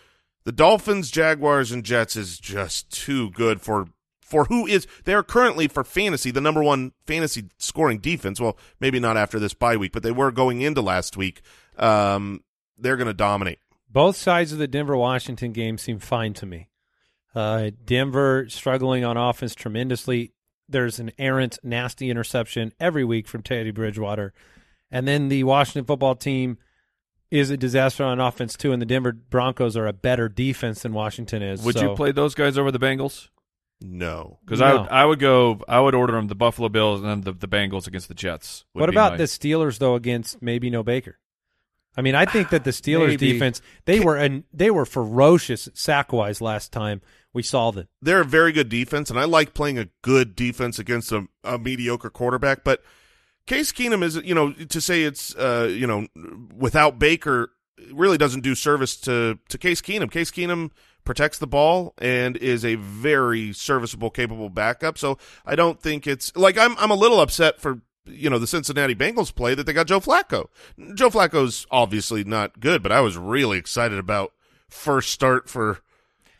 the 0.45 0.53
Dolphins, 0.53 1.11
Jaguars, 1.11 1.73
and 1.73 1.85
Jets 1.85 2.17
is 2.17 2.39
just 2.39 2.91
too 2.91 3.31
good 3.31 3.61
for 3.61 3.89
for 4.21 4.45
who 4.45 4.67
is 4.67 4.87
they 5.05 5.15
are 5.15 5.23
currently 5.23 5.69
for 5.69 5.83
fantasy 5.83 6.31
the 6.31 6.41
number 6.41 6.63
one 6.63 6.93
fantasy 7.07 7.49
scoring 7.59 7.99
defense. 7.99 8.41
Well, 8.41 8.59
maybe 8.79 9.01
not 9.01 9.17
after 9.17 9.39
this 9.39 9.55
bye 9.55 9.77
week, 9.77 9.93
but 9.93 10.03
they 10.03 10.13
were 10.13 10.31
going 10.31 10.61
into 10.61 10.83
last 10.83 11.17
week. 11.17 11.41
Um, 11.77 12.43
they're 12.77 12.97
going 12.97 13.07
to 13.09 13.15
dominate. 13.15 13.59
Both 13.91 14.17
sides 14.17 14.53
of 14.53 14.59
the 14.59 14.69
Denver 14.69 14.97
Washington 14.97 15.53
game 15.53 15.79
seem 15.79 15.99
fine 15.99 16.35
to 16.35 16.47
me. 16.47 16.69
Uh, 17.35 17.71
Denver 17.85 18.47
struggling 18.49 19.05
on 19.05 19.17
offense 19.17 19.55
tremendously. 19.55 20.33
There's 20.69 20.99
an 20.99 21.13
errant, 21.19 21.59
nasty 21.63 22.11
interception 22.11 22.73
every 22.79 23.05
week 23.05 23.27
from 23.27 23.43
Teddy 23.43 23.71
Bridgewater. 23.71 24.33
And 24.91 25.07
then 25.09 25.29
the 25.29 25.45
Washington 25.45 25.85
football 25.85 26.15
team 26.15 26.59
is 27.31 27.51
a 27.51 27.57
disaster 27.57 28.05
on 28.05 28.21
offense, 28.21 28.57
too. 28.57 28.73
And 28.73 28.81
the 28.81 28.87
Denver 28.87 29.13
Broncos 29.13 29.77
are 29.77 29.87
a 29.87 29.93
better 29.93 30.29
defense 30.29 30.83
than 30.83 30.93
Washington 30.93 31.43
is. 31.43 31.63
Would 31.63 31.77
so- 31.79 31.91
you 31.91 31.97
play 31.97 32.13
those 32.13 32.35
guys 32.35 32.57
over 32.59 32.71
the 32.71 32.79
Bengals? 32.79 33.29
No, 33.81 34.39
Because 34.45 34.59
No. 34.59 34.67
I 34.67 34.73
would, 34.81 34.89
I 34.91 35.05
would 35.05 35.19
go. 35.21 35.61
I 35.69 35.79
would 35.81 35.95
order 35.95 36.15
them 36.15 36.27
the 36.27 36.35
Buffalo 36.35 36.69
Bills 36.69 37.01
and 37.01 37.09
then 37.09 37.21
the, 37.21 37.33
the 37.33 37.47
Bengals 37.47 37.87
against 37.87 38.09
the 38.09 38.15
Jets. 38.15 38.65
What 38.73 38.89
about 38.89 39.13
my- 39.13 39.19
the 39.19 39.25
Steelers, 39.25 39.79
though, 39.79 39.95
against 39.95 40.43
maybe 40.43 40.69
no 40.69 40.83
Baker? 40.83 41.19
I 41.97 42.03
mean, 42.03 42.15
I 42.17 42.25
think 42.25 42.51
that 42.51 42.65
the 42.65 42.71
Steelers 42.73 43.09
Maybe. 43.09 43.33
defense 43.33 43.63
they 43.85 44.01
were 44.01 44.17
and 44.17 44.43
they 44.53 44.71
were 44.71 44.85
ferocious 44.85 45.69
sack 45.75 46.13
wise 46.13 46.41
last 46.41 46.73
time 46.73 47.01
we 47.35 47.43
saw 47.43 47.71
it. 47.71 47.89
they're 48.01 48.23
a 48.23 48.25
very 48.25 48.53
good 48.53 48.69
defense, 48.69 49.11
and 49.11 49.19
I 49.19 49.25
like 49.25 49.55
playing 49.55 49.79
a 49.79 49.89
good 50.03 50.35
defense 50.35 50.79
against 50.79 51.13
a, 51.13 51.27
a 51.45 51.59
mediocre 51.59 52.11
quarterback. 52.11 52.65
But 52.65 52.83
Case 53.47 53.73
Keenum 53.73 54.03
is, 54.03 54.17
you 54.17 54.35
know, 54.35 54.53
to 54.53 54.81
say 54.81 55.05
it's, 55.05 55.35
uh, 55.37 55.69
you 55.71 55.87
know, 55.87 56.07
without 56.57 56.99
Baker 56.99 57.51
really 57.93 58.19
doesn't 58.19 58.41
do 58.41 58.55
service 58.55 58.97
to 59.03 59.39
to 59.49 59.59
Case 59.59 59.81
Keenum. 59.81 60.11
Case 60.11 60.31
Keenum 60.31 60.71
protects 61.05 61.39
the 61.39 61.47
ball 61.47 61.95
and 61.99 62.37
is 62.37 62.65
a 62.65 62.75
very 62.75 63.53
serviceable, 63.53 64.11
capable 64.11 64.51
backup. 64.51 64.99
So 64.99 65.19
I 65.47 65.57
don't 65.57 65.81
think 65.81 66.07
it's 66.07 66.35
like 66.37 66.59
I'm 66.59 66.77
I'm 66.79 66.91
a 66.91 66.97
little 66.97 67.21
upset 67.21 67.61
for 67.61 67.81
you 68.05 68.29
know 68.31 68.39
the 68.39 68.47
Cincinnati 68.47 68.95
Bengals 68.95 69.35
play 69.35 69.55
that 69.55 69.65
they 69.65 69.73
got 69.73 69.87
Joe 69.87 70.01
Flacco. 70.01 70.49
Joe 70.95 71.11
Flacco's 71.11 71.67
obviously 71.71 72.25
not 72.25 72.61
good, 72.61 72.83
but 72.83 72.93
I 72.93 73.01
was 73.01 73.17
really 73.17 73.59
excited 73.59 73.99
about 73.99 74.33
first 74.69 75.11
start 75.11 75.49
for 75.49 75.81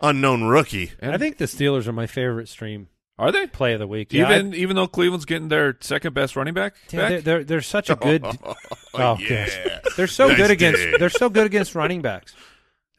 unknown 0.01 0.45
rookie. 0.45 0.93
And- 1.01 1.13
I 1.13 1.19
think 1.19 1.39
the 1.39 1.47
Steelers 1.47 1.87
are 1.87 1.93
my 1.93 2.07
favorite 2.07 2.49
stream 2.49 2.89
are 3.19 3.33
they 3.33 3.49
play 3.49 3.73
of 3.73 3.81
the 3.81 3.87
week. 3.89 4.13
Yeah, 4.13 4.33
even 4.33 4.55
even 4.55 4.77
though 4.77 4.87
Cleveland's 4.87 5.25
getting 5.25 5.49
their 5.49 5.77
second 5.81 6.15
best 6.15 6.37
running 6.37 6.55
back? 6.55 6.77
Yeah, 6.91 7.01
back? 7.01 7.09
they're, 7.11 7.21
they're 7.21 7.45
they're 7.45 7.61
such 7.63 7.91
a 7.91 7.97
good. 8.01 8.25
oh, 8.25 8.55
oh 8.95 9.19
yeah. 9.19 9.81
they're 9.97 10.07
so 10.07 10.29
Nice 10.29 10.37
good 10.37 10.51
against 10.53 10.81
day. 10.81 10.95
they're 10.99 11.11
so 11.11 11.29
good 11.29 11.45
against 11.47 11.75
running 11.75 12.01
backs. 12.01 12.35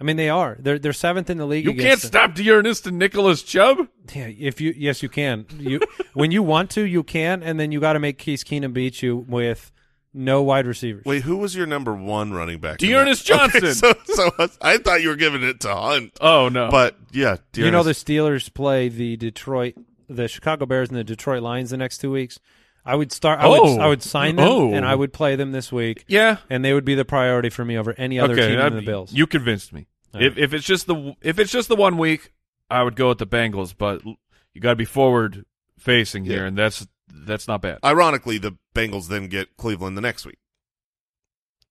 I 0.02 0.04
mean, 0.04 0.18
they 0.18 0.28
are. 0.30 0.58
They're 0.60 0.78
they're 0.78 0.92
seventh 0.94 1.30
in 1.30 1.38
the 1.38 1.46
league. 1.46 1.64
you 1.64 1.72
can't 1.72 1.82
against 1.82 2.08
stop 2.08 2.34
D'Ernest 2.36 2.86
and 2.88 3.00
Nicholas 3.00 3.44
Chubb. 3.44 3.88
Yeah, 4.14 4.28
if 4.28 4.60
you 4.60 4.74
yes, 4.76 5.02
you 5.02 5.08
can. 5.10 5.46
You 5.58 5.80
when 6.14 6.32
you 6.32 6.44
want 6.44 6.70
to, 6.72 6.82
you 6.82 7.04
can, 7.04 7.42
and 7.42 7.58
then 7.58 7.72
you 7.72 7.80
got 7.80 7.94
to 7.94 8.00
make 8.00 8.18
Case 8.18 8.44
Keenum 8.44 8.74
beat 8.74 9.02
you 9.02 9.16
with 9.16 9.72
no 10.14 10.42
wide 10.42 10.66
receivers. 10.68 11.04
Wait, 11.06 11.24
who 11.24 11.38
was 11.38 11.56
your 11.56 11.66
number 11.66 11.94
one 11.94 12.32
running 12.34 12.60
back? 12.60 12.82
in 12.82 12.90
D'Ernest 12.90 13.28
that? 13.28 13.42
Okay, 13.56 13.60
Johnson. 13.60 13.96
so, 14.06 14.30
so 14.38 14.50
I 14.62 14.78
thought 14.78 15.02
you 15.02 15.10
were 15.10 15.16
giving 15.16 15.44
it 15.44 15.60
to 15.62 15.74
Hunt, 15.76 16.18
Oh 16.22 16.50
no! 16.50 16.70
but 16.72 16.96
yeah, 17.12 17.38
D'Ernest. 17.52 17.58
you 17.58 17.72
know 17.72 17.84
the 17.84 17.92
Steelers 17.92 18.54
play 18.54 18.90
the 18.90 19.18
Detroit, 19.18 19.76
the 20.08 20.28
Chicago 20.28 20.66
Bears, 20.66 20.90
and 20.90 20.98
the 20.98 21.04
Detroit 21.04 21.44
Lions 21.44 21.70
the 21.70 21.78
next 21.78 22.00
two 22.00 22.12
weeks. 22.12 22.40
I 22.86 22.96
would 22.96 23.12
start. 23.12 23.40
I 23.40 23.46
Oh. 23.46 23.74
would 23.74 23.82
I 23.82 23.88
would 23.88 24.02
sign 24.02 24.38
them, 24.38 24.48
Oh. 24.48 24.74
and 24.74 24.86
I 24.86 24.96
would 24.96 25.14
play 25.14 25.36
them 25.36 25.52
this 25.52 25.72
week, 25.72 26.06
yeah. 26.08 26.38
and 26.50 26.64
they 26.66 26.74
would 26.74 26.86
be 26.86 26.96
the 26.96 27.06
priority 27.06 27.50
for 27.50 27.64
me 27.64 27.78
over 27.78 27.94
any 27.98 28.20
other 28.20 28.34
okay, 28.34 28.48
team 28.48 28.58
that'd 28.58 28.78
the 28.78 28.82
Bills. 28.86 29.14
You 29.14 29.28
convinced 29.28 29.74
me. 29.74 29.88
All 30.16 30.22
If 30.22 30.34
right. 30.36 30.44
if 30.44 30.54
it's 30.54 30.66
just 30.66 30.88
the 30.88 31.14
if 31.22 31.38
it's 31.40 31.52
just 31.52 31.68
the 31.70 31.76
one 31.76 31.98
week, 31.98 32.32
I 32.70 32.82
would 32.82 32.96
go 32.96 33.10
with 33.10 33.20
the 33.20 33.28
Bengals. 33.28 33.76
But 33.78 34.04
you 34.06 34.62
got 34.62 34.72
to 34.72 34.76
be 34.76 34.86
forward 34.86 35.46
facing 35.78 36.24
here, 36.26 36.46
and 36.46 36.58
that's 36.58 36.88
that's 37.26 37.48
not 37.48 37.62
bad. 37.62 37.80
Ironically, 37.84 38.38
the 38.38 38.58
Bengals 38.76 39.08
then 39.08 39.28
get 39.28 39.56
Cleveland 39.58 39.98
the 39.98 40.02
next 40.02 40.26
week. 40.26 40.38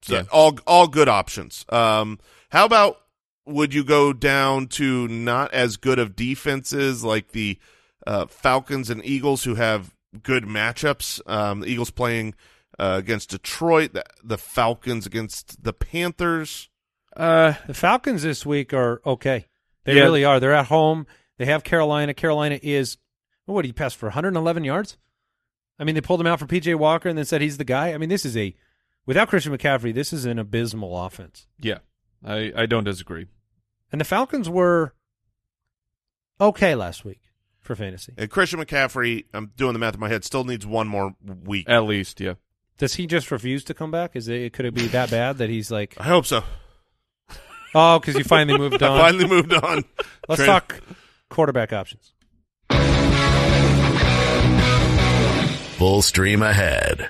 So 0.02 0.14
Yeah. 0.16 0.22
all 0.32 0.58
all 0.66 0.86
good 0.88 1.08
options. 1.08 1.64
Um, 1.68 2.18
how 2.50 2.64
about 2.64 3.00
would 3.46 3.72
you 3.74 3.82
go 3.84 4.12
down 4.12 4.66
to 4.68 5.08
not 5.08 5.52
as 5.54 5.76
good 5.76 5.98
of 5.98 6.14
defenses 6.14 7.02
like 7.02 7.32
the 7.32 7.58
uh, 8.06 8.26
Falcons 8.26 8.90
and 8.90 9.04
Eagles, 9.04 9.44
who 9.44 9.54
have 9.56 9.94
good 10.22 10.44
matchups? 10.44 11.20
Um, 11.26 11.60
the 11.60 11.66
Eagles 11.66 11.90
playing 11.90 12.34
uh, 12.78 12.96
against 12.98 13.30
Detroit, 13.30 13.92
the, 13.94 14.04
the 14.22 14.38
Falcons 14.38 15.04
against 15.06 15.62
the 15.64 15.72
Panthers. 15.72 16.68
Uh, 17.16 17.54
the 17.66 17.74
Falcons 17.74 18.22
this 18.22 18.46
week 18.46 18.72
are 18.72 19.00
okay. 19.04 19.46
They 19.84 19.94
Yeah. 19.96 20.02
really 20.02 20.24
are. 20.24 20.38
They're 20.38 20.54
at 20.54 20.66
home. 20.66 21.06
They 21.38 21.46
have 21.46 21.64
Carolina. 21.64 22.14
Carolina 22.14 22.60
is 22.62 22.98
what? 23.46 23.64
He 23.64 23.72
pass 23.72 23.94
for 23.94 24.06
111 24.06 24.62
yards. 24.64 24.96
I 25.78 25.84
mean, 25.84 25.94
they 25.94 26.00
pulled 26.00 26.20
him 26.20 26.26
out 26.26 26.38
for 26.40 26.46
PJ 26.46 26.74
Walker 26.76 27.08
and 27.08 27.16
then 27.16 27.24
said 27.24 27.40
he's 27.40 27.56
the 27.58 27.64
guy. 27.64 27.92
I 27.92 27.98
mean, 27.98 28.08
this 28.08 28.24
is 28.24 28.36
a 28.36 28.54
without 29.06 29.28
Christian 29.28 29.56
McCaffrey, 29.56 29.94
this 29.94 30.12
is 30.12 30.24
an 30.24 30.38
abysmal 30.38 30.96
offense. 31.04 31.46
yeah, 31.60 31.78
I 32.24 32.52
I 32.56 32.66
don't 32.66 32.84
disagree. 32.84 33.26
And 33.92 34.00
the 34.00 34.04
Falcons 34.04 34.48
were 34.48 34.92
okay 36.40 36.74
last 36.74 37.04
week 37.04 37.20
for 37.60 37.74
fantasy. 37.74 38.14
And 38.16 38.30
Christian 38.30 38.60
McCaffrey, 38.60 39.24
I'm 39.32 39.52
doing 39.56 39.72
the 39.72 39.78
math 39.78 39.94
in 39.94 40.00
my 40.00 40.08
head, 40.08 40.24
still 40.24 40.44
needs 40.44 40.66
one 40.66 40.88
more 40.88 41.14
week. 41.44 41.68
At 41.68 41.84
least, 41.84 42.20
yeah. 42.20 42.34
Does 42.78 42.94
he 42.94 43.06
just 43.06 43.30
refuse 43.30 43.64
to 43.64 43.74
come 43.74 43.90
back? 43.90 44.14
Is 44.14 44.28
it 44.28 44.52
could 44.52 44.64
it 44.66 44.74
be 44.74 44.86
that 44.88 45.10
bad 45.10 45.38
that 45.38 45.48
he's 45.50 45.70
like, 45.70 45.94
I 45.98 46.04
hope 46.04 46.26
so. 46.26 46.42
oh, 47.74 47.98
because 47.98 48.14
you 48.16 48.24
finally 48.24 48.58
moved 48.58 48.82
I 48.82 48.88
on? 48.88 48.98
finally 49.00 49.26
moved 49.26 49.52
on. 49.52 49.84
Let's 50.28 50.38
Trade- 50.38 50.46
talk 50.46 50.80
quarterback 51.28 51.72
options. 51.72 52.12
Full 55.78 56.02
stream 56.02 56.42
ahead. 56.42 57.08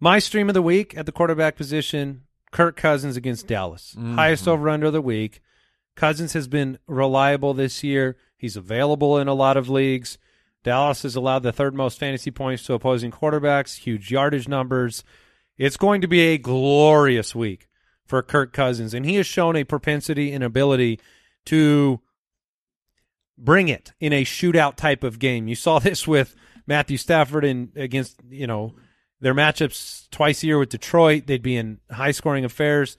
My 0.00 0.18
stream 0.18 0.48
of 0.50 0.54
the 0.54 0.62
week 0.62 0.96
at 0.96 1.06
the 1.06 1.12
quarterback 1.12 1.56
position: 1.56 2.22
Kirk 2.50 2.76
Cousins 2.76 3.16
against 3.16 3.46
Dallas. 3.46 3.94
Mhm. 3.96 4.16
Highest 4.16 4.48
over 4.48 4.68
under 4.68 4.88
of 4.88 4.92
the 4.92 5.00
week. 5.00 5.40
Cousins 5.94 6.32
has 6.32 6.48
been 6.48 6.78
reliable 6.86 7.54
this 7.54 7.84
year. 7.84 8.16
He's 8.36 8.56
available 8.56 9.18
in 9.18 9.28
a 9.28 9.34
lot 9.34 9.56
of 9.56 9.70
leagues. 9.70 10.18
Dallas 10.64 11.02
has 11.04 11.14
allowed 11.14 11.44
the 11.44 11.52
third 11.52 11.74
most 11.74 11.98
fantasy 11.98 12.30
points 12.30 12.64
to 12.64 12.74
opposing 12.74 13.10
quarterbacks, 13.12 13.78
huge 13.78 14.10
yardage 14.10 14.48
numbers. 14.48 15.04
It's 15.56 15.76
going 15.76 16.00
to 16.00 16.08
be 16.08 16.20
a 16.22 16.38
glorious 16.38 17.34
week 17.34 17.68
for 18.04 18.20
Kirk 18.22 18.52
Cousins, 18.52 18.94
and 18.94 19.06
he 19.06 19.14
has 19.14 19.26
shown 19.26 19.54
a 19.54 19.62
propensity 19.64 20.32
and 20.32 20.42
ability 20.42 20.98
to 21.46 22.00
bring 23.36 23.68
it 23.68 23.92
in 24.00 24.12
a 24.12 24.24
shootout 24.24 24.76
type 24.76 25.04
of 25.04 25.18
game. 25.18 25.48
You 25.48 25.54
saw 25.54 25.78
this 25.80 26.06
with 26.06 26.34
Matthew 26.66 26.96
Stafford 26.96 27.44
in 27.44 27.72
against 27.76 28.20
you 28.28 28.46
know 28.46 28.74
their 29.20 29.34
matchups 29.34 30.10
twice 30.10 30.42
a 30.42 30.46
year 30.46 30.58
with 30.58 30.70
Detroit. 30.70 31.26
They'd 31.26 31.42
be 31.42 31.56
in 31.56 31.80
high 31.90 32.12
scoring 32.12 32.44
affairs. 32.44 32.96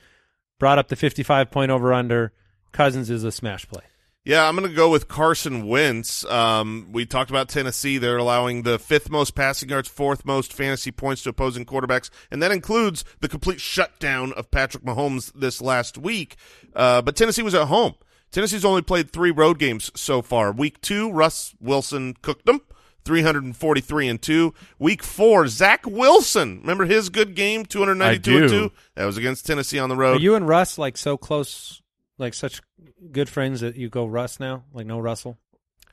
Brought 0.59 0.79
up 0.79 0.87
the 0.87 0.95
fifty 0.95 1.23
five 1.23 1.51
point 1.51 1.71
over 1.71 1.93
under. 1.93 2.33
Cousins 2.71 3.09
is 3.09 3.23
a 3.23 3.31
smash 3.31 3.67
play. 3.67 3.83
Yeah, 4.25 4.47
I'm 4.47 4.55
going 4.55 4.67
to 4.67 4.75
go 4.75 4.89
with 4.89 5.07
Carson 5.07 5.67
Wentz. 5.67 6.25
Um, 6.25 6.87
we 6.91 7.05
talked 7.05 7.29
about 7.29 7.47
Tennessee. 7.47 7.99
They're 7.99 8.17
allowing 8.17 8.63
the 8.63 8.79
fifth 8.79 9.07
most 9.07 9.35
passing 9.35 9.69
yards, 9.69 9.87
fourth 9.87 10.25
most 10.25 10.51
fantasy 10.51 10.89
points 10.91 11.21
to 11.23 11.29
opposing 11.29 11.63
quarterbacks, 11.63 12.09
and 12.31 12.41
that 12.41 12.51
includes 12.51 13.05
the 13.21 13.29
complete 13.29 13.61
shutdown 13.61 14.33
of 14.33 14.49
Patrick 14.49 14.83
Mahomes 14.83 15.31
this 15.35 15.61
last 15.61 15.99
week. 15.99 16.37
Uh, 16.75 17.03
but 17.03 17.15
Tennessee 17.15 17.43
was 17.43 17.53
at 17.53 17.67
home. 17.67 17.93
Tennessee's 18.35 18.65
only 18.65 18.81
played 18.81 19.11
three 19.11 19.31
road 19.31 19.59
games 19.59 19.91
so 19.95 20.21
far. 20.21 20.51
Week 20.51 20.81
two, 20.81 21.09
Russ 21.09 21.55
Wilson 21.61 22.15
cooked 22.21 22.45
them. 22.45 22.59
343 23.05 24.09
and 24.09 24.21
2. 24.21 24.53
Week 24.77 25.01
4, 25.03 25.47
Zach 25.47 25.85
Wilson. 25.85 26.59
Remember 26.59 26.83
his 26.83 27.07
good 27.07 27.33
game, 27.33 27.63
292 27.65 28.37
and 28.37 28.49
2? 28.49 28.71
That 28.95 29.05
was 29.05 29.15
against 29.15 29.45
Tennessee 29.45 29.79
on 29.79 29.87
the 29.87 29.95
Are 29.95 29.99
road. 29.99 30.21
you 30.21 30.35
and 30.35 30.45
Russ 30.45 30.77
like 30.77 30.97
so 30.97 31.15
close, 31.15 31.81
like 32.17 32.33
such 32.33 32.61
good 33.09 33.29
friends 33.29 33.61
that 33.61 33.77
you 33.77 33.87
go 33.87 34.05
Russ 34.05 34.37
now? 34.37 34.65
Like 34.73 34.85
no 34.85 34.99
Russell? 34.99 35.37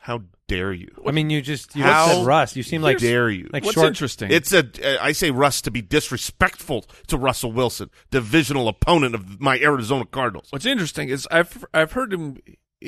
How 0.03 0.22
dare 0.48 0.72
you? 0.72 0.88
I 1.07 1.12
mean, 1.12 1.30
you 1.30 1.40
just 1.40 1.76
you 1.76 1.84
How 1.84 2.09
said 2.09 2.26
Russ. 2.26 2.57
You 2.57 2.64
seem 2.64 2.82
like 2.82 2.98
dare 2.98 3.30
you? 3.30 3.48
like 3.53 3.64
What's 3.64 3.74
short. 3.74 3.86
interesting? 3.86 4.32
It's 4.32 4.53
a. 4.53 4.66
uh, 5.00 5.12
say 5.12 5.30
Russ 5.30 5.62
to 5.62 5.70
be 5.70 5.80
disrespectful 5.80 6.86
to 7.07 7.16
Russell 7.16 7.53
Wilson, 7.53 7.88
divisional 8.11 8.66
opponent 8.66 9.14
of 9.14 9.40
my 9.40 9.61
Arizona 9.61 10.05
Cardinals. 10.05 10.48
What's 10.50 10.66
interesting 10.66 11.09
is 11.09 11.28
I've 11.30 11.64
I've 11.72 11.92
heard 11.92 12.12
him 12.12 12.36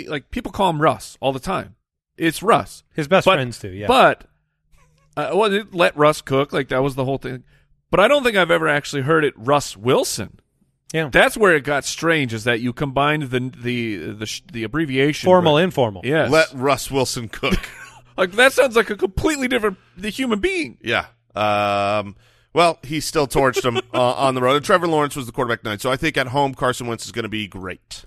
like 0.09 0.33
people 0.33 0.51
call 0.51 0.71
him 0.71 0.83
Russ 0.83 1.17
all 1.21 1.33
the 1.33 1.39
time. 1.39 1.77
It's 2.17 2.43
Russ. 2.43 2.83
His 2.95 3.07
best 3.07 3.27
But- 3.27 3.35
friends 3.35 3.61
do. 3.61 3.69
Yeah. 3.69 3.87
But 3.87 4.25
uh, 5.17 5.31
well, 5.35 5.53
it- 5.53 5.73
let 5.73 5.97
Russ 5.97 6.21
cook. 6.21 6.53
Like 6.53 6.69
that 6.71 6.83
was 6.83 6.97
the 6.97 7.05
whole 7.05 7.19
thing. 7.19 7.45
But 7.93 8.01
I 8.01 8.09
don't 8.09 8.25
think 8.25 8.37
I've 8.37 8.51
ever 8.51 8.67
actually 8.67 9.03
heard 9.03 9.25
it 9.25 9.35
Russ 9.37 9.77
Wilson. 9.77 10.41
Yeah. 10.95 11.11
That's 11.13 11.37
where 11.37 11.55
it 11.55 11.65
got 11.65 11.85
strange. 11.85 12.33
Is 12.33 12.45
that 12.45 12.61
you 12.61 12.73
combined 12.73 13.25
the 13.25 13.51
the 13.55 13.97
the, 14.15 14.25
sh- 14.27 14.41
the 14.51 14.65
abbreviation 14.65 15.27
Formal, 15.27 15.57
but- 15.57 15.65
informal. 15.65 16.01
Yes. 16.05 16.31
Let 16.31 16.51
Russ 16.55 16.91
Wilson 16.91 17.29
cook. 17.29 17.59
like 18.17 18.33
that 18.33 18.55
sounds 18.55 18.77
like 18.77 18.89
a 18.89 18.97
completely 18.97 19.49
different 19.49 19.77
the 19.97 20.09
human 20.09 20.39
being. 20.39 20.79
yeah. 20.83 21.07
Um. 21.35 22.17
Well, 22.55 22.79
he 22.85 23.01
still 23.01 23.27
torched 23.27 23.65
him 23.65 23.79
uh, 23.93 24.13
on 24.15 24.37
the 24.37 24.41
road. 24.41 24.55
And 24.57 24.65
Trevor 24.65 24.87
Lawrence 24.87 25.17
was 25.17 25.27
the 25.27 25.33
quarterback 25.33 25.65
nine, 25.65 25.81
so 25.81 25.91
I 25.91 25.97
think 25.97 26.17
at 26.17 26.29
home 26.29 26.55
Carson 26.55 26.87
Wentz 26.87 27.05
is 27.05 27.11
going 27.13 27.25
to 27.25 27.29
be 27.29 27.49
great. 27.49 28.05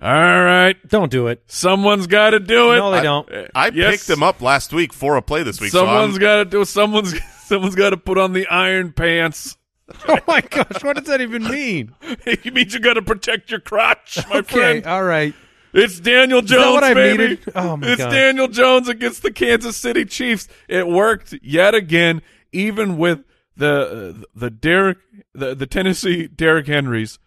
All 0.00 0.10
right. 0.10 0.74
Don't 0.88 1.10
do 1.10 1.28
it. 1.28 1.42
Someone's 1.46 2.06
got 2.06 2.30
to 2.30 2.40
do 2.40 2.72
it. 2.72 2.78
No, 2.78 2.90
they 2.90 2.98
I- 2.98 3.02
don't. 3.02 3.30
Uh, 3.32 3.46
I 3.54 3.68
yes. 3.68 4.06
picked 4.06 4.16
him 4.16 4.22
up 4.22 4.40
last 4.40 4.72
week 4.72 4.92
for 4.94 5.16
a 5.16 5.22
play 5.22 5.42
this 5.42 5.60
week. 5.60 5.70
Someone's 5.70 6.14
so 6.14 6.20
got 6.20 6.36
to 6.36 6.44
do. 6.46 6.64
Someone's 6.64 7.14
someone's 7.44 7.74
got 7.74 7.90
to 7.90 7.96
put 7.98 8.16
on 8.18 8.32
the 8.32 8.46
iron 8.48 8.92
pants. 8.92 9.56
oh 10.08 10.18
my 10.26 10.40
gosh, 10.40 10.82
what 10.82 10.96
does 10.96 11.06
that 11.06 11.20
even 11.20 11.44
mean? 11.44 11.94
it 12.02 12.52
means 12.52 12.74
you 12.74 12.80
got 12.80 12.94
to 12.94 13.02
protect 13.02 13.50
your 13.50 13.60
crotch, 13.60 14.18
my 14.28 14.38
okay, 14.38 14.54
friend. 14.56 14.86
all 14.86 15.04
right. 15.04 15.34
It's 15.72 15.98
Daniel 15.98 16.40
Jones, 16.40 16.72
what 16.74 16.84
I 16.84 16.94
baby. 16.94 17.18
needed? 17.18 17.52
Oh, 17.56 17.76
my 17.76 17.88
it's 17.88 17.98
God. 17.98 18.10
Daniel 18.10 18.46
Jones 18.46 18.88
against 18.88 19.22
the 19.22 19.32
Kansas 19.32 19.76
City 19.76 20.04
Chiefs. 20.04 20.46
It 20.68 20.86
worked 20.86 21.34
yet 21.42 21.74
again, 21.74 22.22
even 22.52 22.96
with 22.96 23.24
the 23.56 24.14
uh, 24.20 24.24
the 24.34 24.50
Derek 24.50 24.98
the, 25.34 25.54
the 25.54 25.66
Tennessee 25.66 26.28
Derrick 26.28 26.68
Henrys. 26.68 27.18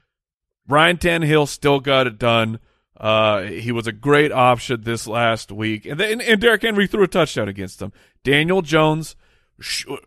Ryan 0.67 0.97
Tannehill 0.97 1.47
still 1.47 1.79
got 1.79 2.07
it 2.07 2.17
done. 2.17 2.59
Uh, 2.99 3.43
he 3.43 3.71
was 3.71 3.85
a 3.85 3.91
great 3.91 4.31
option 4.31 4.81
this 4.81 5.07
last 5.07 5.51
week, 5.51 5.85
and 5.85 5.99
then 5.99 6.19
and 6.21 6.41
Derrick 6.41 6.63
Henry 6.63 6.87
threw 6.87 7.03
a 7.03 7.07
touchdown 7.07 7.47
against 7.47 7.79
them. 7.79 7.93
Daniel 8.23 8.61
Jones, 8.61 9.15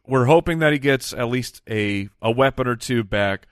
we're 0.07 0.27
hoping 0.27 0.59
that 0.61 0.73
he 0.73 0.79
gets 0.79 1.13
at 1.13 1.29
least 1.29 1.63
a 1.69 2.09
a 2.23 2.31
weapon 2.31 2.67
or 2.69 2.77
two 2.77 3.03
back, 3.05 3.47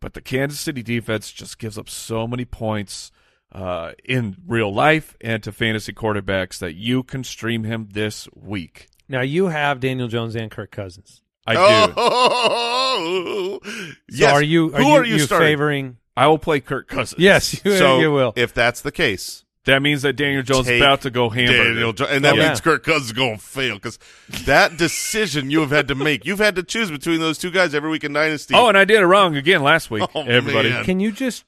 but 0.00 0.14
the 0.14 0.20
Kansas 0.20 0.60
City 0.60 0.82
defense 0.82 1.32
just 1.32 1.58
gives 1.58 1.76
up 1.78 1.88
so 1.88 2.26
many 2.26 2.44
points 2.44 3.10
uh, 3.52 3.92
in 4.04 4.36
real 4.46 4.72
life 4.72 5.16
and 5.20 5.42
to 5.42 5.50
fantasy 5.52 5.92
quarterbacks 5.92 6.58
that 6.58 6.74
you 6.74 7.02
can 7.02 7.24
stream 7.24 7.64
him 7.64 7.88
this 7.92 8.28
week. 8.34 8.88
Now 9.08 9.22
you 9.22 9.46
have 9.48 9.80
Daniel 9.80 10.06
Jones 10.08 10.36
and 10.36 10.50
Kirk 10.50 10.70
Cousins. 10.70 11.22
I 11.46 11.54
do. 11.54 11.94
Oh, 11.96 13.58
So 13.64 13.90
yes. 14.08 14.32
are 14.32 14.42
you? 14.42 14.72
Are 14.74 14.78
Who 14.82 14.88
you, 14.88 14.94
are 14.94 15.04
you, 15.04 15.18
starting? 15.20 15.46
favoring? 15.48 15.96
I 16.16 16.26
will 16.26 16.38
play 16.38 16.60
Kirk 16.60 16.86
Cousins. 16.86 17.20
Yes, 17.20 17.64
you, 17.64 17.76
So 17.76 17.98
you 17.98 18.12
will. 18.12 18.32
if 18.36 18.52
that's 18.54 18.82
the 18.82 18.92
case, 18.92 19.44
that 19.70 19.80
means 19.82 20.02
that 20.02 20.14
Daniel 20.14 20.42
Jones 20.42 20.68
is 20.68 20.80
about 20.80 21.00
to 21.02 21.10
go 21.10 21.28
hamburger. 21.30 21.64
Daniel, 21.72 21.92
Jo- 21.92 22.06
and 22.06 22.24
that 22.24 22.36
Yeah. 22.36 22.48
means 22.48 22.60
Kirk 22.60 22.84
Cousins 22.84 23.06
is 23.06 23.12
going 23.12 23.38
to 23.38 23.42
fail 23.42 23.74
because 23.76 23.98
that 24.44 24.76
decision 24.76 25.50
you 25.50 25.60
have 25.60 25.70
had 25.70 25.88
to 25.88 25.94
make. 25.94 26.24
You've 26.26 26.38
had 26.38 26.56
to 26.56 26.62
choose 26.62 26.90
between 26.90 27.20
those 27.20 27.38
two 27.38 27.50
guys 27.50 27.74
every 27.74 27.90
week 27.90 28.04
in 28.04 28.12
Dynasty. 28.12 28.54
Oh, 28.54 28.68
and 28.68 28.76
I 28.78 28.84
did 28.84 29.00
it 29.00 29.06
wrong 29.06 29.36
again 29.36 29.62
last 29.62 29.90
week. 29.90 30.04
Oh, 30.14 30.22
everybody, 30.24 30.70
man. 30.70 30.84
Can 30.84 31.00
you 31.00 31.10
just 31.12 31.44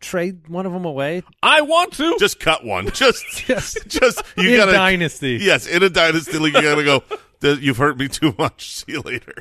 trade 0.00 0.48
one 0.48 0.66
of 0.66 0.72
them 0.72 0.84
away? 0.84 1.22
I 1.42 1.60
want 1.60 1.92
to. 1.94 2.16
just 2.18 2.40
cut 2.40 2.64
one. 2.64 2.90
Just, 2.92 3.24
Yes. 3.48 3.76
just 3.86 4.22
you 4.36 4.50
In 4.50 4.56
gotta 4.56 4.72
Dynasty. 4.72 5.38
Yes, 5.40 5.66
in 5.66 5.82
a 5.82 5.90
dynasty 5.90 6.38
league, 6.38 6.54
you 6.54 6.62
gotta 6.62 6.84
go. 6.84 7.02
You've 7.42 7.76
hurt 7.76 7.98
me 7.98 8.08
too 8.08 8.34
much. 8.38 8.74
See 8.74 8.92
you 8.92 9.00
later. 9.02 9.34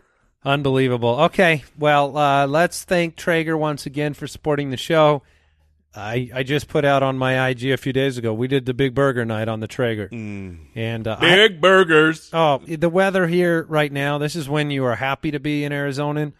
Unbelievable. 0.44 1.22
Okay, 1.22 1.64
well, 1.80 2.16
uh, 2.18 2.46
let's 2.46 2.84
thank 2.84 3.16
Traeger 3.16 3.58
once 3.58 3.86
again 3.88 4.14
for 4.14 4.28
supporting 4.28 4.70
the 4.70 4.78
show. 4.78 5.24
I 5.96 6.30
I 6.34 6.43
just 6.43 6.68
put 6.68 6.86
out 6.86 7.04
on 7.04 7.18
my 7.18 7.48
IG 7.50 7.66
a 7.72 7.78
few 7.78 7.93
days 7.93 8.18
ago. 8.18 8.34
We 8.34 8.48
did 8.48 8.66
the 8.66 8.74
big 8.74 8.93
burger 8.93 9.24
night 9.26 9.48
on 9.48 9.60
the 9.60 9.68
Traeger, 9.68 10.08
and 10.12 11.08
uh, 11.08 11.18
I- 11.20 11.36
Big 11.36 11.62
burgers. 11.62 12.30
oh, 12.34 12.60
the 12.68 12.89
weather 12.89 13.28
here 13.28 13.64
right 13.70 13.91
now. 13.91 14.18
This 14.18 14.36
is 14.36 14.50
when 14.50 14.72
you 14.72 14.84
are 14.86 14.96
happy 14.96 15.32
to 15.32 15.39
be 15.39 15.64
in 15.64 15.72
Arizona. 15.72 16.34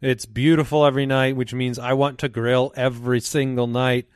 It's 0.00 0.26
beautiful 0.26 0.84
every 0.84 1.06
night, 1.06 1.36
which 1.36 1.54
means 1.54 1.78
I 1.78 1.92
want 1.92 2.18
to 2.20 2.28
grill 2.28 2.72
every 2.76 3.20
single 3.20 3.66
night. 3.66 4.06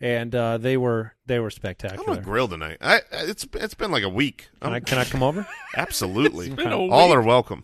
And 0.00 0.34
uh, 0.34 0.58
they 0.58 0.76
were 0.76 1.14
they 1.26 1.38
were 1.38 1.50
spectacular. 1.50 2.02
I'm 2.02 2.14
gonna 2.14 2.20
grill 2.24 2.48
tonight. 2.48 2.78
I, 2.80 3.02
it's 3.12 3.46
it's 3.54 3.74
been 3.74 3.92
like 3.92 4.02
a 4.02 4.08
week. 4.08 4.48
Can 4.60 4.72
I, 4.72 4.80
can 4.80 4.98
I 4.98 5.04
come 5.04 5.22
over? 5.22 5.46
absolutely. 5.76 6.50
been 6.54 6.72
a 6.72 6.78
All 6.78 7.12
are 7.14 7.22
welcome. 7.22 7.62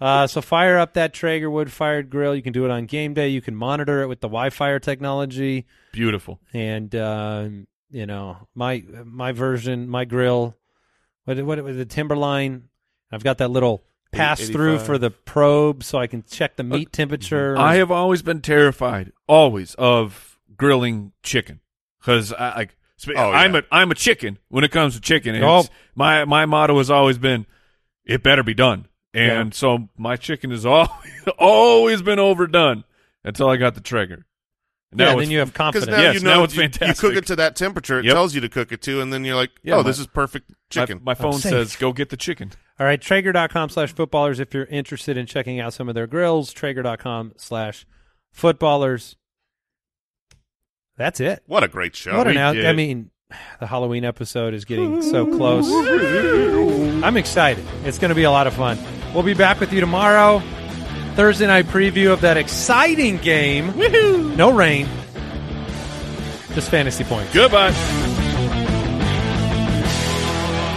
Uh, 0.00 0.26
so 0.26 0.40
fire 0.40 0.78
up 0.78 0.94
that 0.94 1.12
Traeger 1.14 1.50
wood 1.50 1.70
fired 1.70 2.10
grill. 2.10 2.34
You 2.34 2.42
can 2.42 2.52
do 2.52 2.64
it 2.64 2.70
on 2.70 2.86
game 2.86 3.14
day. 3.14 3.28
You 3.28 3.40
can 3.40 3.54
monitor 3.54 4.02
it 4.02 4.08
with 4.08 4.20
the 4.20 4.28
Wi-Fi 4.28 4.78
technology, 4.78 5.66
Beautiful. 5.92 6.40
and 6.52 6.94
uh, 6.94 7.48
you 7.90 8.06
know 8.06 8.48
my 8.54 8.84
my 9.04 9.32
version, 9.32 9.88
my 9.88 10.04
grill, 10.04 10.56
what 11.24 11.40
what 11.44 11.62
was 11.62 11.76
the 11.76 11.84
Timberline? 11.84 12.68
I've 13.12 13.22
got 13.22 13.38
that 13.38 13.50
little 13.50 13.82
pass 14.10 14.48
through 14.48 14.78
for 14.80 14.98
the 14.98 15.10
probe, 15.10 15.84
so 15.84 15.98
I 15.98 16.06
can 16.06 16.24
check 16.24 16.56
the 16.56 16.64
meat 16.64 16.92
temperature. 16.92 17.56
I 17.56 17.76
have 17.76 17.90
always 17.90 18.22
been 18.22 18.40
terrified, 18.40 19.12
always, 19.26 19.74
of 19.76 20.38
grilling 20.56 21.12
chicken 21.22 21.60
because 22.00 22.32
I 22.32 22.56
like. 22.56 22.76
sp- 22.98 23.14
Oh, 23.16 23.30
I'm 23.30 23.54
a 23.54 23.62
I'm 23.70 23.90
a 23.90 23.94
chicken 23.94 24.38
when 24.48 24.64
it 24.64 24.70
comes 24.70 24.94
to 24.94 25.00
chicken. 25.00 25.34
and 25.34 25.44
Oh. 25.44 25.64
my 25.94 26.24
my 26.24 26.46
motto 26.46 26.78
has 26.78 26.90
always 26.90 27.18
been, 27.18 27.46
it 28.04 28.22
better 28.22 28.42
be 28.42 28.54
done, 28.54 28.86
and 29.14 29.54
so 29.54 29.88
my 29.96 30.16
chicken 30.16 30.50
has 30.50 30.64
always 30.66 30.90
always 31.38 32.02
been 32.02 32.18
overdone 32.18 32.84
until 33.24 33.48
I 33.48 33.56
got 33.56 33.74
the 33.74 33.80
Traeger. 33.80 34.26
Now 34.94 35.10
yeah, 35.12 35.16
then 35.20 35.30
you 35.30 35.38
have 35.38 35.54
confidence. 35.54 35.90
now 35.90 36.00
Yes, 36.02 36.14
you 36.16 36.20
know 36.20 36.34
now 36.34 36.42
it's 36.44 36.54
you, 36.54 36.62
you 36.64 36.94
cook 36.94 37.14
it 37.16 37.26
to 37.28 37.36
that 37.36 37.56
temperature. 37.56 37.98
It 38.00 38.04
Yep. 38.04 38.14
tells 38.14 38.34
you 38.34 38.42
to 38.42 38.48
cook 38.50 38.72
it 38.72 38.82
to, 38.82 39.00
and 39.00 39.10
then 39.10 39.24
you're 39.24 39.36
like, 39.36 39.50
Yeah, 39.62 39.74
oh, 39.74 39.76
my- 39.78 39.82
this 39.84 39.98
is 39.98 40.06
perfect 40.06 40.52
chicken. 40.68 41.00
my 41.02 41.14
phone 41.14 41.34
says 41.38 41.76
go 41.76 41.92
get 41.94 42.10
the 42.10 42.16
chicken. 42.16 42.52
All 42.78 42.84
right, 42.86 43.00
Traeger.com 43.00 43.68
slash 43.70 43.94
footballers 43.94 44.38
if 44.40 44.52
you're 44.52 44.64
interested 44.66 45.16
in 45.16 45.24
checking 45.26 45.60
out 45.60 45.72
some 45.72 45.88
of 45.88 45.94
their 45.94 46.06
grills. 46.06 46.52
Traeger.com 46.52 47.32
slash 47.36 47.86
footballers. 48.32 49.16
That's 50.96 51.20
it. 51.20 51.42
what 51.46 51.64
a 51.64 51.68
great 51.68 51.96
show. 51.96 52.16
what 52.18 52.26
an 52.28 52.36
out. 52.36 52.56
I 52.62 52.72
mean, 52.74 53.10
the 53.60 53.66
Halloween 53.66 54.04
episode 54.04 54.52
is 54.52 54.64
getting 54.66 55.00
so 55.00 55.26
close. 55.26 55.66
I'm 57.02 57.16
excited. 57.16 57.64
It's 57.84 57.98
going 57.98 58.10
to 58.10 58.14
be 58.14 58.24
a 58.24 58.30
lot 58.30 58.46
of 58.46 58.52
fun. 58.54 58.78
We'll 59.14 59.22
be 59.22 59.34
back 59.34 59.60
with 59.60 59.72
you 59.72 59.80
tomorrow. 59.80 60.42
Thursday 61.14 61.46
night 61.46 61.66
preview 61.66 62.12
of 62.12 62.22
that 62.22 62.36
exciting 62.36 63.18
game. 63.18 63.72
No 64.36 64.52
rain. 64.52 64.88
Just 66.54 66.70
fantasy 66.70 67.04
points. 67.04 67.32
Goodbye. 67.32 67.72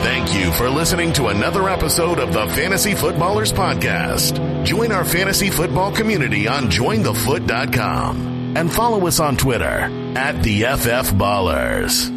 Thank 0.04 0.36
you 0.36 0.52
for 0.52 0.70
listening 0.70 1.14
to 1.14 1.28
another 1.28 1.68
episode 1.68 2.20
of 2.20 2.32
the 2.32 2.46
Fantasy 2.48 2.94
Footballers 2.94 3.52
Podcast. 3.52 4.66
Join 4.66 4.92
our 4.92 5.04
fantasy 5.04 5.50
football 5.50 5.92
community 5.92 6.48
on 6.48 6.66
jointhefoot.com 6.66 8.56
and 8.56 8.72
follow 8.72 9.08
us 9.08 9.20
on 9.20 9.36
Twitter 9.36 9.90
at 10.16 10.42
the 10.44 10.62
FF 10.62 11.14
Ballers. 11.14 12.15